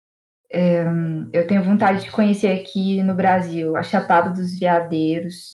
[0.52, 0.86] é,
[1.34, 5.52] eu tenho vontade de conhecer aqui no Brasil a Chapada dos Veadeiros,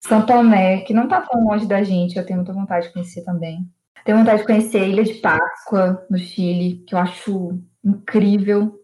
[0.00, 3.24] São Tomé, que não tá tão longe da gente, eu tenho muita vontade de conhecer
[3.24, 3.68] também.
[4.04, 8.82] Tenho vontade de conhecer a Ilha de Páscoa, no Chile, que eu acho incrível.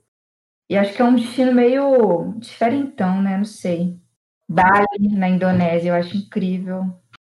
[0.69, 3.37] E acho que é um destino meio diferentão, né?
[3.37, 3.99] Não sei.
[4.49, 6.85] Bali, na Indonésia, eu acho incrível.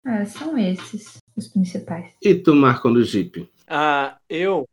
[0.07, 2.15] É, são esses os principais.
[2.23, 3.51] E tu, Marcon do Jeep?
[3.67, 4.67] Ah, eu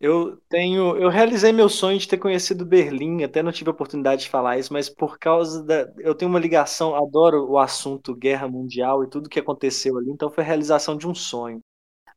[0.00, 4.22] eu tenho, eu realizei meu sonho de ter conhecido Berlim, até não tive a oportunidade
[4.22, 8.48] de falar isso, mas por causa da, eu tenho uma ligação, adoro o assunto guerra
[8.48, 11.60] mundial e tudo que aconteceu ali, então foi a realização de um sonho.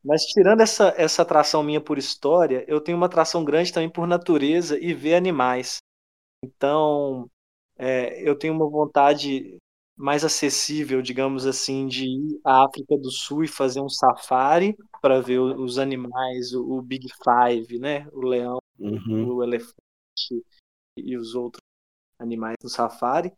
[0.04, 4.06] Mas tirando essa essa atração minha por história, eu tenho uma atração grande também por
[4.06, 5.78] natureza e ver animais.
[6.44, 7.28] Então,
[7.78, 9.58] é, eu tenho uma vontade
[9.98, 15.20] mais acessível, digamos assim, de ir à África do Sul e fazer um safari para
[15.20, 18.06] ver os animais, o, Big Five, né?
[18.12, 19.34] O leão, Uhum.
[19.34, 19.74] o elefante
[20.96, 21.60] e os outros
[22.18, 23.32] animais no safari.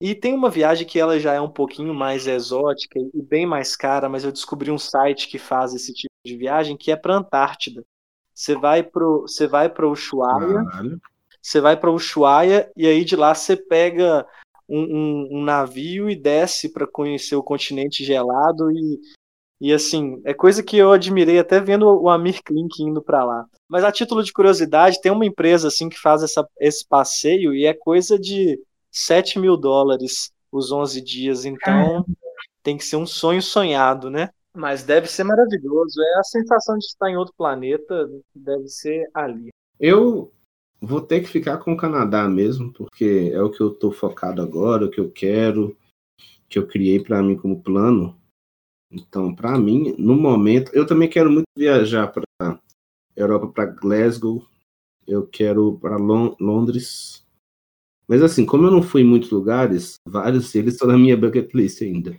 [0.00, 3.74] E tem uma viagem que ela já é um pouquinho mais exótica e bem mais
[3.74, 7.16] cara, mas eu descobri um site que faz esse tipo de viagem que é para
[7.16, 7.84] Antártida.
[8.34, 10.62] Você vai pro, você vai para Ushuaia,
[11.40, 14.26] você vai para Ushuaia e aí de lá você pega
[14.68, 19.00] um, um, um navio e desce para conhecer o continente gelado e,
[19.60, 23.46] e assim, é coisa que eu admirei até vendo o Amir Klink indo para lá.
[23.68, 27.66] Mas a título de curiosidade, tem uma empresa assim que faz essa, esse passeio e
[27.66, 28.60] é coisa de
[28.90, 32.04] 7 mil dólares os 11 dias, então
[32.62, 34.30] tem que ser um sonho sonhado, né?
[34.54, 36.00] Mas deve ser maravilhoso.
[36.00, 39.50] É a sensação de estar em outro planeta, deve ser ali.
[39.80, 40.32] Eu
[40.84, 44.42] vou ter que ficar com o Canadá mesmo, porque é o que eu tô focado
[44.42, 45.76] agora, o que eu quero,
[46.48, 48.18] que eu criei para mim como plano.
[48.90, 52.60] Então, para mim, no momento, eu também quero muito viajar para
[53.16, 54.46] Europa, para Glasgow.
[55.06, 57.26] Eu quero para Londres.
[58.06, 61.52] Mas assim, como eu não fui em muitos lugares, vários deles estão na minha bucket
[61.54, 62.16] list ainda.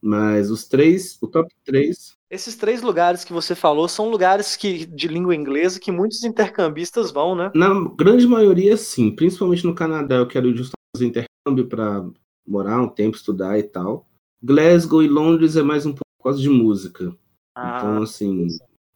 [0.00, 2.16] Mas os três, o top três.
[2.34, 7.12] Esses três lugares que você falou são lugares que, de língua inglesa que muitos intercambistas
[7.12, 7.52] vão, né?
[7.54, 9.14] Na grande maioria, sim.
[9.14, 12.04] Principalmente no Canadá, eu quero justamente fazer intercâmbio para
[12.44, 14.08] morar um tempo, estudar e tal.
[14.42, 17.16] Glasgow e Londres é mais um pouco por causa de música.
[17.54, 18.48] Ah, então, assim,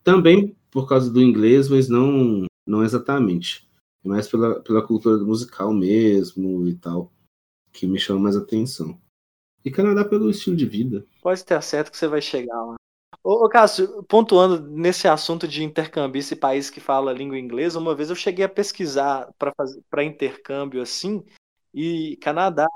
[0.03, 3.71] também por causa do inglês, mas não, não exatamente.
[4.05, 7.13] É mais pela, pela cultura musical mesmo e tal,
[7.73, 8.99] que me chama mais atenção.
[9.65, 11.07] E Canadá pelo estilo de vida.
[11.23, 12.78] Pode ter certo que você vai chegar lá.
[13.29, 17.95] Ô, ô Cássio, pontuando nesse assunto de intercambista e país que fala língua inglesa, uma
[17.95, 19.31] vez eu cheguei a pesquisar
[19.91, 21.23] para intercâmbio assim,
[21.75, 22.67] e Canadá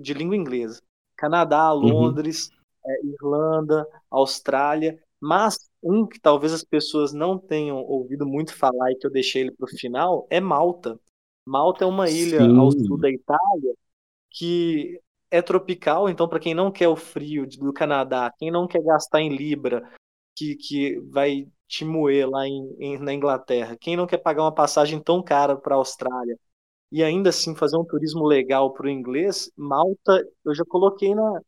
[0.00, 0.80] de língua inglesa.
[1.16, 1.80] Canadá, uhum.
[1.80, 2.92] Londres, uhum.
[2.92, 8.94] é, Irlanda, Austrália, mas um que talvez as pessoas não tenham ouvido muito falar e
[8.94, 10.96] que eu deixei ele para o final é Malta.
[11.44, 12.56] Malta é uma ilha Sim.
[12.56, 13.74] ao sul da Itália
[14.30, 15.00] que
[15.30, 19.20] é tropical, então para quem não quer o frio do Canadá, quem não quer gastar
[19.20, 19.82] em libra,
[20.36, 24.54] que, que vai te moer lá em, em, na Inglaterra, quem não quer pagar uma
[24.54, 26.38] passagem tão cara para a Austrália
[26.90, 31.40] e ainda assim fazer um turismo legal para o inglês, Malta eu já coloquei na,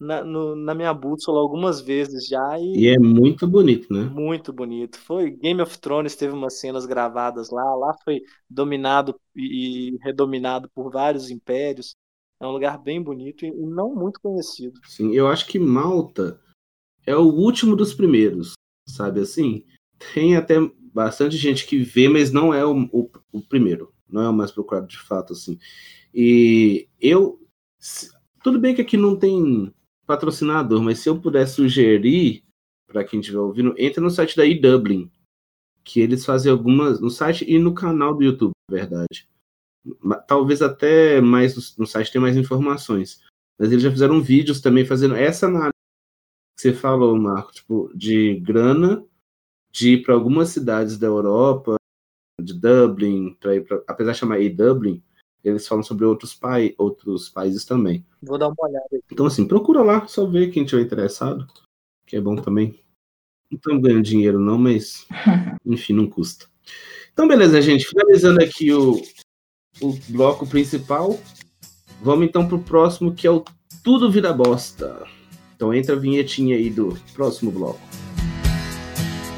[0.00, 2.58] na, no, na minha bússola algumas vezes já.
[2.58, 4.00] E, e, é muito bonito, né?
[4.04, 4.98] Muito bonito.
[4.98, 7.74] Foi Game of Thrones, teve umas cenas gravadas lá.
[7.76, 11.94] Lá foi dominado e, e redominado por vários impérios.
[12.40, 14.80] É um lugar bem bonito e não muito conhecido.
[14.86, 16.40] Sim, eu acho que Malta
[17.06, 18.54] é o último dos primeiros,
[18.88, 19.64] sabe assim?
[20.14, 20.56] Tem até
[20.94, 23.92] bastante gente que vê, mas não é o, o, o primeiro.
[24.08, 25.58] Não é o mais procurado de fato, assim.
[26.14, 27.38] E eu.
[28.42, 29.72] Tudo bem que aqui não tem
[30.06, 32.42] patrocinador, mas se eu puder sugerir
[32.86, 35.10] para quem estiver ouvindo, entra no site da eDublin,
[35.84, 39.28] que eles fazem algumas no site e no canal do YouTube, na verdade
[40.26, 43.20] talvez até mais no site tem mais informações.
[43.58, 45.72] Mas eles já fizeram vídeos também fazendo essa análise
[46.56, 49.04] que você falou, Marco, tipo, de grana,
[49.70, 51.76] de ir para algumas cidades da Europa,
[52.40, 55.02] de Dublin, para ir pra, apesar de chamar aí Dublin,
[55.42, 58.04] eles falam sobre outros, pai, outros países também.
[58.22, 59.04] Vou dar uma olhada aqui.
[59.12, 61.46] Então, assim, procura lá, só ver quem tiver interessado,
[62.06, 62.78] que é bom também.
[63.50, 65.06] Não estamos ganhando dinheiro, não, mas
[65.64, 66.46] enfim, não custa.
[67.12, 67.86] Então, beleza, gente.
[67.86, 69.00] Finalizando aqui o,
[69.80, 71.18] o bloco principal.
[72.02, 73.44] Vamos então pro próximo, que é o
[73.82, 75.06] Tudo Vira Bosta.
[75.60, 77.80] Então entra a vinhetinha aí do próximo bloco.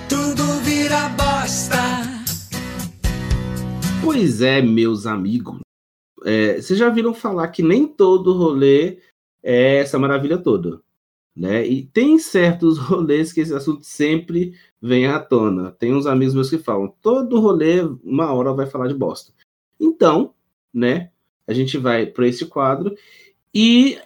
[0.09, 1.77] Tudo vira bosta.
[4.05, 5.59] Pois é, meus amigos.
[6.25, 9.01] É, vocês já viram falar que nem todo rolê
[9.43, 10.81] é essa maravilha toda.
[11.35, 11.67] Né?
[11.67, 15.73] E tem certos rolês que esse assunto sempre vem à tona.
[15.73, 19.33] Tem uns amigos meus que falam: todo rolê, uma hora vai falar de bosta.
[19.83, 20.33] Então,
[20.73, 21.11] né,
[21.45, 22.97] a gente vai para esse quadro
[23.53, 23.99] e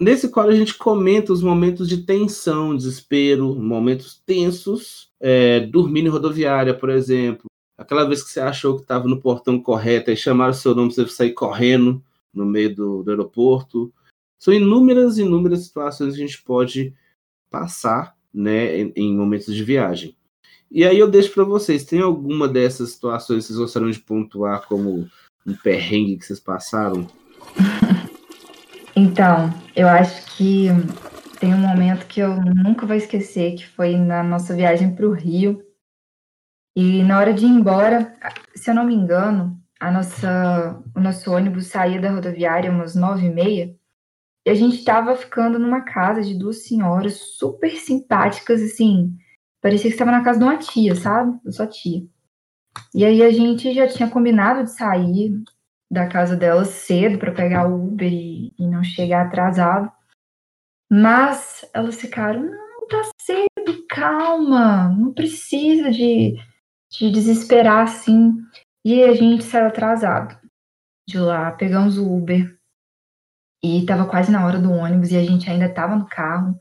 [0.00, 6.10] nesse quadro a gente comenta os momentos de tensão, desespero, momentos tensos, é, dormindo em
[6.10, 7.46] rodoviária, por exemplo.
[7.78, 11.06] Aquela vez que você achou que estava no portão correto e chamaram seu nome, você
[11.06, 12.02] sair correndo
[12.34, 13.92] no meio do, do aeroporto.
[14.38, 16.92] São inúmeras, inúmeras situações que a gente pode
[17.48, 20.15] passar né, em, em momentos de viagem.
[20.70, 24.66] E aí eu deixo para vocês, tem alguma dessas situações que vocês gostariam de pontuar
[24.66, 25.08] como
[25.46, 27.06] um perrengue que vocês passaram?
[28.98, 30.68] Então, eu acho que
[31.38, 35.12] tem um momento que eu nunca vou esquecer, que foi na nossa viagem para o
[35.12, 35.62] Rio.
[36.74, 38.16] E na hora de ir embora,
[38.54, 43.26] se eu não me engano, a nossa, o nosso ônibus saía da rodoviária umas nove
[43.26, 43.76] e meia,
[44.46, 49.14] e a gente estava ficando numa casa de duas senhoras super simpáticas, assim,
[49.66, 51.40] Parecia que estava na casa de uma tia, sabe?
[51.42, 52.06] Da sua tia.
[52.94, 55.42] E aí a gente já tinha combinado de sair
[55.90, 59.90] da casa dela cedo para pegar o Uber e, e, não chegar atrasado.
[60.88, 66.36] Mas elas ficaram, não, tá cedo, calma, não precisa de,
[66.88, 68.36] de desesperar assim.
[68.84, 70.38] E a gente saiu atrasado
[71.08, 72.56] de lá, pegamos o Uber
[73.64, 76.56] e tava quase na hora do ônibus e a gente ainda tava no carro.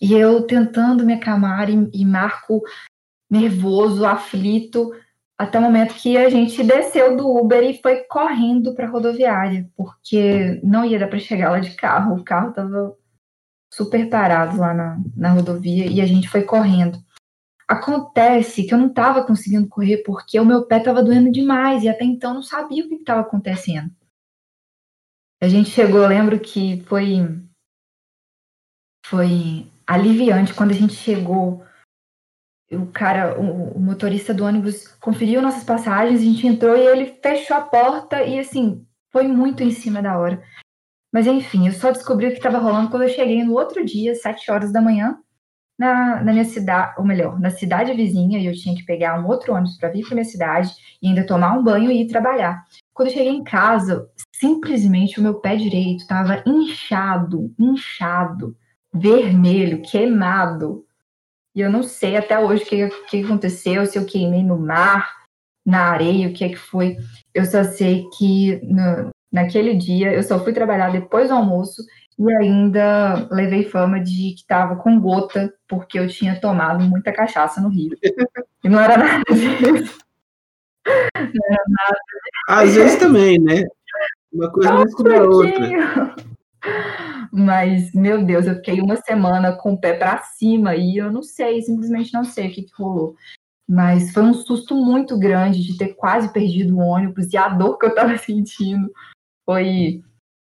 [0.00, 2.62] E eu tentando me acalmar e, e Marco
[3.30, 4.90] nervoso, aflito,
[5.38, 9.70] até o momento que a gente desceu do Uber e foi correndo para a rodoviária,
[9.74, 12.94] porque não ia dar para chegar lá de carro, o carro estava
[13.72, 16.98] super parado lá na, na rodovia e a gente foi correndo.
[17.68, 21.88] Acontece que eu não estava conseguindo correr porque o meu pé estava doendo demais e
[21.88, 23.90] até então não sabia o que estava acontecendo.
[25.40, 27.40] A gente chegou, lembro que foi
[29.06, 31.64] foi aliviante quando a gente chegou
[32.70, 37.18] o cara, o, o, motorista do ônibus conferiu nossas passagens, a gente entrou e ele
[37.20, 40.40] fechou a porta e assim, foi muito em cima da hora.
[41.12, 44.14] Mas enfim, eu só descobri o que estava rolando quando eu cheguei no outro dia,
[44.14, 45.18] sete horas da manhã,
[45.76, 49.26] na, na minha cidade, ou melhor, na cidade vizinha, e eu tinha que pegar um
[49.26, 50.72] outro ônibus para vir para minha cidade
[51.02, 52.64] e ainda tomar um banho e ir trabalhar.
[52.94, 58.56] Quando eu cheguei em casa, simplesmente o meu pé direito estava inchado, inchado,
[58.92, 60.84] vermelho, queimado
[61.54, 65.10] e eu não sei até hoje o que, que aconteceu, se eu queimei no mar,
[65.66, 66.96] na areia, o que é que foi.
[67.34, 71.82] Eu só sei que no, naquele dia eu só fui trabalhar depois do almoço
[72.18, 77.60] e ainda levei fama de que estava com gota, porque eu tinha tomado muita cachaça
[77.60, 77.96] no Rio.
[78.62, 79.98] E não era nada disso.
[80.86, 82.40] Não era nada disso.
[82.48, 83.64] Às vezes também, né?
[84.32, 86.14] Uma coisa não exclui a outra.
[87.32, 91.22] Mas, meu Deus, eu fiquei uma semana com o pé para cima e eu não
[91.22, 93.14] sei, simplesmente não sei o que, que rolou.
[93.68, 97.78] Mas foi um susto muito grande de ter quase perdido o ônibus e a dor
[97.78, 98.90] que eu tava sentindo
[99.44, 100.02] foi,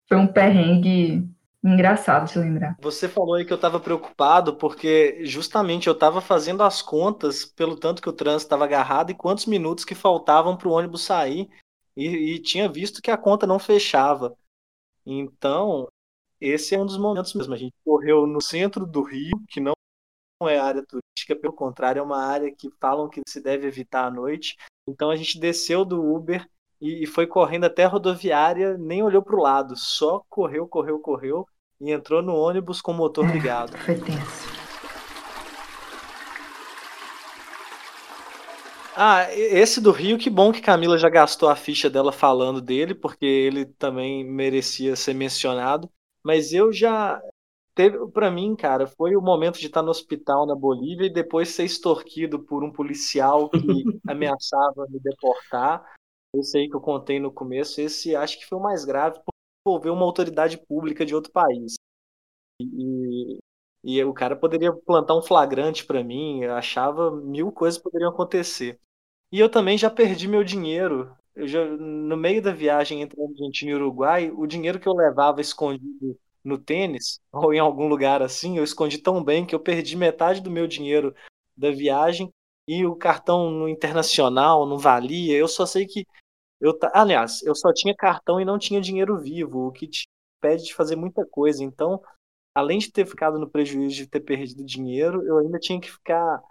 [0.10, 1.26] foi um perrengue
[1.64, 2.76] engraçado de lembrar.
[2.81, 7.77] Você falou aí que eu estava preocupado porque justamente eu estava fazendo as contas pelo
[7.77, 11.49] tanto que o trânsito estava agarrado e quantos minutos que faltavam para o ônibus sair
[11.95, 14.35] e, e, tinha visto que a conta não fechava.
[15.06, 15.88] Então
[16.44, 17.53] esse é um dos momentos mesmo.
[17.53, 19.74] A gente correu no centro do Rio, que não
[20.44, 24.11] é área turística, pelo contrário, é uma área que falam que se deve evitar à
[24.11, 24.57] noite.
[24.86, 26.45] Então a gente desceu do Uber
[26.82, 31.48] e, foi correndo até a rodoviária, nem olhou para o lado, só correu, correu, correu
[31.80, 33.78] e entrou no ônibus com o motor é, ligado.
[33.78, 34.52] Foi tenso.
[38.95, 42.94] Ah, esse do Rio, que bom que Camila já gastou a ficha dela falando dele,
[42.94, 45.90] porque ele também merecia ser mencionado.
[46.24, 47.22] Mas eu já
[47.76, 51.50] teve para mim, cara, foi o momento de estar no hospital na Bolívia e depois
[51.50, 53.60] ser extorquido por um policial que
[54.08, 55.94] ameaçava me deportar.
[56.36, 59.32] Esse aí que eu contei no começo, esse acho que foi o mais grave, porque
[59.68, 61.76] envolveu uma autoridade pública de outro país.
[62.62, 63.40] E,
[63.84, 68.80] e o cara poderia plantar um flagrante para mim, eu achava mil coisas poderiam acontecer.
[69.32, 73.72] E eu também já perdi meu dinheiro eu já, no meio da viagem entre Argentina
[73.72, 78.57] e Uruguai, o dinheiro que eu levava escondido no tênis, ou em algum lugar assim,
[78.57, 81.14] eu escondi tão bem que eu perdi metade do meu dinheiro
[81.55, 82.31] da viagem
[82.68, 85.38] e o cartão no internacional não valia.
[85.38, 86.05] Eu só sei que
[86.61, 90.07] eu, aliás, eu só tinha cartão e não tinha dinheiro vivo, o que te
[90.39, 91.64] pede de fazer muita coisa.
[91.64, 92.01] Então,
[92.55, 96.41] além de ter ficado no prejuízo de ter perdido dinheiro, eu ainda tinha que ficar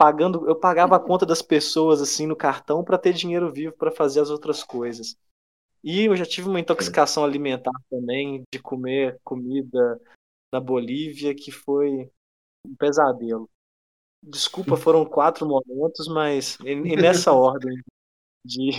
[0.00, 3.90] pagando, eu pagava a conta das pessoas assim no cartão para ter dinheiro vivo para
[3.90, 5.14] fazer as outras coisas.
[5.84, 10.00] E eu já tive uma intoxicação alimentar também de comer comida
[10.50, 12.10] na Bolívia que foi
[12.66, 13.46] um pesadelo.
[14.22, 17.76] Desculpa, foram quatro momentos, mas e, nessa ordem
[18.42, 18.70] de,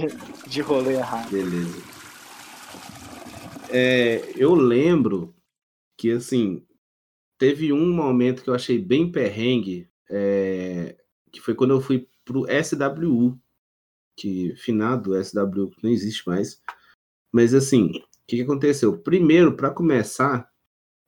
[0.47, 1.29] de rolê errado.
[1.29, 1.83] Beleza.
[3.69, 5.35] É, eu lembro
[5.99, 6.65] que assim
[7.37, 9.87] teve um momento que eu achei bem perrengue.
[10.09, 10.95] É,
[11.31, 13.39] que foi quando eu fui pro SWU,
[14.15, 16.61] que finado SWU não existe mais.
[17.31, 18.97] Mas assim, o que, que aconteceu?
[18.97, 20.49] Primeiro, para começar,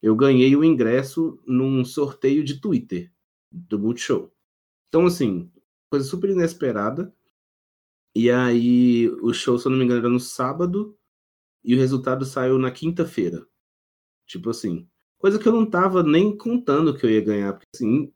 [0.01, 3.11] eu ganhei o ingresso num sorteio de Twitter
[3.51, 4.33] do Multishow.
[4.87, 5.51] Então, assim,
[5.89, 7.13] coisa super inesperada.
[8.15, 10.97] E aí, o show, se eu não me engano, era no sábado
[11.63, 13.47] e o resultado saiu na quinta-feira.
[14.27, 14.87] Tipo assim,
[15.17, 18.13] coisa que eu não tava nem contando que eu ia ganhar, porque assim,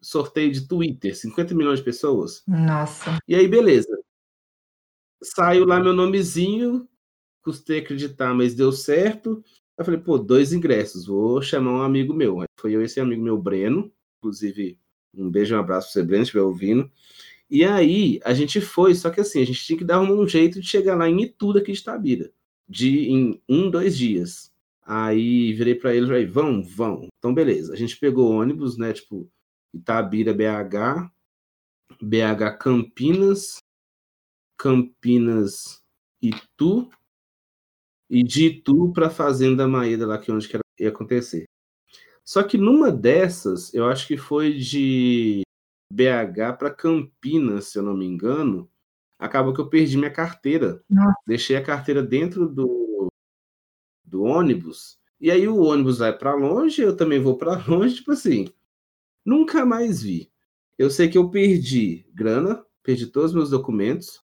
[0.00, 2.42] sorteio de Twitter, 50 milhões de pessoas.
[2.46, 3.18] Nossa.
[3.26, 3.98] E aí, beleza.
[5.22, 6.88] Saiu lá meu nomezinho,
[7.42, 9.42] custei acreditar, mas deu certo.
[9.76, 12.40] Aí falei, pô, dois ingressos, vou chamar um amigo meu.
[12.40, 13.92] Aí foi eu e esse amigo meu, Breno.
[14.18, 14.78] Inclusive,
[15.14, 16.90] um beijo, um abraço pra você, Breno, se estiver ouvindo.
[17.50, 20.60] E aí, a gente foi, só que assim, a gente tinha que dar um jeito
[20.60, 22.30] de chegar lá em Itu daqui de Tabira.
[22.68, 24.52] De, em um, dois dias.
[24.82, 27.08] Aí virei para ele e falei, vão, vão.
[27.18, 27.72] Então, beleza.
[27.72, 28.92] A gente pegou ônibus, né?
[28.92, 29.30] Tipo,
[29.74, 31.10] Itabira, BH,
[32.00, 33.58] BH Campinas,
[34.56, 35.80] Campinas,
[36.20, 36.90] Itu,
[38.10, 41.44] e de Itu para Fazenda Maeda, lá que é onde que ia acontecer.
[42.24, 45.42] Só que numa dessas, eu acho que foi de
[45.92, 48.70] BH para Campinas, se eu não me engano,
[49.18, 50.82] acabou que eu perdi minha carteira.
[50.88, 51.16] Nossa.
[51.26, 53.08] Deixei a carteira dentro do,
[54.04, 54.98] do ônibus.
[55.20, 58.52] E aí o ônibus vai para longe, eu também vou para longe, tipo assim.
[59.28, 60.32] Nunca mais vi.
[60.78, 64.22] Eu sei que eu perdi grana, perdi todos os meus documentos.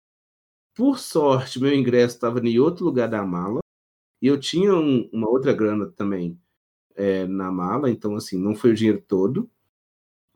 [0.77, 3.61] Por sorte, meu ingresso estava em outro lugar da mala.
[4.23, 6.39] E eu tinha um- uma outra grana também
[6.97, 9.51] é, na mala, então assim, não foi o dinheiro todo.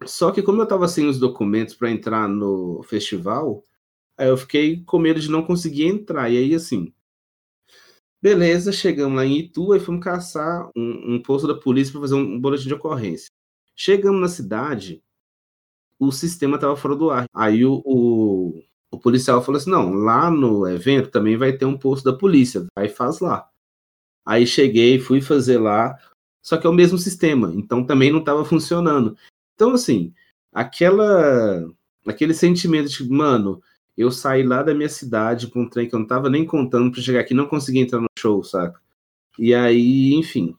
[0.07, 3.62] Só que como eu estava sem os documentos para entrar no festival,
[4.19, 6.31] aí eu fiquei com medo de não conseguir entrar.
[6.31, 6.93] E aí, assim,
[8.23, 12.15] beleza, chegamos lá em Itu e fomos caçar um, um posto da polícia para fazer
[12.15, 13.28] um boletim de ocorrência.
[13.77, 15.03] Chegamos na cidade,
[15.99, 17.27] o sistema estava fora do ar.
[17.35, 21.79] Aí o, o, o policial falou assim: não, lá no evento também vai ter um
[21.79, 23.49] posto da polícia, vai faz lá.
[24.27, 25.99] Aí cheguei, fui fazer lá,
[26.43, 29.17] só que é o mesmo sistema, então também não estava funcionando.
[29.55, 30.15] Então, assim,
[30.53, 31.71] aquela,
[32.07, 33.63] aquele sentimento de, mano,
[33.97, 36.91] eu saí lá da minha cidade para um trem que eu não tava nem contando
[36.91, 38.81] para chegar aqui, não consegui entrar no show, saca?
[39.39, 40.57] E aí, enfim.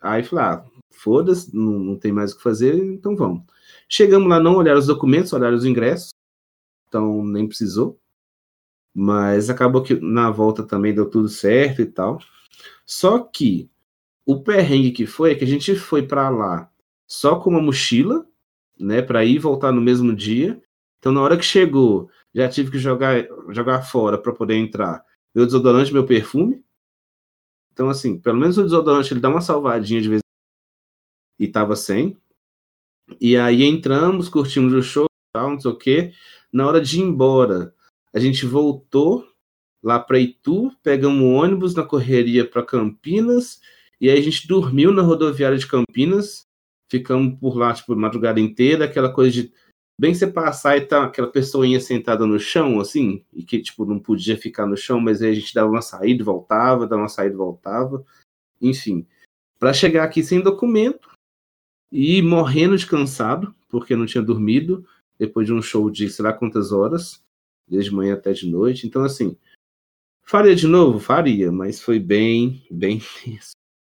[0.00, 0.64] Aí falei, ah,
[0.96, 3.42] foda-se, não, não tem mais o que fazer, então vamos.
[3.88, 6.10] Chegamos lá, não olharam os documentos, olharam os ingressos,
[6.88, 7.98] então nem precisou.
[8.94, 12.18] Mas acabou que na volta também deu tudo certo e tal.
[12.86, 13.68] Só que
[14.24, 16.70] o perrengue que foi é que a gente foi para lá
[17.06, 18.26] só com uma mochila,
[18.78, 20.60] né, para ir e voltar no mesmo dia.
[20.98, 25.04] Então na hora que chegou, já tive que jogar jogar fora para poder entrar.
[25.34, 26.64] Meu desodorante, meu perfume.
[27.72, 30.23] Então assim, pelo menos o desodorante ele dá uma salvadinha de vez.
[31.38, 32.16] E tava sem.
[33.20, 36.12] E aí entramos, curtimos o show, tal, não sei o quê.
[36.52, 37.74] Na hora de ir embora,
[38.12, 39.26] a gente voltou
[39.82, 43.60] lá para Itu, pegamos ônibus na correria para Campinas,
[44.00, 46.46] e aí a gente dormiu na rodoviária de Campinas,
[46.90, 49.52] ficamos por lá, tipo, madrugada inteira, aquela coisa de
[50.00, 53.98] bem você passar e tá aquela pessoinha sentada no chão, assim, e que, tipo, não
[53.98, 57.08] podia ficar no chão, mas aí a gente dava uma saída e voltava, dava uma
[57.08, 58.04] saída e voltava,
[58.60, 59.06] enfim.
[59.58, 61.13] Para chegar aqui sem documento
[61.96, 64.84] e morrendo de cansado, porque não tinha dormido,
[65.16, 67.22] depois de um show de sei lá quantas horas,
[67.68, 69.36] desde manhã até de noite, então, assim,
[70.24, 70.98] faria de novo?
[70.98, 73.52] Faria, mas foi bem, bem tenso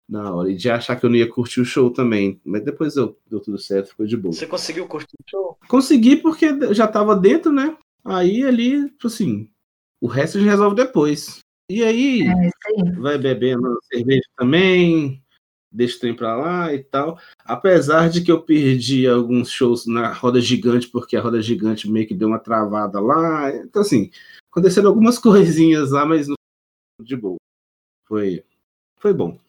[0.09, 0.51] na hora.
[0.51, 2.39] E de achar que eu não ia curtir o show também.
[2.43, 4.33] Mas depois deu, deu tudo certo, ficou de boa.
[4.33, 5.57] Você conseguiu curtir o show?
[5.69, 7.77] Consegui porque já tava dentro, né?
[8.03, 9.49] Aí ali, tipo assim,
[10.01, 11.39] o resto a gente resolve depois.
[11.71, 15.23] E aí, É vai bebendo cerveja também,
[15.75, 17.19] deixa o trem pra lá e tal.
[17.43, 22.07] Apesar de que eu perdi alguns shows na roda gigante, porque a roda gigante meio
[22.07, 23.53] que deu uma travada lá.
[23.55, 24.09] Então, assim,
[24.51, 26.27] aconteceram algumas coisinhas lá, mas
[27.01, 27.37] de boa.
[28.07, 28.43] Foi,
[28.97, 29.39] foi bom.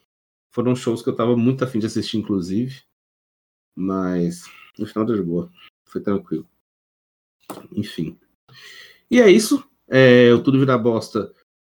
[0.53, 2.83] Foram shows que eu tava muito afim de assistir, inclusive.
[3.77, 4.45] Mas
[4.79, 5.51] no final deu de boa.
[5.87, 6.47] Foi tranquilo.
[7.73, 8.19] Enfim.
[9.11, 9.69] E é isso.
[9.89, 11.33] É, o Tudo Vira Bosta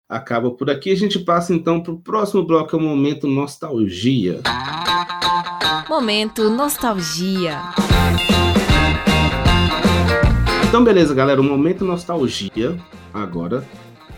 [0.09, 0.91] acaba por aqui.
[0.91, 4.41] A gente passa então pro próximo bloco, é o Momento Nostalgia.
[5.89, 7.59] Momento Nostalgia.
[10.69, 11.41] Então, beleza, galera.
[11.41, 12.79] O Momento Nostalgia
[13.13, 13.67] agora.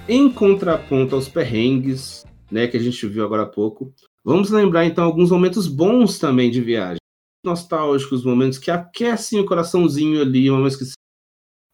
[0.09, 3.93] Em contraponto aos perrengues, né, que a gente viu agora há pouco.
[4.24, 6.98] Vamos lembrar então alguns momentos bons também de viagem.
[7.44, 10.85] Nostálgicos, momentos que aquecem o coraçãozinho ali, momentos que.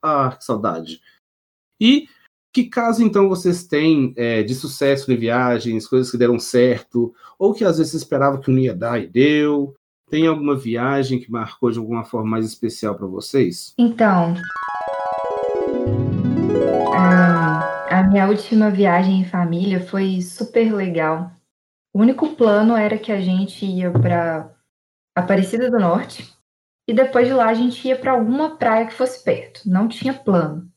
[0.03, 1.01] Ah, que saudade.
[1.81, 2.09] E
[2.53, 7.55] que caso então vocês têm é, de sucesso em viagens, coisas que deram certo, ou
[7.55, 9.75] que às vezes esperava que não ia dar e deu.
[10.11, 13.73] Tem alguma viagem que marcou de alguma forma mais especial para vocês?
[13.79, 14.35] Então,
[16.93, 21.31] ah, a minha última viagem em família foi super legal.
[21.95, 24.51] O único plano era que a gente ia para
[25.15, 26.33] Aparecida do Norte
[26.89, 29.63] e depois de lá a gente ia para alguma praia que fosse perto.
[29.67, 30.69] Não tinha plano.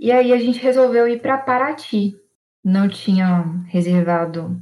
[0.00, 2.16] E aí a gente resolveu ir para Paraty.
[2.64, 4.60] Não tinha reservado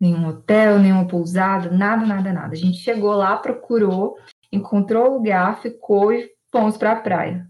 [0.00, 2.52] nenhum hotel, nenhuma pousada, nada, nada, nada.
[2.52, 4.18] A gente chegou lá, procurou,
[4.52, 7.48] encontrou o lugar, ficou e fomos para a praia.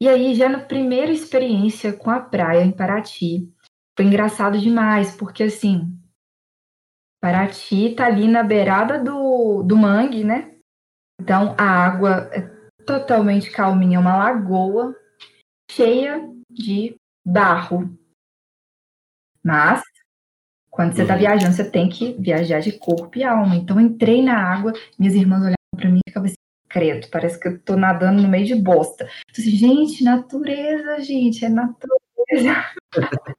[0.00, 3.50] E aí, já na primeira experiência com a praia em Paraty,
[3.96, 5.98] foi engraçado demais, porque assim,
[7.20, 10.54] Paraty tá ali na beirada do, do mangue, né?
[11.20, 12.42] Então a água é
[12.84, 14.94] totalmente calminha, é uma lagoa
[15.70, 17.96] cheia de barro.
[19.42, 19.82] Mas,
[20.70, 21.20] quando você tá Uhum.
[21.20, 23.56] viajando, você tem que viajar de corpo e alma.
[23.56, 26.36] Então, eu entrei na água, minhas irmãs olhavam pra mim e ficavam assim:
[26.68, 29.08] credo, parece que eu tô nadando no meio de bosta.
[29.30, 32.64] Assim, gente, natureza, gente, é natureza.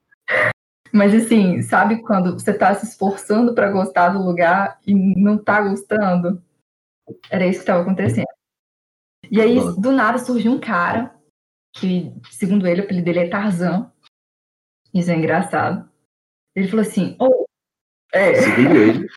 [0.94, 5.62] Mas assim, sabe quando você tá se esforçando para gostar do lugar e não tá
[5.62, 6.42] gostando?
[7.30, 8.28] Era isso que estava acontecendo.
[9.30, 11.14] E aí, do nada, surgiu um cara,
[11.80, 13.92] que, segundo ele, o apelido dele é Tarzan.
[14.94, 15.90] Isso é engraçado.
[16.56, 17.46] Ele falou assim: oh,
[18.14, 18.34] é.
[18.36, 19.08] Segundo ele.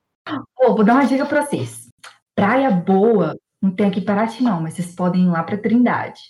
[0.58, 1.88] oh, vou dar uma dica pra vocês.
[2.34, 6.20] Praia boa não tem aqui Paraty, não, mas vocês podem ir lá pra Trindade.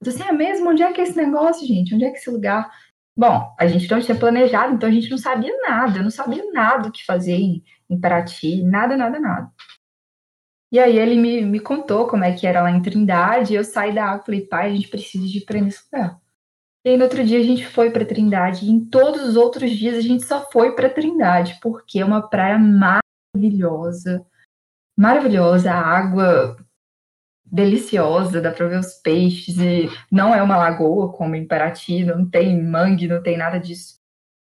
[0.00, 0.70] Eu falei assim: é mesmo?
[0.70, 1.94] Onde é que é esse negócio, gente?
[1.94, 2.70] Onde é que é esse lugar?
[3.16, 6.50] Bom, a gente não tinha planejado, então a gente não sabia nada, eu não sabia
[6.52, 9.52] nada o que fazer em, em Paraty, nada, nada, nada.
[10.74, 13.94] E aí ele me, me contou como é que era lá em Trindade, eu saí
[13.94, 16.20] da água e falei, pai, a gente precisa de ir para nesse lugar.
[16.84, 19.70] E aí no outro dia a gente foi para Trindade, e em todos os outros
[19.70, 24.26] dias a gente só foi para Trindade, porque é uma praia maravilhosa,
[24.98, 26.56] maravilhosa, a água
[27.44, 32.28] deliciosa, dá para ver os peixes, e não é uma lagoa como em Paraty, não
[32.28, 34.00] tem mangue, não tem nada disso.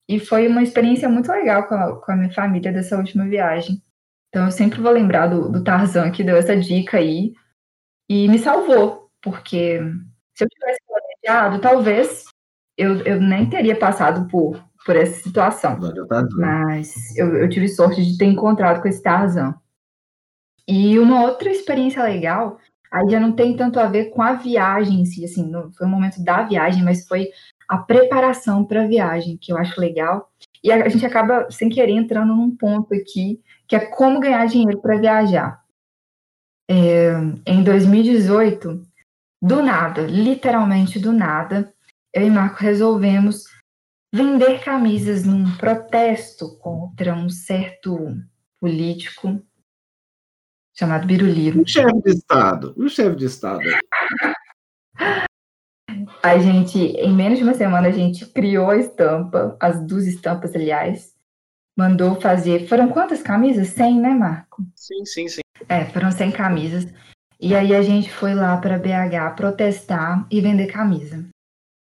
[0.09, 3.83] E foi uma experiência muito legal com a, com a minha família dessa última viagem.
[4.33, 7.35] Então eu sempre vou lembrar do, do Tarzan que deu essa dica aí
[8.09, 9.79] e me salvou, porque
[10.35, 12.25] se eu tivesse planejado, talvez
[12.79, 15.79] eu, eu nem teria passado por, por essa situação.
[16.39, 19.55] Mas eu, eu tive sorte de ter encontrado com esse Tarzan.
[20.67, 22.57] E uma outra experiência legal,
[22.91, 25.87] aí já não tem tanto a ver com a viagem em si, assim, não foi
[25.87, 27.29] o momento da viagem, mas foi
[27.69, 30.31] a preparação para a viagem, que eu acho legal.
[30.65, 33.39] E a, a gente acaba, sem querer, entrando num ponto aqui
[33.73, 35.65] que é como ganhar dinheiro para viajar.
[36.70, 37.12] É,
[37.47, 38.86] em 2018,
[39.40, 41.73] do nada, literalmente do nada,
[42.12, 43.44] eu e Marco resolvemos
[44.15, 48.15] vender camisas num protesto contra um certo
[48.61, 49.43] político
[50.77, 51.62] chamado Biruliro.
[51.62, 53.65] Um chefe de Estado, um chefe de Estado.
[56.23, 60.55] A gente, em menos de uma semana, a gente criou a estampa, as duas estampas,
[60.55, 61.11] aliás,
[61.77, 62.69] mandou fazer.
[62.69, 63.69] Foram quantas camisas?
[63.69, 64.65] 100, né, Marco?
[64.77, 65.40] Sim, sim, sim.
[65.69, 66.86] É, foram 100 camisas.
[67.40, 71.27] E aí a gente foi lá para BH protestar e vender camisa.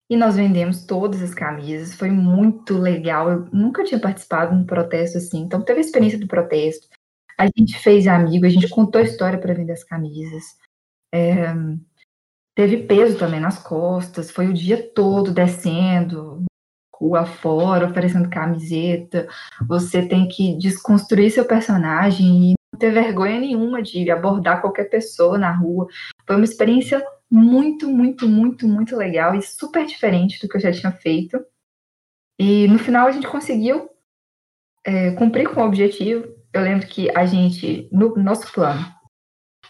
[0.08, 3.30] E nós vendemos todas as camisas, foi muito legal.
[3.30, 6.88] Eu nunca tinha participado de um protesto assim, então teve a experiência do protesto.
[7.38, 10.44] A gente fez amigo, a gente contou a história para vender as camisas.
[11.12, 11.54] É,
[12.54, 16.44] teve peso também nas costas, foi o dia todo descendo,
[17.00, 19.28] rua fora, oferecendo camiseta.
[19.66, 25.38] Você tem que desconstruir seu personagem e não ter vergonha nenhuma de abordar qualquer pessoa
[25.38, 25.86] na rua.
[26.26, 30.72] Foi uma experiência muito, muito, muito, muito legal e super diferente do que eu já
[30.72, 31.44] tinha feito.
[32.38, 33.88] E no final a gente conseguiu
[34.84, 36.26] é, cumprir com o objetivo.
[36.52, 38.84] Eu lembro que a gente, no nosso plano,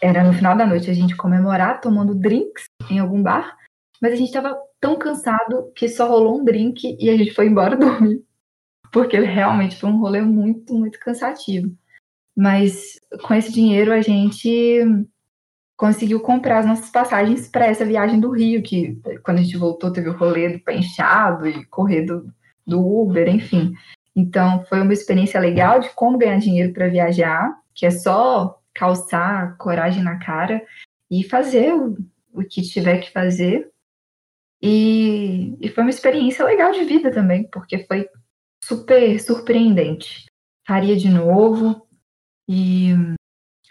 [0.01, 3.57] era no final da noite a gente comemorar tomando drinks em algum bar,
[4.01, 7.47] mas a gente estava tão cansado que só rolou um drink e a gente foi
[7.47, 8.23] embora dormir.
[8.91, 11.75] Porque realmente foi um rolê muito, muito cansativo.
[12.35, 14.85] Mas com esse dinheiro a gente
[15.75, 19.91] conseguiu comprar as nossas passagens para essa viagem do Rio, que quando a gente voltou
[19.91, 22.31] teve o rolê do pé e correr do,
[22.65, 23.73] do Uber, enfim.
[24.15, 29.55] Então foi uma experiência legal de como ganhar dinheiro para viajar, que é só calçar
[29.57, 30.63] coragem na cara
[31.09, 31.95] e fazer o,
[32.33, 33.71] o que tiver que fazer
[34.61, 38.07] e, e foi uma experiência legal de vida também, porque foi
[38.63, 40.25] super surpreendente.
[40.67, 41.87] Faria de novo.
[42.49, 42.93] E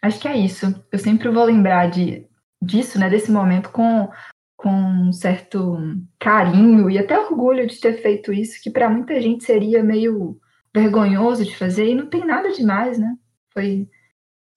[0.02, 0.66] acho que é isso.
[0.90, 2.26] Eu sempre vou lembrar de,
[2.62, 4.08] disso, né, desse momento com,
[4.56, 5.76] com um certo
[6.18, 10.40] carinho e até orgulho de ter feito isso, que para muita gente seria meio
[10.74, 13.16] vergonhoso de fazer, e não tem nada demais, né?
[13.50, 13.88] Foi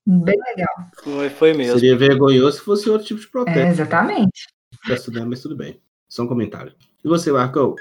[0.06, 0.76] bem legal.
[1.01, 1.80] Foi, foi mesmo.
[1.80, 3.60] Seria vergonhoso se fosse outro tipo de protesto.
[3.60, 4.47] É, exatamente.
[4.85, 5.80] Tá estudando, mas tudo bem.
[6.10, 6.73] Só um comentário.
[7.06, 7.76] E você, Marco?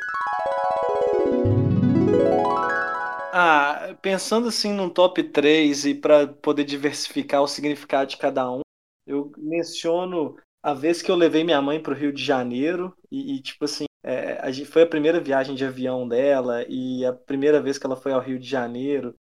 [3.32, 8.60] Ah, pensando assim num top 3 e para poder diversificar o significado de cada um,
[9.06, 13.36] eu menciono a vez que eu levei minha mãe para o Rio de Janeiro e,
[13.36, 17.12] e tipo assim, é, a gente, foi a primeira viagem de avião dela e a
[17.14, 19.14] primeira vez que ela foi ao Rio de Janeiro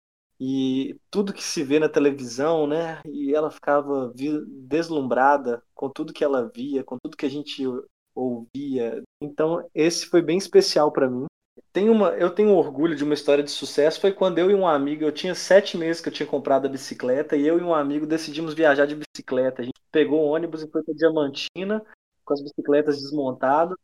[0.40, 3.00] e tudo que se vê na televisão, né?
[3.04, 4.12] E ela ficava
[4.66, 7.62] deslumbrada com tudo que ela via, com tudo que a gente
[8.14, 9.02] ouvia.
[9.20, 11.26] Então, esse foi bem especial para mim.
[11.72, 14.00] Tem uma, eu tenho orgulho de uma história de sucesso.
[14.00, 16.70] Foi quando eu e um amigo, eu tinha sete meses que eu tinha comprado a
[16.70, 19.62] bicicleta, e eu e um amigo decidimos viajar de bicicleta.
[19.62, 21.84] A gente pegou o ônibus e foi para Diamantina,
[22.24, 23.76] com as bicicletas desmontadas,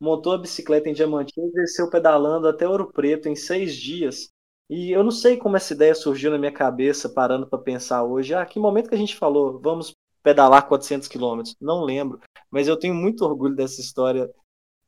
[0.00, 4.30] montou a bicicleta em Diamantina e desceu pedalando até Ouro Preto em seis dias.
[4.70, 8.34] E eu não sei como essa ideia surgiu na minha cabeça, parando para pensar hoje.
[8.34, 9.94] Ah, que momento que a gente falou, vamos
[10.28, 11.56] pedalar 400 quilômetros.
[11.58, 14.30] Não lembro, mas eu tenho muito orgulho dessa história,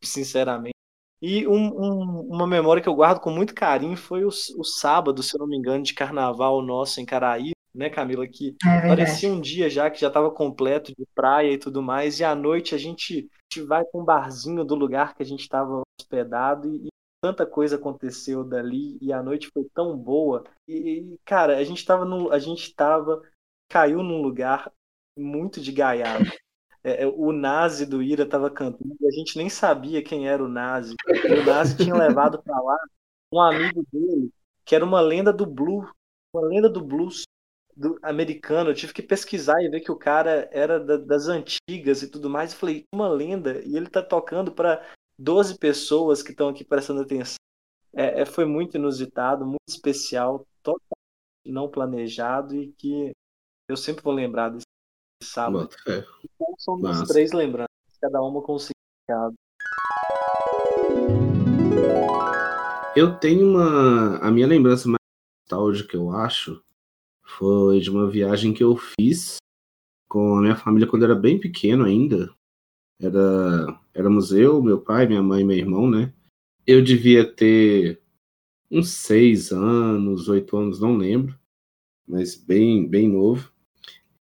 [0.05, 0.75] sinceramente.
[1.23, 5.23] E um, um, uma memória que eu guardo com muito carinho foi o, o, sábado,
[5.23, 8.27] se eu não me engano, de carnaval nosso em Caraí, né, Camila?
[8.27, 12.21] Que é parecia um dia já que já estava completo de praia e tudo mais,
[12.21, 15.27] e à noite a gente, a gente vai para um barzinho do lugar que a
[15.27, 16.89] gente estava hospedado e, e,
[17.23, 20.45] tanta coisa aconteceu dali e a noite foi tão boa.
[20.69, 23.23] E, cara, a gente estava no, a gente estava
[23.71, 24.71] caiu num lugar
[25.17, 26.31] muito de gaiado.
[26.83, 30.49] É, é, o Nazi do Ira estava cantando a gente nem sabia quem era o
[30.49, 30.95] Nazi.
[31.07, 32.77] O Nazi tinha levado para lá
[33.33, 34.31] um amigo dele,
[34.65, 35.91] que era uma lenda do blues,
[36.35, 37.25] uma lenda do blues
[37.77, 38.71] do americano.
[38.71, 42.31] Eu tive que pesquisar e ver que o cara era da, das antigas e tudo
[42.31, 42.53] mais.
[42.53, 44.85] Eu falei, uma lenda, e ele tá tocando para
[45.19, 47.37] 12 pessoas que estão aqui prestando atenção.
[47.93, 50.91] É, é, foi muito inusitado, muito especial, totalmente
[51.47, 53.13] não planejado e que
[53.69, 54.67] eu sempre vou lembrar desse
[55.23, 55.71] sábado.
[55.87, 57.07] Então, são Nossa.
[57.07, 57.69] três lembranças,
[58.01, 59.35] cada uma com significado.
[62.97, 64.19] Eu tenho uma.
[64.19, 64.99] A minha lembrança mais
[65.43, 66.63] nostálgica, eu acho,
[67.25, 69.37] foi de uma viagem que eu fiz
[70.09, 72.35] com a minha família quando eu era bem pequeno ainda.
[73.01, 76.13] Era, éramos eu, meu pai, minha mãe e meu irmão, né?
[76.67, 78.03] Eu devia ter
[78.71, 81.39] uns seis anos, oito anos, não lembro,
[82.07, 83.51] mas bem, bem novo.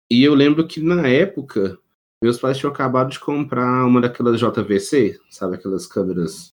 [0.10, 1.80] E eu lembro que na época,
[2.22, 6.54] meus pais tinham acabado de comprar uma daquelas JVC, sabe, aquelas câmeras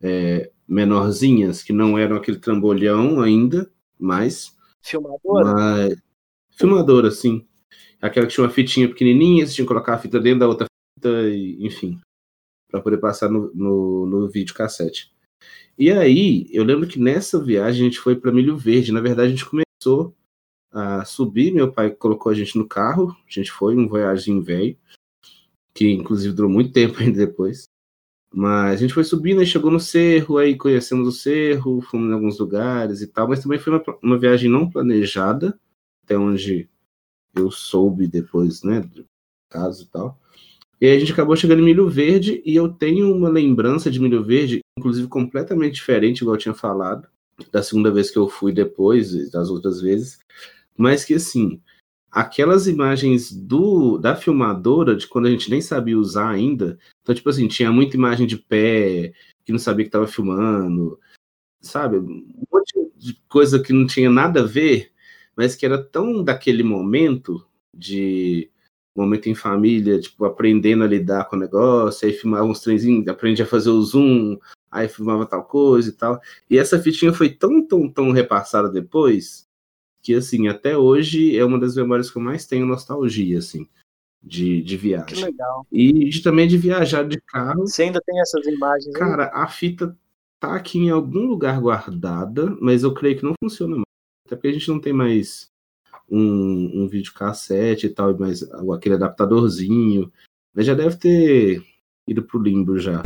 [0.00, 4.56] é, menorzinhas, que não eram aquele trambolhão ainda, mas.
[4.82, 5.54] Filmadora?
[5.54, 6.02] Mas,
[6.52, 7.46] filmadora, sim.
[8.00, 10.66] Aquela que tinha uma fitinha pequenininha, você tinha que colocar a fita dentro da outra
[10.96, 11.98] fita, e, enfim,
[12.70, 15.12] para poder passar no, no, no vídeo cassete.
[15.76, 18.92] E aí, eu lembro que nessa viagem a gente foi para Milho Verde.
[18.92, 20.14] Na verdade, a gente começou
[20.74, 21.52] a subir.
[21.52, 23.16] Meu pai colocou a gente no carro.
[23.26, 24.76] A gente foi um voyagem velho,
[25.72, 27.64] que inclusive durou muito tempo ainda depois.
[28.36, 32.14] Mas a gente foi subindo e chegou no cerro, aí conhecemos o cerro, fomos em
[32.14, 35.56] alguns lugares e tal, mas também foi uma, uma viagem não planejada,
[36.02, 36.68] até onde
[37.32, 39.04] eu soube depois, né, do
[39.48, 40.18] caso e tal.
[40.80, 44.00] E aí a gente acabou chegando em Milho Verde e eu tenho uma lembrança de
[44.00, 47.06] Milho Verde, inclusive completamente diferente, igual eu tinha falado,
[47.52, 50.18] da segunda vez que eu fui depois, das outras vezes,
[50.76, 51.60] mas que assim,
[52.10, 57.28] aquelas imagens do da filmadora de quando a gente nem sabia usar ainda, então tipo
[57.28, 59.12] assim, tinha muita imagem de pé,
[59.44, 60.98] que não sabia que estava filmando,
[61.60, 61.98] sabe?
[61.98, 64.92] Um monte de coisa que não tinha nada a ver,
[65.36, 68.50] mas que era tão daquele momento de
[68.96, 73.42] momento em família, tipo, aprendendo a lidar com o negócio, aí filmava uns trenzinhos, aprende
[73.42, 74.38] a fazer o zoom,
[74.70, 76.20] aí filmava tal coisa e tal.
[76.48, 79.48] E essa fitinha foi tão, tão, tão repassada depois,
[80.04, 83.66] que assim, até hoje é uma das memórias que eu mais tenho nostalgia, assim,
[84.22, 85.06] de, de viagem.
[85.06, 85.66] Que legal.
[85.72, 87.66] E de, também de viajar de carro.
[87.66, 88.94] Você ainda tem essas imagens?
[88.94, 89.96] Cara, a fita
[90.38, 93.84] tá aqui em algum lugar guardada, mas eu creio que não funciona mais.
[94.26, 95.48] Até porque a gente não tem mais
[96.06, 98.42] um, um videocassete e tal, mas
[98.74, 100.12] aquele adaptadorzinho.
[100.54, 101.64] Mas já deve ter
[102.06, 103.02] ido pro limbo já.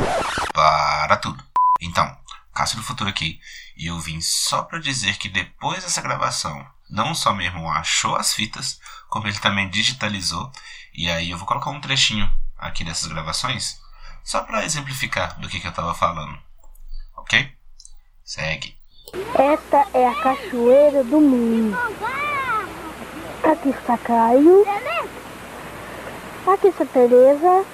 [0.53, 1.41] Para tudo.
[1.81, 2.05] Então,
[2.53, 3.39] Cássio do Futuro aqui.
[3.77, 8.15] E eu vim só para dizer que depois dessa gravação não só meu irmão achou
[8.15, 10.51] as fitas, como ele também digitalizou.
[10.93, 13.79] E aí eu vou colocar um trechinho aqui dessas gravações,
[14.23, 16.37] só para exemplificar do que, que eu estava falando.
[17.15, 17.51] Ok?
[18.23, 18.77] Segue.
[19.35, 21.77] Esta é a cachoeira do mundo.
[23.43, 24.65] Aqui está Caio.
[26.45, 27.65] Aqui está Tereza.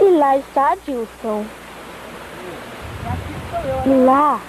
[0.00, 1.46] E lá está Dilson.
[3.84, 4.40] E lá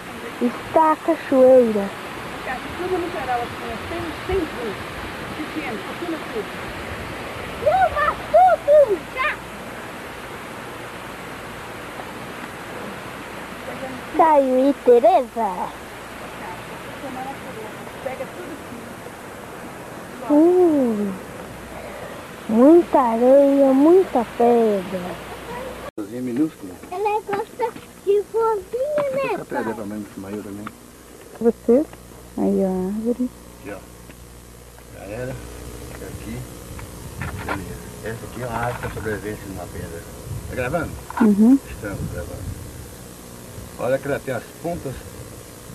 [0.41, 2.02] está a cachoeira
[2.52, 4.78] tudo no geral, assim, sem, sem luz,
[5.38, 6.49] pequeno, pequeno tudo.
[7.64, 8.99] Filma tudo!
[9.15, 9.30] Já!
[14.18, 15.49] Caio e Tereza.
[18.03, 18.52] Pega tudo
[20.28, 20.34] assim.
[20.34, 21.14] Uh,
[22.49, 25.15] muita areia, muita pedra.
[25.98, 26.74] Cozinha minúscula.
[26.91, 27.72] Ela gosta
[28.06, 29.34] de vozinha, né?
[29.34, 30.65] Essa pedra pra mim, maior também.
[31.40, 32.02] Você?
[32.38, 33.30] Aí a árvore.
[33.60, 33.80] Aqui, ó.
[34.97, 35.31] Já era.
[35.31, 36.38] Aqui.
[37.45, 37.84] Beleza.
[38.03, 40.01] Essa aqui é uma árvore para sobrevivência numa pedra.
[40.49, 40.91] Tá gravando?
[41.22, 41.60] Uhum.
[41.69, 42.43] Estamos gravando.
[43.80, 44.93] Olha que ela tem as pontas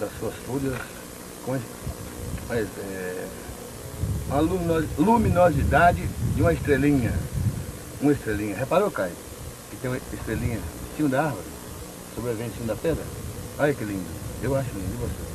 [0.01, 0.79] das suas folhas
[1.45, 1.59] com
[2.49, 3.27] mas, é,
[4.29, 4.41] uma
[4.99, 7.13] luminosidade de uma estrelinha.
[8.01, 8.57] Uma estrelinha.
[8.57, 9.13] Reparou, Caio?
[9.71, 11.45] Que tem uma estrelinha em cima da árvore,
[12.15, 13.05] sobrevivente em cima da pedra?
[13.59, 14.07] Olha que lindo.
[14.43, 14.95] Eu acho lindo.
[14.95, 15.28] E você?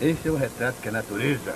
[0.00, 1.54] Esse é o retrato que a natureza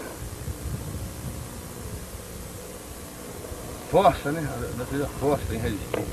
[3.90, 4.40] força, né?
[4.40, 6.04] A natureza força em resistir.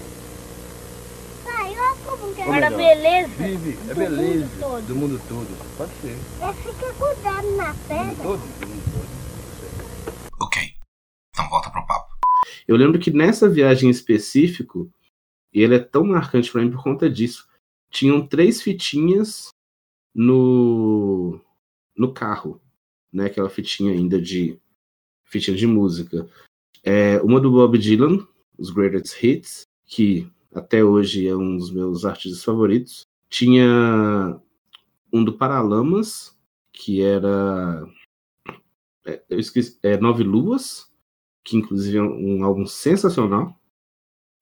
[1.43, 3.29] Pai, olha como que era melhor, beleza.
[3.37, 4.81] Vive, é do beleza mundo todo.
[4.87, 5.77] do mundo todo.
[5.77, 6.17] Pode ser.
[6.41, 8.05] É fica cuidado na Do pedra.
[8.05, 10.45] mundo todo, do mundo todo.
[10.45, 10.73] Ok.
[11.33, 12.15] Então volta pro papo.
[12.67, 14.89] Eu lembro que nessa viagem em específico,
[15.53, 17.47] e ele é tão marcante pra mim por conta disso,
[17.89, 19.49] tinham três fitinhas
[20.13, 21.39] no
[21.95, 22.61] no carro,
[23.11, 23.25] né?
[23.25, 24.59] Aquela fitinha ainda de
[25.25, 26.27] fitinha de música.
[26.83, 28.25] É, uma do Bob Dylan,
[28.57, 33.05] os Greatest Hits, que até hoje é um dos meus artistas favoritos.
[33.29, 34.39] Tinha
[35.13, 36.35] um do Paralamas,
[36.73, 37.87] que era
[39.05, 40.91] é, eu esqueci, é Nove Luas,
[41.43, 43.59] que inclusive é um álbum sensacional,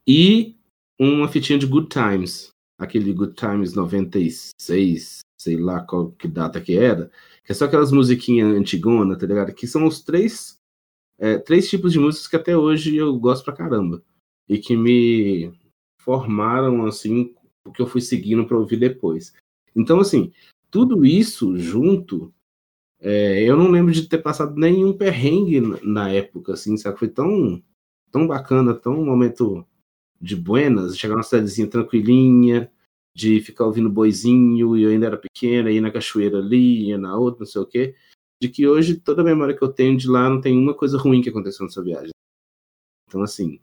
[0.07, 0.57] e
[0.99, 6.77] uma fitinha de Good Times, aquele Good Times 96, sei lá qual que data que
[6.77, 7.09] era,
[7.45, 9.53] que é só aquelas musiquinhas antigonas, tá ligado?
[9.53, 10.59] Que são os três,
[11.17, 14.03] é, três tipos de músicas que até hoje eu gosto pra caramba,
[14.47, 15.51] e que me
[16.01, 17.33] formaram, assim,
[17.65, 19.33] o que eu fui seguindo pra ouvir depois.
[19.75, 20.31] Então, assim,
[20.69, 22.33] tudo isso junto
[22.99, 26.99] é, eu não lembro de ter passado nenhum perrengue na- época, assim, sabe?
[26.99, 27.63] Foi tão,
[28.11, 29.65] tão bacana, tão momento
[30.21, 32.69] de buenas, chegar numa cidadezinha tranquilinha,
[33.19, 37.17] de ficar ouvindo boizinho, e eu ainda era pequena, ir na cachoeira ali, ia na
[37.17, 37.93] outra, não sei o quê,
[38.41, 40.97] de que hoje toda a memória que eu tenho de lá não tem uma coisa
[40.97, 42.11] ruim que aconteceu nessa viagem.
[43.07, 43.59] Então, assim,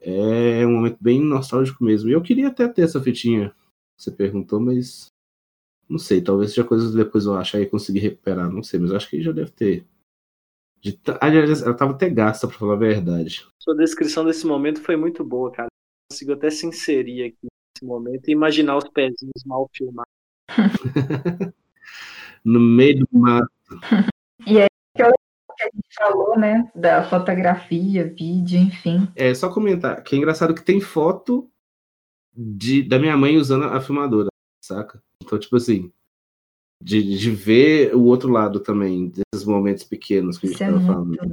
[0.00, 2.10] é um momento bem nostálgico mesmo.
[2.10, 3.50] E eu queria até ter essa fitinha,
[3.96, 5.06] que você perguntou, mas
[5.88, 8.92] não sei, talvez seja coisa que depois eu achar e conseguir recuperar, não sei, mas
[8.92, 9.86] acho que já deve ter.
[10.82, 13.46] De ta- Aliás, ela tava até gasta, pra falar a verdade.
[13.58, 15.68] Sua descrição desse momento foi muito boa, cara.
[16.10, 17.49] Consigo até se inserir aqui
[17.80, 20.10] nesse momento e imaginar os pezinhos mal filmados.
[22.42, 23.50] No meio do mato.
[24.46, 26.70] E é aquela que a gente falou, né?
[26.74, 29.06] Da fotografia, vídeo, enfim.
[29.14, 31.50] É só comentar que é engraçado que tem foto
[32.34, 34.28] de, da minha mãe usando a filmadora,
[34.64, 35.02] saca?
[35.22, 35.92] Então, tipo assim,
[36.82, 40.72] de, de ver o outro lado também, desses momentos pequenos que a gente Isso é
[40.72, 41.10] tava falando.
[41.10, 41.28] legal.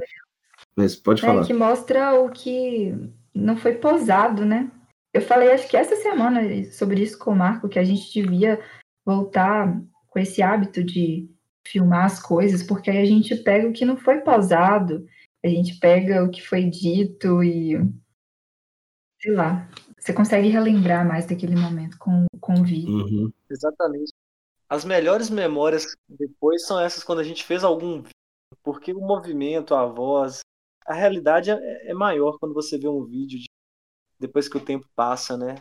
[0.76, 1.46] Mas pode É, falar.
[1.46, 2.94] que mostra o que
[3.34, 4.70] não foi posado, né?
[5.18, 6.40] Eu falei, acho que essa semana
[6.70, 8.62] sobre isso com o Marco, que a gente devia
[9.04, 11.28] voltar com esse hábito de
[11.66, 15.04] filmar as coisas, porque aí a gente pega o que não foi posado,
[15.44, 17.76] a gente pega o que foi dito e
[19.20, 19.68] sei lá,
[19.98, 22.94] você consegue relembrar mais daquele momento com, com o vídeo.
[22.94, 23.32] Uhum.
[23.50, 24.12] Exatamente.
[24.68, 28.12] As melhores memórias depois são essas quando a gente fez algum vídeo,
[28.62, 30.42] porque o movimento, a voz,
[30.86, 33.47] a realidade é, é maior quando você vê um vídeo de-
[34.20, 35.56] depois que o tempo passa, né?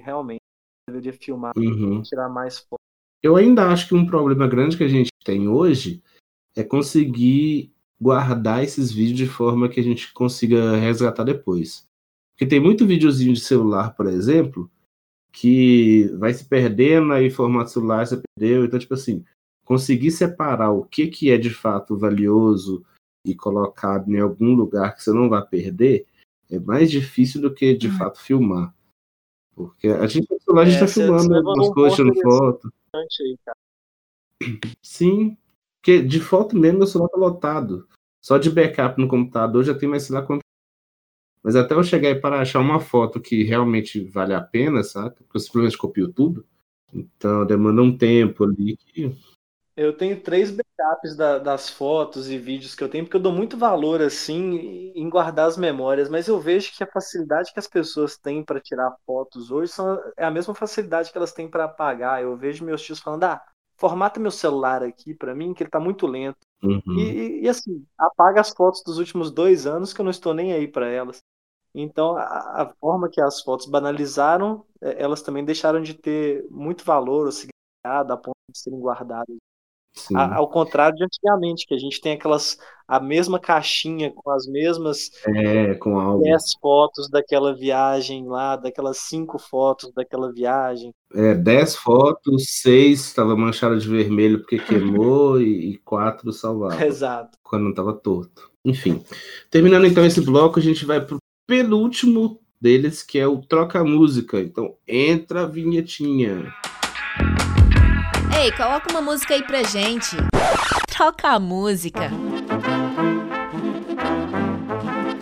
[0.00, 0.40] Realmente,
[0.88, 2.02] deveria filmar, Uhum.
[2.02, 2.78] tirar mais fotos.
[3.22, 6.02] Eu ainda acho que um problema grande que a gente tem hoje
[6.56, 11.86] é conseguir guardar esses vídeos de forma que a gente consiga resgatar depois.
[12.32, 14.70] Porque tem muito videozinho de celular, por exemplo,
[15.32, 18.64] que vai se perdendo, aí formato celular você perdeu.
[18.64, 19.24] Então, tipo assim,
[19.64, 22.84] conseguir separar o que, que é de fato valioso
[23.26, 26.06] e colocado em algum lugar que você não vai perder
[26.50, 28.74] é mais difícil do que de fato filmar.
[29.54, 32.72] Porque a gente a gente É, tá filmando levantou umas um coisas, tirando foto.
[32.94, 33.38] aí.
[34.80, 35.36] Sim,
[35.80, 37.88] porque de foto mesmo meu celular tá lotado.
[38.20, 40.42] Só de backup no computador já tem mais sei lá quanto.
[41.42, 45.16] Mas até eu chegar aí para achar uma foto que realmente vale a pena, saca?
[45.22, 46.46] Porque eu simplesmente copio tudo.
[46.92, 49.16] Então demanda um tempo ali que.
[49.80, 53.32] Eu tenho três backups da- das fotos e vídeos que eu tenho, porque eu dou
[53.32, 57.68] muito valor, assim, em guardar as memórias, mas eu vejo que a facilidade que as
[57.68, 61.64] pessoas têm para tirar fotos hoje são, é a mesma facilidade que elas têm para
[61.64, 62.20] apagar.
[62.22, 63.42] Eu vejo meus tios falando, ah,
[63.76, 66.38] formata meu celular aqui para mim, que ele tá muito lento.
[66.62, 66.80] Uhum.
[66.96, 70.52] E, e- assim, apaga as fotos dos últimos dois anos que eu não estou nem
[70.52, 71.22] aí para elas.
[71.74, 76.84] Então, a, a forma que as fotos banalizaram, eh, elas também deixaram de ter muito
[76.84, 79.36] valor ou significado a ponto de serem guardadas.
[80.14, 84.46] A- ao contrário de antigamente, que a gente tem aquelas a mesma caixinha com as
[84.46, 86.22] mesmas É, com álbum.
[86.22, 90.90] 10 fotos daquela viagem lá, daquelas cinco fotos daquela viagem.
[91.14, 96.82] É, 10 fotos, 6 estava manchada de vermelho porque queimou e, e 4 salvava.
[96.82, 97.36] Exato.
[97.42, 98.50] Quando não estava torto.
[98.64, 99.02] Enfim.
[99.50, 104.40] Terminando então esse bloco, a gente vai pro penúltimo deles, que é o Troca Música.
[104.40, 106.52] Então, entra a vinhetinha.
[108.40, 110.16] Ei, coloca uma música aí pra gente.
[110.86, 112.08] Troca a música.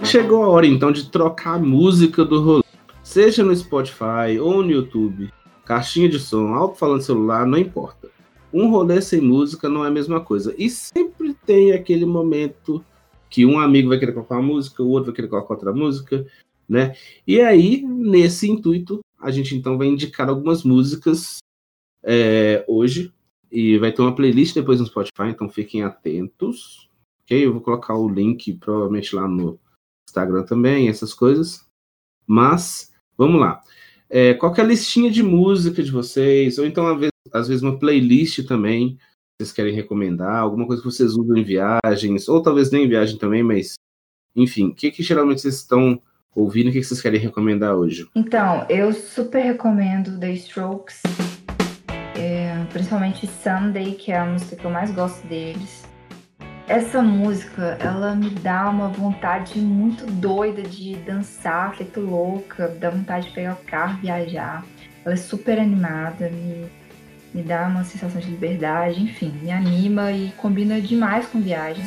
[0.05, 2.62] Chegou a hora então de trocar a música do rolê.
[3.02, 5.32] Seja no Spotify ou no YouTube,
[5.64, 8.10] caixinha de som, alto-falando celular, não importa.
[8.52, 10.55] Um rolê sem música não é a mesma coisa.
[10.59, 12.84] E sempre tem aquele momento
[13.30, 16.26] que um amigo vai querer colocar uma música, o outro vai querer colocar outra música,
[16.68, 16.94] né?
[17.26, 21.38] E aí, nesse intuito, a gente então vai indicar algumas músicas
[22.06, 23.12] é, hoje
[23.50, 26.88] e vai ter uma playlist depois no Spotify, então fiquem atentos.
[27.22, 27.44] Ok?
[27.44, 29.58] Eu vou colocar o link provavelmente lá no
[30.08, 31.66] Instagram também, essas coisas.
[32.26, 33.60] Mas, vamos lá.
[34.08, 36.58] É, qual é a listinha de música de vocês?
[36.58, 36.86] Ou então,
[37.32, 38.96] às vezes, uma playlist também,
[39.40, 40.36] vocês querem recomendar?
[40.36, 42.28] Alguma coisa que vocês usam em viagens?
[42.28, 43.74] Ou talvez nem em viagem também, mas...
[44.34, 46.00] Enfim, o que, que geralmente vocês estão
[46.34, 46.68] ouvindo?
[46.68, 48.06] O que, que vocês querem recomendar hoje?
[48.14, 51.00] Então, eu super recomendo The Strokes.
[52.18, 55.84] É, principalmente Sunday, que é a música que eu mais gosto deles.
[56.68, 63.28] Essa música, ela me dá uma vontade muito doida de dançar, feito louca, dá vontade
[63.28, 64.64] de pegar o carro, viajar.
[65.05, 66.66] Ela é super animada, me,
[67.32, 71.86] me dá uma sensação de liberdade, enfim, me anima e combina demais com viagens.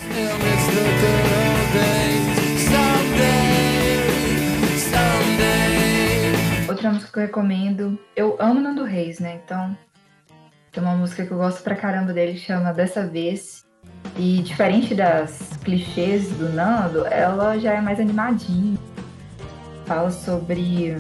[6.70, 9.42] Outra música que eu recomendo, eu amo Nando Reis, né?
[9.44, 9.76] Então,
[10.80, 13.66] tem uma música que eu gosto pra caramba dele, chama Dessa Vez.
[14.16, 18.78] E diferente das clichês do Nando, ela já é mais animadinha.
[19.86, 20.96] Fala sobre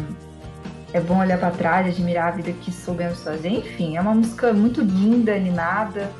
[0.91, 3.49] é bom olhar para trás, admirar a vida que soubemos fazer.
[3.49, 6.11] Enfim, é uma música muito linda, animada.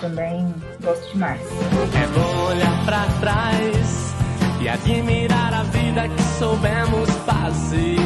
[0.00, 0.52] Também
[0.82, 1.40] gosto demais.
[1.40, 4.12] É bom olhar pra trás
[4.60, 7.96] e admirar a vida que soubemos fazer.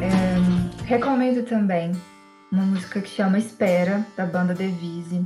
[0.00, 1.92] É, recomendo também
[2.50, 5.24] uma música que chama Espera, da banda Devise.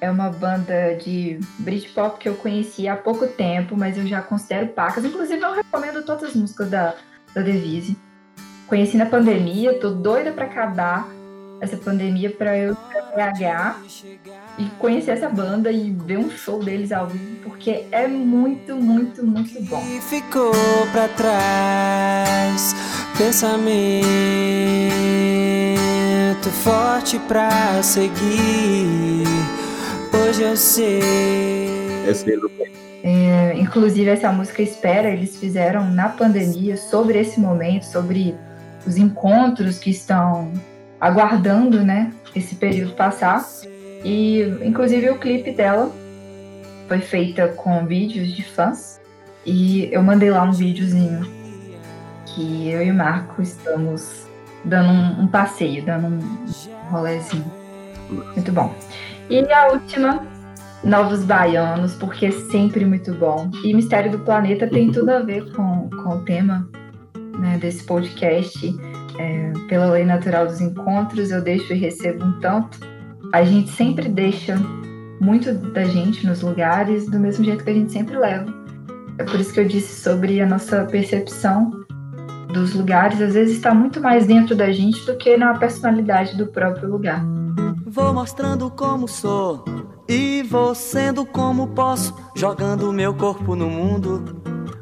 [0.00, 4.68] É uma banda de Britpop que eu conheci há pouco tempo, mas eu já considero
[4.68, 5.04] pacas.
[5.04, 6.94] Inclusive, eu recomendo todas as músicas da,
[7.34, 7.96] da Devise.
[8.66, 11.08] Conheci na pandemia, tô doida para acabar
[11.60, 13.76] essa pandemia para eu BH
[14.58, 19.24] e conhecer essa banda e ver um show deles ao vivo, porque é muito, muito,
[19.24, 19.80] muito bom.
[19.86, 20.52] E ficou
[20.90, 22.74] pra trás
[23.16, 24.02] pensamento
[26.50, 29.24] forte pra seguir.
[30.12, 31.00] Hoje eu sei.
[33.02, 38.34] É, inclusive essa música Espera, eles fizeram na pandemia sobre esse momento, sobre
[38.86, 40.52] os encontros que estão
[41.00, 43.44] aguardando, né, esse período passar.
[44.04, 45.92] E inclusive o clipe dela
[46.88, 49.00] foi feita com vídeos de fãs
[49.44, 51.26] e eu mandei lá um videozinho
[52.26, 54.26] que eu e o Marco estamos
[54.64, 57.44] dando um, um passeio, dando um rolezinho.
[58.34, 58.74] Muito bom.
[59.30, 60.26] E a última,
[60.84, 63.50] Novos Baianos, porque é sempre muito bom.
[63.64, 66.68] E Mistério do Planeta tem tudo a ver com, com o tema
[67.38, 68.74] né, desse podcast.
[69.18, 72.78] É, pela lei natural dos encontros, eu deixo e recebo um tanto.
[73.32, 74.56] A gente sempre deixa
[75.20, 78.52] muito da gente nos lugares, do mesmo jeito que a gente sempre leva.
[79.18, 81.81] É por isso que eu disse sobre a nossa percepção
[82.52, 86.46] dos lugares, às vezes está muito mais dentro da gente do que na personalidade do
[86.46, 87.24] próprio lugar.
[87.86, 89.64] Vou mostrando como sou
[90.08, 94.22] e vou sendo como posso, jogando meu corpo no mundo,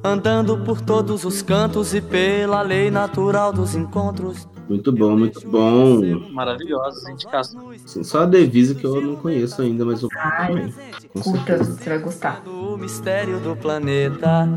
[0.03, 4.49] andando por todos os cantos e pela lei natural dos encontros.
[4.69, 6.01] Muito bom, muito bom.
[6.31, 7.83] Maravilhosas indicações.
[7.85, 10.73] Sim, só a devisa que eu não conheço ainda, mas eu Ai,
[11.21, 12.43] curta, você vai gostar.
[12.47, 14.49] O mistério do planeta.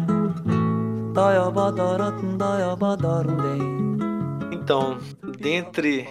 [4.52, 4.98] Então,
[5.38, 6.10] dentre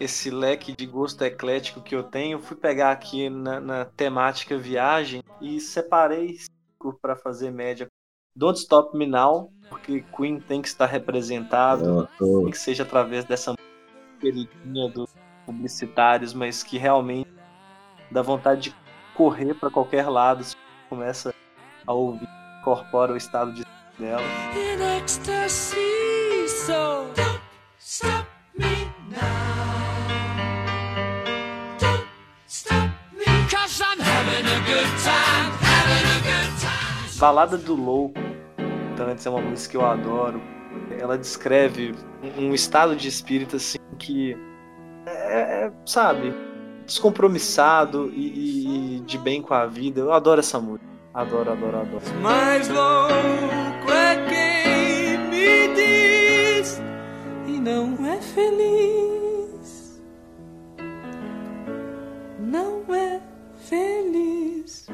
[0.00, 5.22] esse leque de gosto eclético que eu tenho, fui pegar aqui na, na temática viagem
[5.42, 7.86] e separei cinco para fazer média.
[8.34, 13.54] Don't Stop Me Now, porque Queen tem que estar representado, tem que seja através dessa
[14.20, 15.14] queridinha dos
[15.44, 17.28] publicitários, mas que realmente
[18.10, 18.76] dá vontade de
[19.14, 20.56] correr para qualquer lado se
[20.88, 21.34] começa
[21.86, 22.26] a ouvir,
[22.62, 24.22] incorpora o estado de dela.
[24.56, 27.40] In ecstasy, so don't
[27.78, 28.26] stop
[28.58, 29.18] me now.
[31.78, 32.06] Don't
[32.46, 37.18] stop me, cause I'm having a good time, having a good time.
[37.18, 38.18] Balada do Louco,
[39.08, 40.40] antes é uma música que eu adoro.
[40.98, 41.94] Ela descreve
[42.38, 44.36] um estado de espírito assim que
[45.06, 46.34] é, é, sabe,
[46.86, 50.00] descompromissado e, e- e de bem com a vida.
[50.00, 50.93] Eu adoro essa música.
[51.14, 52.04] Adoro, adoro, adoro.
[52.20, 56.80] Mais louco é quem me diz
[57.46, 60.02] e não é feliz.
[62.40, 63.20] Não é
[63.60, 64.88] feliz.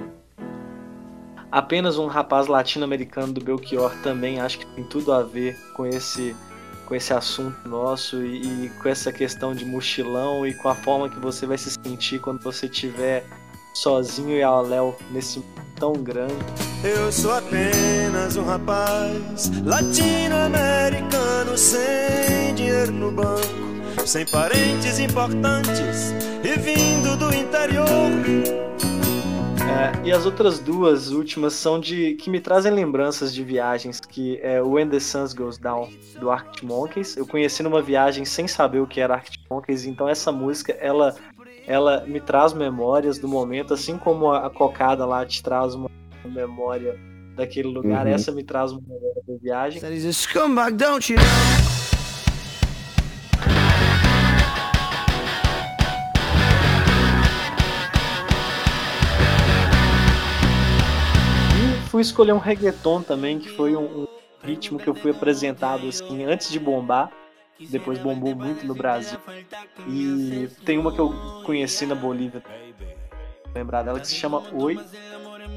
[1.50, 6.36] Apenas um rapaz latino-americano do Belchior também acho que tem tudo a ver com esse
[6.84, 11.08] com esse assunto nosso e, e com essa questão de mochilão e com a forma
[11.08, 13.24] que você vai se sentir quando você estiver
[13.72, 16.34] sozinho e ao léu nesse mundo tão grande.
[16.84, 26.12] Eu sou apenas um rapaz latino-americano sem dinheiro no banco, sem parentes importantes
[26.44, 27.88] e vindo do interior.
[29.70, 34.38] É, e as outras duas últimas são de que me trazem lembranças de viagens, que
[34.42, 35.88] é When the Sun Goes Down
[36.18, 37.16] do Arctic Monkeys.
[37.16, 41.14] Eu conheci numa viagem sem saber o que era Arctic Monkeys, então essa música ela
[41.66, 45.88] ela me traz memórias do momento, assim como a cocada lá te traz uma
[46.24, 46.98] memória
[47.36, 48.12] daquele lugar, Uhum.
[48.12, 49.82] essa me traz uma memória da viagem.
[49.84, 51.26] A scumbag, don't you know?
[61.56, 64.06] E fui escolher um reggaeton também, que foi um, um
[64.42, 67.10] ritmo que eu fui apresentado assim antes de bombar.
[67.68, 69.18] Depois bombou muito no Brasil.
[69.86, 71.10] E tem uma que eu
[71.44, 72.42] conheci na Bolívia,
[73.54, 74.78] lembrar dela, que se chama Oi.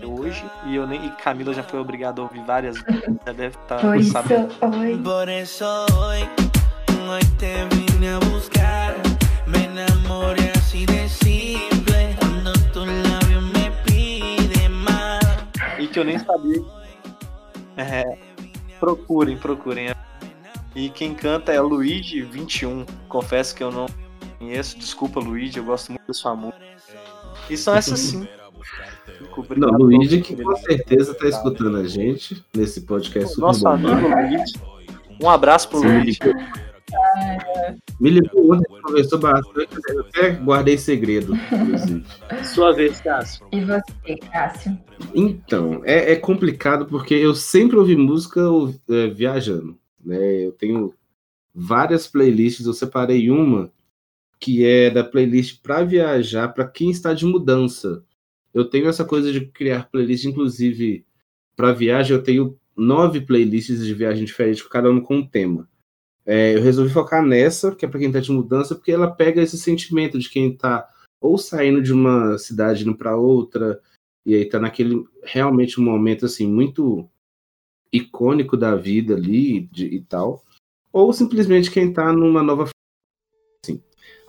[0.05, 1.05] Hoje, e eu nem.
[1.05, 4.53] E Camila já foi obrigada a ouvir várias vezes, já deve estar isso, sabendo.
[4.77, 4.97] oi.
[4.97, 6.27] Por eso hoy,
[7.07, 8.95] hoy te vine a buscar.
[9.47, 12.15] Me enamoré así de simple.
[12.19, 15.21] Cuando tus labios me piden más.
[15.79, 16.61] E que eu nem sabia.
[17.77, 18.17] É,
[18.79, 19.93] procurem, procurem.
[20.75, 22.85] E quem canta é Luigi 21.
[23.07, 23.85] Confesso que eu não
[24.39, 24.77] conheço.
[24.77, 26.59] Desculpa, Luigi, eu gosto muito da sua música.
[27.49, 28.27] E são essas sim.
[29.57, 33.69] Não, Luigi, que com certeza tá escutando a gente nesse podcast super Nosso bom.
[33.69, 34.53] amigo Luigi.
[35.21, 35.87] Um abraço pro Sim.
[35.87, 36.19] Luigi.
[37.99, 42.05] Me ligou ontem, conversou bastante, eu até guardei segredo, inclusive.
[42.43, 43.45] Sua vez, Cássio.
[43.51, 44.77] E você, Cássio?
[45.15, 48.41] Então, é, é complicado porque eu sempre ouvi música
[48.89, 50.45] é, viajando, né?
[50.45, 50.93] Eu tenho
[51.53, 53.71] várias playlists, eu separei uma
[54.39, 58.03] que é da playlist para viajar para quem está de mudança.
[58.53, 61.05] Eu tenho essa coisa de criar playlist, inclusive
[61.55, 65.69] para viagem, eu tenho nove playlists de viagem diferentes, cada uma com um tema.
[66.25, 69.41] É, eu resolvi focar nessa, que é para quem está de mudança, porque ela pega
[69.41, 70.89] esse sentimento de quem está
[71.21, 73.79] ou saindo de uma cidade indo para outra,
[74.25, 77.09] e aí tá naquele realmente um momento assim muito
[77.93, 80.43] icônico da vida ali de- e tal,
[80.91, 82.67] ou simplesmente quem tá numa nova
[83.63, 83.79] assim,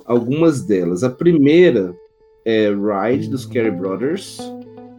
[0.05, 1.03] algumas delas.
[1.03, 1.97] A primeira
[2.45, 4.39] é Ride dos Carey Brothers,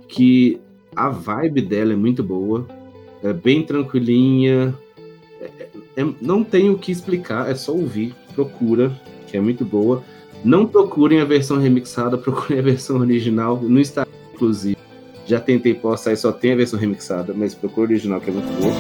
[0.08, 0.60] que
[0.96, 2.68] a vibe dela é muito boa,
[3.22, 4.76] é bem tranquilinha,
[5.40, 10.04] é- é- não tem o que explicar, é só ouvir, procura, que é muito boa.
[10.44, 14.78] Não procurem a versão remixada, procurem a versão original no Instagram, inclusive.
[15.26, 18.34] Já tentei postar e só tem a versão remixada, mas procura a original que é
[18.34, 18.74] muito boa.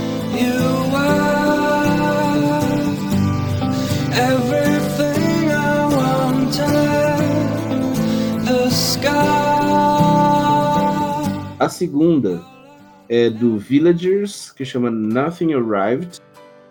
[11.57, 12.43] A segunda
[13.09, 16.19] é do Villagers, que chama Nothing Arrived.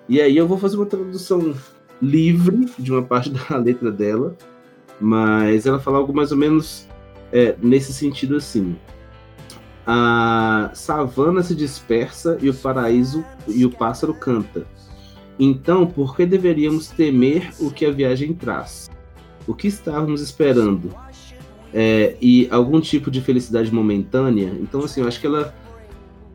[0.09, 1.53] E aí eu vou fazer uma tradução
[2.01, 4.37] livre de uma parte da letra dela,
[5.01, 6.87] mas ela fala algo mais ou menos
[7.33, 8.77] é, nesse sentido assim.
[9.87, 14.67] A savana se dispersa e o paraíso e o pássaro canta.
[15.39, 18.89] Então, por que deveríamos temer o que a viagem traz?
[19.47, 20.95] O que estávamos esperando?
[21.73, 24.53] É, e algum tipo de felicidade momentânea?
[24.61, 25.53] Então, assim, eu acho que ela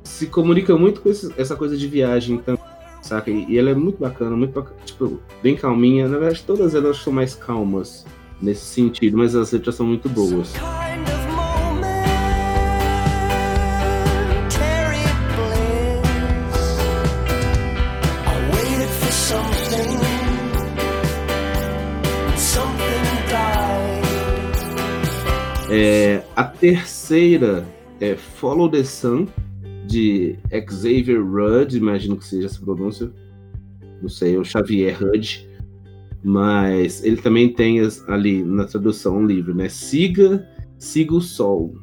[0.03, 2.61] se comunica muito com esse- essa coisa de viagem também,
[3.01, 3.31] saca?
[3.31, 6.07] E, ela é muito bacana, muito bacana, tipo, bem calminha.
[6.07, 8.05] Na verdade, todas elas são mais calmas
[8.41, 10.53] nesse sentido, mas as letras são muito boas.
[25.81, 27.65] É, a terceira
[28.01, 29.27] é Follow the Sun,
[29.88, 30.38] de
[30.69, 33.10] Xavier Rudd, imagino que seja essa pronúncia.
[34.01, 35.47] Não sei, o Xavier Rudd.
[36.22, 39.69] Mas ele também tem as- ali na tradução livre, né?
[39.69, 40.45] Siga,
[40.77, 41.73] siga o sol.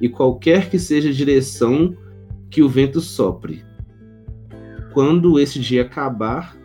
[0.00, 1.94] E qualquer que seja a direção
[2.50, 3.62] que o vento sopre.
[4.94, 6.56] Quando esse dia acabar,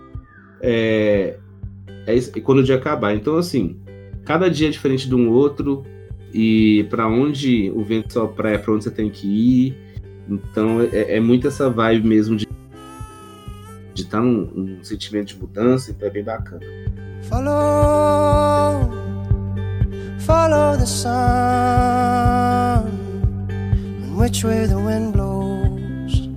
[0.61, 1.37] é,
[2.05, 3.13] é quando o dia acabar.
[3.13, 3.77] Então, assim,
[4.23, 5.83] cada dia é diferente de um outro
[6.33, 9.77] e para onde o vento soprar é para onde você tem que ir.
[10.29, 12.47] Então é, é muito essa vibe mesmo de
[13.97, 16.61] de estar num, num sentimento de mudança, então é bem bacana.
[17.23, 18.91] Follow,
[20.19, 21.09] follow the sun,
[23.49, 26.29] and which way the wind blows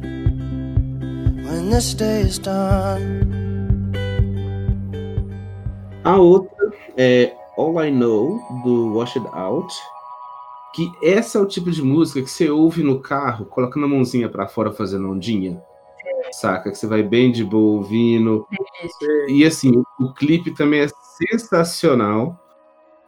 [1.46, 3.28] when this day is done.
[6.02, 7.30] A outra é
[7.60, 9.74] All I Know do Washed Out,
[10.74, 14.30] que essa é o tipo de música que você ouve no carro, colocando a mãozinha
[14.30, 15.62] para fora fazendo ondinha.
[16.32, 16.70] Saca?
[16.70, 18.46] Que você vai bem de boa ouvindo.
[19.28, 20.88] E assim, o clipe também é
[21.28, 22.38] sensacional.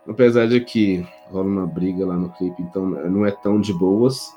[0.06, 4.36] Apesar de que rola uma briga lá no clipe, então não é tão de boas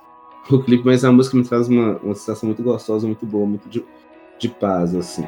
[0.49, 3.67] o clipe, mas a música me traz uma, uma sensação muito gostosa, muito boa, muito
[3.67, 3.83] de,
[4.37, 5.25] de paz, assim.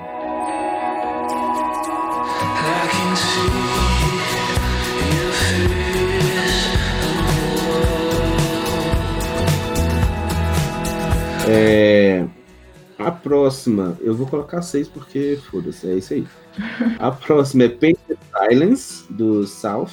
[11.49, 12.27] É,
[12.99, 16.27] a próxima, eu vou colocar seis porque foda-se, é isso aí.
[16.99, 19.91] A próxima é Painted Silence, do South,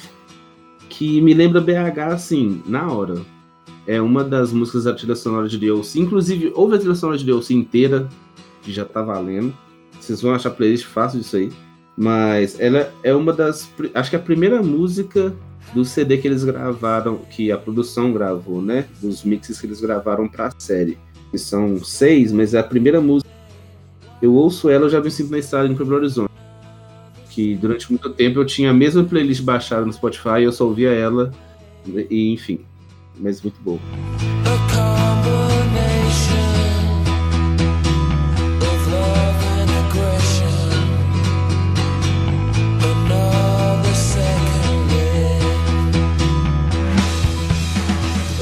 [0.89, 3.21] que me lembra BH assim, na hora.
[3.87, 5.99] É uma das músicas da trilha sonora de DLC.
[5.99, 8.09] Inclusive, houve a trilha sonora de DLC inteira,
[8.63, 9.55] que já tá valendo.
[9.99, 11.51] Vocês vão achar playlist fácil disso aí.
[11.95, 13.69] Mas ela é uma das.
[13.93, 15.33] Acho que é a primeira música
[15.73, 18.85] do CD que eles gravaram, que a produção gravou, né?
[18.99, 20.97] Dos mixes que eles gravaram pra série
[21.31, 23.29] que são seis, mas é a primeira música.
[24.21, 26.31] Eu ouço ela, eu já me sinto na estrada em Belo Horizonte.
[27.29, 30.91] Que durante muito tempo eu tinha a mesma playlist baixada no Spotify, eu só ouvia
[30.91, 31.31] ela,
[32.09, 32.59] e enfim.
[33.19, 33.79] Mas muito boa.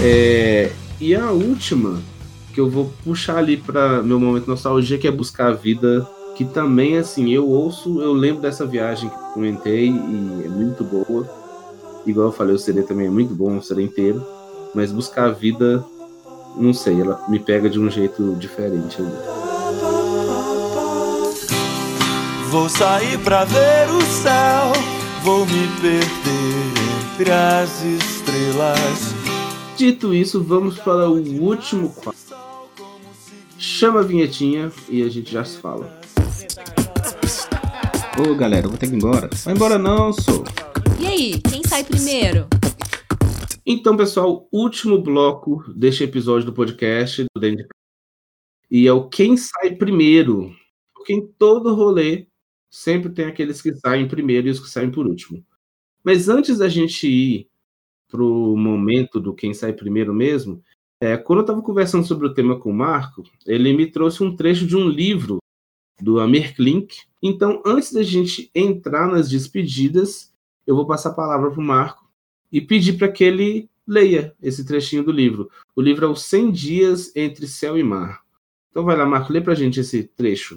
[0.06, 0.70] É,
[1.00, 2.02] e a última
[2.54, 6.46] que eu vou puxar ali para meu momento nostalgia, que é buscar a vida, que
[6.46, 11.28] também assim, eu ouço, eu lembro dessa viagem que comentei e é muito boa.
[12.06, 14.24] Igual eu falei, o CD também é muito bom, o CD inteiro,
[14.74, 15.84] mas buscar a vida,
[16.56, 19.12] não sei, ela me pega de um jeito diferente ali.
[22.50, 24.74] Vou sair pra ver o céu,
[25.24, 26.74] vou me perder
[27.14, 29.14] entre as estrelas.
[29.76, 32.23] Dito isso, vamos para o último quadro
[33.64, 35.90] chama a vinhetinha e a gente já se fala.
[38.20, 39.30] Ô galera, eu vou ter que ir embora.
[39.46, 40.44] Vai embora não, sou.
[41.00, 42.46] E aí, quem sai primeiro?
[43.66, 47.66] Então, pessoal, último bloco deste episódio do podcast do Dente
[48.70, 50.54] E é o quem sai primeiro.
[50.94, 52.28] Porque em todo rolê
[52.70, 55.42] sempre tem aqueles que saem primeiro e os que saem por último.
[56.04, 57.48] Mas antes da gente ir
[58.10, 60.62] pro momento do quem sai primeiro mesmo,
[61.04, 64.34] é, quando eu estava conversando sobre o tema com o Marco, ele me trouxe um
[64.34, 65.40] trecho de um livro
[66.02, 66.96] do Amir Klink.
[67.22, 70.34] Então, antes da gente entrar nas despedidas,
[70.66, 72.10] eu vou passar a palavra para o Marco
[72.50, 75.52] e pedir para que ele leia esse trechinho do livro.
[75.76, 78.22] O livro é Os 100 Dias Entre Céu e Mar.
[78.72, 80.56] Então vai lá, Marco, lê para a gente esse trecho.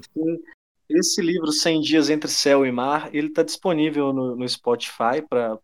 [0.89, 5.59] Esse livro, 100 Dias Entre Céu e Mar, ele está disponível no, no Spotify para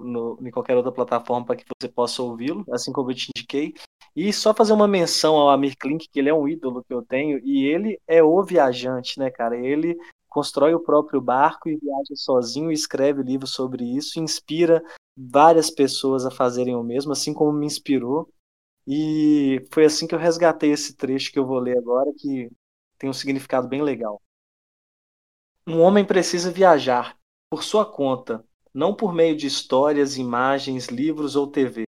[0.00, 3.74] no, em qualquer outra plataforma para que você possa ouvi-lo, assim como eu te indiquei.
[4.14, 7.02] E só fazer uma menção ao Amir Klink, que ele é um ídolo que eu
[7.02, 9.56] tenho, e ele é o viajante, né, cara?
[9.56, 9.96] Ele
[10.28, 14.82] constrói o próprio barco e viaja sozinho e escreve livros sobre isso, inspira
[15.16, 18.28] várias pessoas a fazerem o mesmo, assim como me inspirou.
[18.86, 22.50] E foi assim que eu resgatei esse trecho que eu vou ler agora, que
[22.98, 24.20] tem um significado bem legal.
[25.66, 27.16] Um homem precisa viajar
[27.48, 28.44] por sua conta,
[28.74, 31.84] não por meio de histórias, imagens, livros ou TV.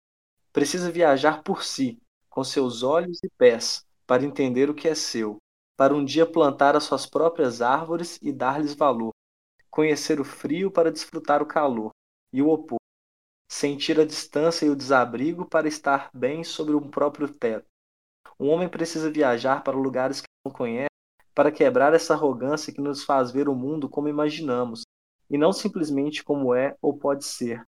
[0.52, 5.38] Precisa viajar por si, com seus olhos e pés, para entender o que é seu,
[5.78, 9.12] para um dia plantar as suas próprias árvores e dar-lhes valor,
[9.70, 11.92] conhecer o frio para desfrutar o calor,
[12.34, 12.82] e o oposto,
[13.50, 17.66] sentir a distância e o desabrigo para estar bem sobre um próprio teto.
[18.40, 20.92] Um homem precisa viajar para lugares que não conhece
[21.34, 24.84] para quebrar essa arrogância que nos faz ver o mundo como imaginamos,
[25.32, 27.66] e não simplesmente como é ou pode ser,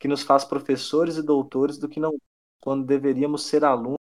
[0.00, 2.18] que nos faz professores e doutores do que não
[2.60, 3.98] quando deveríamos ser alunos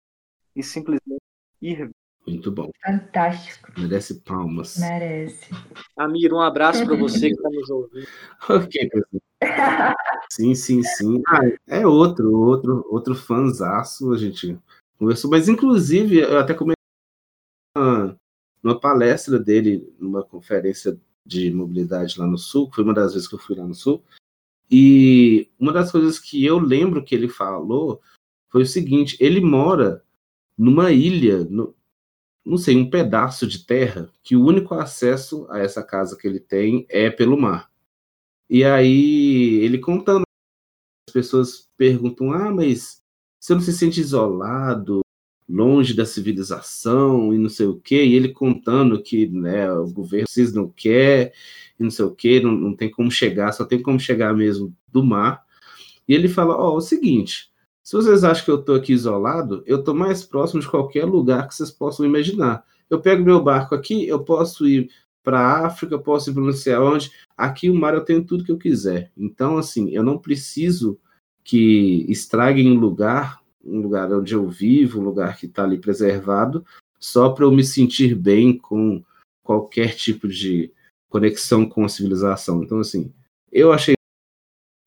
[0.56, 1.20] e simplesmente
[1.60, 1.90] ir.
[2.26, 2.70] Muito bom.
[2.82, 3.70] Fantástico.
[3.76, 4.78] Merece palmas.
[4.78, 5.50] Merece.
[5.94, 8.06] Amir, um abraço para você que está nos ouvindo.
[8.48, 8.90] ok,
[10.30, 11.20] Sim, sim, sim.
[11.26, 14.58] Ah, é outro, outro, outro fanzaço, a gente
[14.98, 16.76] conversou, mas inclusive eu até comecei
[17.76, 18.16] uma,
[18.62, 23.34] uma palestra dele numa conferência de mobilidade lá no Sul, foi uma das vezes que
[23.34, 24.02] eu fui lá no Sul,
[24.70, 28.00] e uma das coisas que eu lembro que ele falou
[28.48, 30.02] foi o seguinte: ele mora
[30.56, 31.74] numa ilha, no,
[32.44, 36.40] não sei, um pedaço de terra, que o único acesso a essa casa que ele
[36.40, 37.70] tem é pelo mar.
[38.48, 40.24] E aí, ele contando,
[41.08, 43.02] as pessoas perguntam: ah, mas
[43.38, 45.02] você não se sente isolado?
[45.48, 50.26] Longe da civilização e não sei o quê, e ele contando que né, o governo
[50.28, 51.32] vocês não quer
[51.78, 54.74] e não sei o quê, não, não tem como chegar, só tem como chegar mesmo
[54.90, 55.44] do mar.
[56.08, 57.50] E ele fala: Ó, oh, é o seguinte,
[57.82, 61.48] Se vocês acham que eu tô aqui isolado, eu tô mais próximo de qualquer lugar
[61.48, 62.64] que vocês possam imaginar.
[62.88, 64.90] Eu pego meu barco aqui, eu posso ir
[65.22, 67.10] para a África, eu posso ir para não sei aonde.
[67.36, 69.10] Aqui o mar eu tenho tudo que eu quiser.
[69.16, 70.98] Então, assim, eu não preciso
[71.44, 76.64] que estraguem um lugar, um lugar onde eu vivo, um lugar que está ali preservado,
[76.98, 79.02] só para eu me sentir bem com
[79.42, 80.72] qualquer tipo de
[81.08, 82.62] conexão com a civilização.
[82.62, 83.12] Então, assim,
[83.50, 83.94] eu achei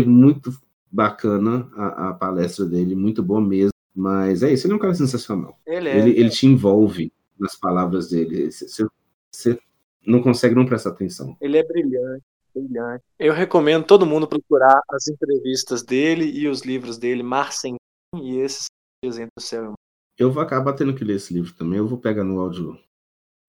[0.04, 0.52] muito
[0.92, 3.72] bacana a, a palestra dele, muito boa mesmo.
[3.94, 5.58] Mas é isso, ele é um cara sensacional.
[5.66, 5.98] Ele é.
[5.98, 8.50] Ele, ele te envolve nas palavras dele.
[8.52, 9.58] Você,
[10.06, 11.36] não consegue não prestar atenção.
[11.42, 12.24] Ele é brilhante,
[12.54, 13.04] brilhante.
[13.18, 17.85] Eu recomendo todo mundo procurar as entrevistas dele e os livros dele, Mar Sem Fim
[18.24, 18.66] e esses
[19.04, 19.74] Dias Entre o Céu.
[20.18, 21.80] Eu vou acabar tendo que ler esse livro também.
[21.80, 22.80] Eu vou pegar no áudio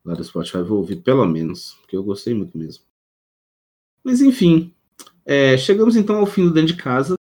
[0.05, 2.84] lá do Spotify, vou ouvir pelo menos, porque eu gostei muito mesmo.
[4.02, 4.74] Mas enfim,
[5.24, 7.14] é, chegamos então ao fim do Dentro de Casa.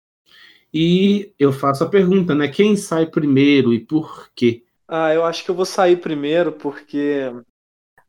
[0.72, 2.48] E eu faço a pergunta, né?
[2.48, 4.64] Quem sai primeiro e por quê?
[4.88, 7.30] Ah, eu acho que eu vou sair primeiro porque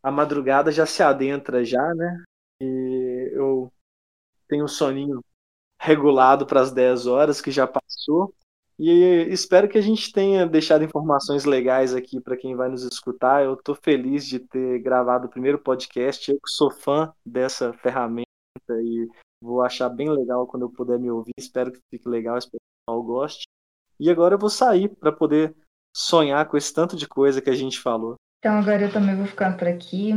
[0.01, 2.23] a madrugada já se adentra já, né?
[2.61, 3.71] E eu
[4.47, 5.23] tenho um soninho
[5.79, 8.33] regulado para as 10 horas que já passou.
[8.77, 13.43] E espero que a gente tenha deixado informações legais aqui para quem vai nos escutar.
[13.43, 16.30] Eu estou feliz de ter gravado o primeiro podcast.
[16.30, 18.26] Eu que sou fã dessa ferramenta
[18.69, 19.07] e
[19.45, 21.34] Vou achar bem legal quando eu puder me ouvir.
[21.38, 23.43] Espero que fique legal, espero que o pessoal goste.
[23.99, 25.56] E agora eu vou sair para poder
[25.95, 28.15] sonhar com esse tanto de coisa que a gente falou.
[28.39, 30.14] Então agora eu também vou ficando por aqui.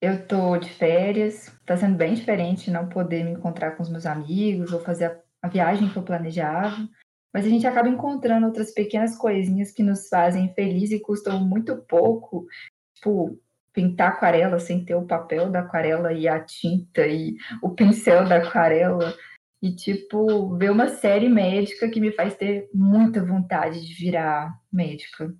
[0.00, 4.06] Eu tô de férias, tá sendo bem diferente não poder me encontrar com os meus
[4.06, 6.88] amigos ou fazer a, a viagem que eu planejava.
[7.36, 11.76] Mas a gente acaba encontrando outras pequenas coisinhas que nos fazem felizes e custam muito
[11.82, 12.46] pouco.
[12.94, 13.38] Tipo,
[13.74, 18.36] pintar aquarela sem ter o papel da aquarela e a tinta e o pincel da
[18.36, 19.14] aquarela.
[19.60, 25.30] E, tipo, ver uma série médica que me faz ter muita vontade de virar médica.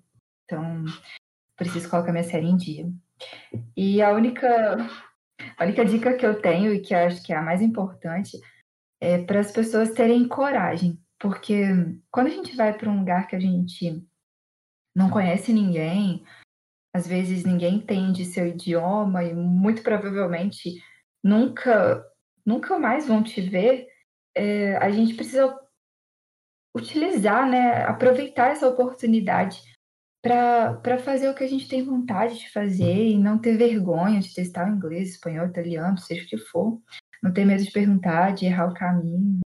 [0.45, 0.85] Então,
[1.55, 2.87] preciso colocar minha série em dia.
[3.75, 4.77] E a única,
[5.57, 8.39] a única dica que eu tenho, e que acho que é a mais importante,
[9.01, 11.01] é para as pessoas terem coragem.
[11.19, 11.63] Porque
[12.11, 14.05] quando a gente vai para um lugar que a gente
[14.95, 16.23] não conhece ninguém,
[16.93, 20.83] às vezes ninguém entende seu idioma e muito provavelmente
[21.23, 22.05] nunca,
[22.45, 23.87] nunca mais vão te ver,
[24.35, 25.55] é, a gente precisa
[26.75, 29.61] utilizar, né, aproveitar essa oportunidade
[30.21, 34.33] para fazer o que a gente tem vontade de fazer e não ter vergonha de
[34.33, 36.81] testar o inglês, espanhol, italiano, seja o que for.
[37.23, 39.39] Não ter medo de perguntar, de errar o caminho,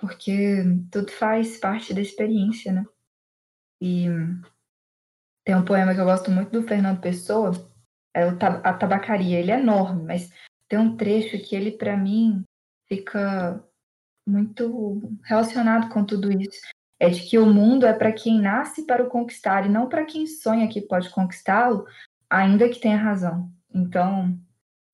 [0.00, 2.86] porque tudo faz parte da experiência, né?
[3.80, 4.06] E
[5.44, 7.52] tem um poema que eu gosto muito do Fernando Pessoa,
[8.14, 9.38] é a tabacaria.
[9.38, 10.32] Ele é enorme, mas
[10.68, 12.44] tem um trecho que ele, para mim,
[12.86, 13.62] fica
[14.26, 16.60] muito relacionado com tudo isso.
[16.98, 20.04] É de que o mundo é para quem nasce para o conquistar e não para
[20.04, 21.86] quem sonha que pode conquistá-lo,
[22.28, 23.50] ainda que tenha razão.
[23.72, 24.38] Então,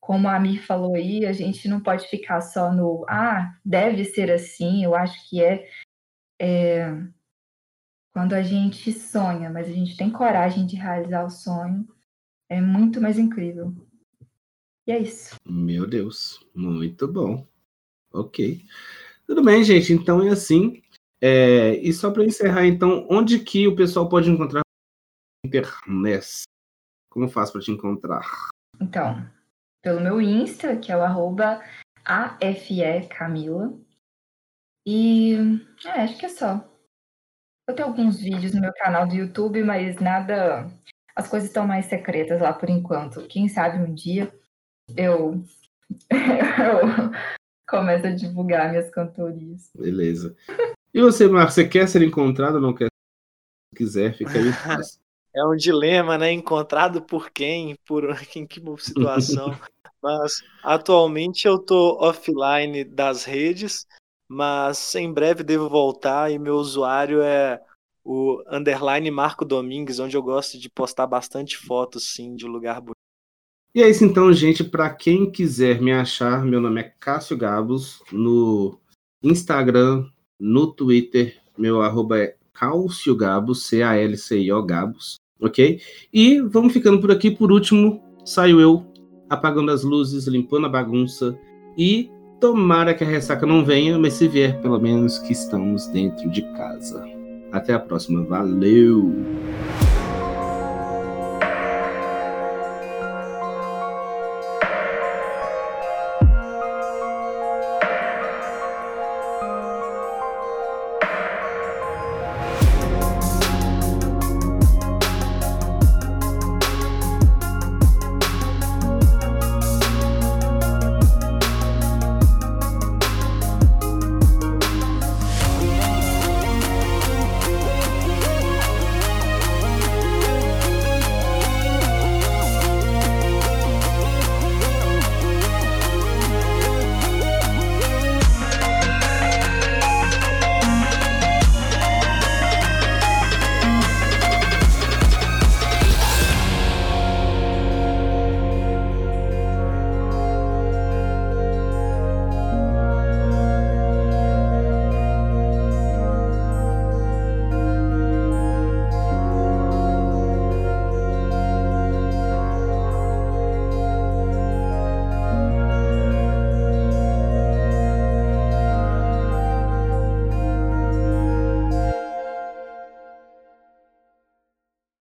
[0.06, 4.30] como a Mir falou aí, a gente não pode ficar só no ah, deve ser
[4.30, 5.68] assim, eu acho que é.
[6.40, 6.86] é
[8.12, 11.86] quando a gente sonha, mas a gente tem coragem de realizar o sonho,
[12.48, 13.74] é muito mais incrível.
[14.86, 15.34] E é isso.
[15.44, 17.44] Meu Deus, muito bom.
[18.12, 18.64] Ok.
[19.26, 19.92] Tudo bem, gente.
[19.92, 20.82] Então é assim.
[21.20, 21.74] É...
[21.78, 24.62] E só para encerrar, então, onde que o pessoal pode encontrar
[25.44, 26.44] internet?
[27.10, 28.24] Como faz para te encontrar?
[28.80, 29.28] Então,
[29.86, 31.62] pelo meu Insta, que é o arroba
[32.04, 33.72] AFECamila.
[34.84, 35.36] E
[35.84, 36.68] é, acho que é só.
[37.68, 40.68] Eu tenho alguns vídeos no meu canal do YouTube, mas nada.
[41.14, 43.28] As coisas estão mais secretas lá por enquanto.
[43.28, 44.34] Quem sabe um dia
[44.96, 45.40] eu,
[46.10, 47.12] eu
[47.68, 49.70] começo a divulgar minhas cantorias.
[49.72, 50.36] Beleza.
[50.92, 52.88] E você, Marcos, você quer ser encontrado ou não quer?
[53.72, 54.50] Se quiser, fica aí.
[55.36, 56.32] é um dilema, né?
[56.32, 57.76] Encontrado por quem?
[57.86, 58.04] Por
[58.34, 59.50] em que situação?
[60.02, 63.86] Mas atualmente eu tô offline das redes
[64.28, 67.60] mas em breve devo voltar e meu usuário é
[68.04, 72.94] o underline Marco Domingues, onde eu gosto de postar bastante fotos, sim, de lugar bonito.
[73.74, 74.64] E é isso então, gente.
[74.64, 78.78] Para quem quiser me achar, meu nome é Cássio Gabos, no
[79.22, 80.08] Instagram,
[80.38, 85.80] no Twitter, meu arroba é Cálcio Gabos, C-A-L-C-I-O Gabos, ok?
[86.12, 87.30] E vamos ficando por aqui.
[87.30, 88.86] Por último, saio eu
[89.28, 91.36] apagando as luzes, limpando a bagunça
[91.76, 92.10] e
[92.40, 96.42] Tomara que a ressaca não venha, mas se vier, pelo menos que estamos dentro de
[96.52, 97.02] casa.
[97.50, 98.22] Até a próxima.
[98.24, 99.10] Valeu!